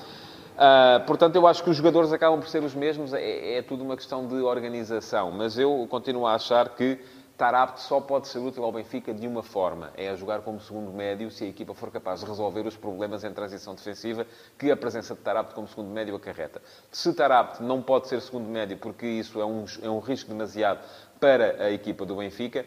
Uh, 0.54 1.04
portanto, 1.06 1.36
eu 1.36 1.46
acho 1.46 1.62
que 1.62 1.68
os 1.68 1.76
jogadores 1.76 2.10
acabam 2.10 2.40
por 2.40 2.48
ser 2.48 2.62
os 2.62 2.74
mesmos, 2.74 3.12
é, 3.12 3.58
é 3.58 3.62
tudo 3.62 3.84
uma 3.84 3.96
questão 3.96 4.26
de 4.26 4.36
organização, 4.36 5.30
mas 5.30 5.58
eu 5.58 5.86
continuo 5.90 6.26
a 6.26 6.34
achar 6.34 6.70
que 6.70 6.98
Tarapte 7.42 7.80
só 7.80 8.00
pode 8.00 8.28
ser 8.28 8.38
útil 8.38 8.62
ao 8.62 8.70
Benfica 8.70 9.12
de 9.12 9.26
uma 9.26 9.42
forma, 9.42 9.90
é 9.96 10.08
a 10.08 10.14
jogar 10.14 10.42
como 10.42 10.60
segundo 10.60 10.92
médio 10.92 11.28
se 11.28 11.42
a 11.42 11.48
equipa 11.48 11.74
for 11.74 11.90
capaz 11.90 12.20
de 12.20 12.26
resolver 12.26 12.64
os 12.64 12.76
problemas 12.76 13.24
em 13.24 13.32
transição 13.32 13.74
defensiva 13.74 14.24
que 14.56 14.70
a 14.70 14.76
presença 14.76 15.12
de 15.12 15.22
Tarapte 15.22 15.52
como 15.52 15.66
segundo 15.66 15.90
médio 15.90 16.14
acarreta. 16.14 16.62
Se 16.92 17.12
Tarapte 17.12 17.60
não 17.60 17.82
pode 17.82 18.06
ser 18.06 18.20
segundo 18.20 18.48
médio 18.48 18.76
porque 18.76 19.08
isso 19.08 19.40
é 19.40 19.44
um, 19.44 19.64
é 19.82 19.90
um 19.90 19.98
risco 19.98 20.30
demasiado 20.30 20.86
para 21.18 21.64
a 21.64 21.72
equipa 21.72 22.06
do 22.06 22.14
Benfica, 22.14 22.64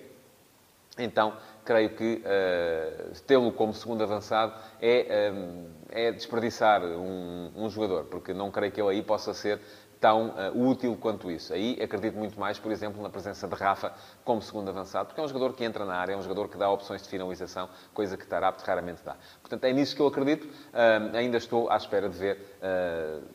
então 0.98 1.38
creio 1.64 1.92
que 1.92 2.22
uh, 2.26 3.22
tê-lo 3.22 3.54
como 3.54 3.74
segundo 3.74 4.04
avançado 4.04 4.54
é, 4.82 5.32
um, 5.34 5.68
eh, 5.90 6.10
é 6.10 6.12
desperdiçar 6.12 6.84
um, 6.84 7.50
um, 7.56 7.70
jogador, 7.70 8.06
porque 8.06 8.34
não 8.34 8.52
creio 8.52 8.72
que 8.72 8.82
ele 8.82 8.90
aí 8.90 9.02
possa 9.02 9.34
ser 9.34 9.60
tão 10.00 10.30
uh, 10.30 10.70
útil 10.70 10.98
quanto 11.00 11.32
isso. 11.32 11.54
Aí 11.54 11.78
acredito 11.82 12.18
muito 12.18 12.40
mais, 12.40 12.60
por 12.60 12.72
exemplo, 12.72 13.02
na 13.02 13.10
presença 13.10 13.48
de 13.48 13.56
Rafa 13.56 13.94
como 14.24 14.42
segundo 14.42 14.70
avançado, 14.70 15.08
porque 15.08 15.22
é 15.22 15.24
um 15.24 15.28
jogador 15.28 15.54
que 15.54 15.64
entra 15.64 15.86
na 15.86 15.96
área, 15.96 16.14
é 16.14 16.18
um 16.18 16.22
jogador 16.22 16.50
que 16.50 16.58
dá 16.58 16.70
opções 16.70 17.02
de 17.02 17.10
finalização, 17.10 17.70
coisa 17.94 18.18
que 18.18 18.26
Tarapte 18.26 18.64
raramente 18.66 19.02
dá. 19.04 19.16
Portanto, 19.42 19.64
é 19.64 19.74
nisso 19.74 19.96
que 19.96 20.02
eu 20.02 20.08
acredito. 20.08 20.46
Uh, 20.46 21.16
ainda 21.16 21.38
estou 21.38 21.70
à 21.70 21.78
espera 21.78 22.10
de 22.10 22.18
ver 22.18 22.55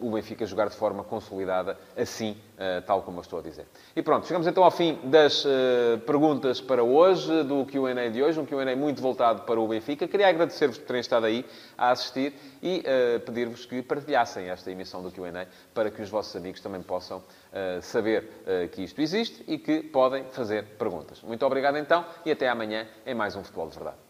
o 0.01 0.11
Benfica 0.11 0.45
jogar 0.45 0.69
de 0.69 0.77
forma 0.77 1.05
consolidada, 1.05 1.79
assim, 1.97 2.37
tal 2.87 3.03
como 3.03 3.19
eu 3.19 3.23
estou 3.23 3.39
a 3.39 3.43
dizer. 3.43 3.67
E 3.95 4.03
pronto, 4.03 4.27
chegamos 4.27 4.47
então 4.47 4.65
ao 4.65 4.71
fim 4.71 4.99
das 5.05 5.45
perguntas 6.07 6.61
para 6.61 6.83
hoje, 6.83 7.45
do 7.45 7.65
Q&A 7.65 8.09
de 8.09 8.23
hoje, 8.23 8.41
um 8.41 8.47
Q&A 8.47 8.75
muito 8.75 9.01
voltado 9.01 9.43
para 9.43 9.61
o 9.61 9.69
Benfica. 9.69 10.09
Queria 10.09 10.29
agradecer-vos 10.29 10.79
por 10.79 10.87
terem 10.87 11.01
estado 11.01 11.27
aí 11.27 11.45
a 11.79 11.91
assistir 11.91 12.35
e 12.63 12.83
pedir-vos 13.25 13.65
que 13.67 13.83
partilhassem 13.83 14.49
esta 14.49 14.71
emissão 14.71 15.03
do 15.03 15.11
Q&A 15.11 15.47
para 15.73 15.91
que 15.91 16.03
os 16.03 16.09
vossos 16.09 16.35
amigos 16.35 16.61
também 16.61 16.83
possam 16.83 17.23
saber 17.83 18.69
que 18.73 18.83
isto 18.83 19.01
existe 19.01 19.45
e 19.47 19.59
que 19.59 19.83
podem 19.83 20.25
fazer 20.25 20.65
perguntas. 20.79 21.23
Muito 21.23 21.45
obrigado 21.47 21.79
então 21.79 22.05
e 22.25 22.33
até 22.33 22.49
amanhã 22.49 22.87
em 23.07 23.15
mais 23.15 23.37
um 23.37 23.45
Futebol 23.45 23.69
de 23.69 23.77
Verdade. 23.77 24.10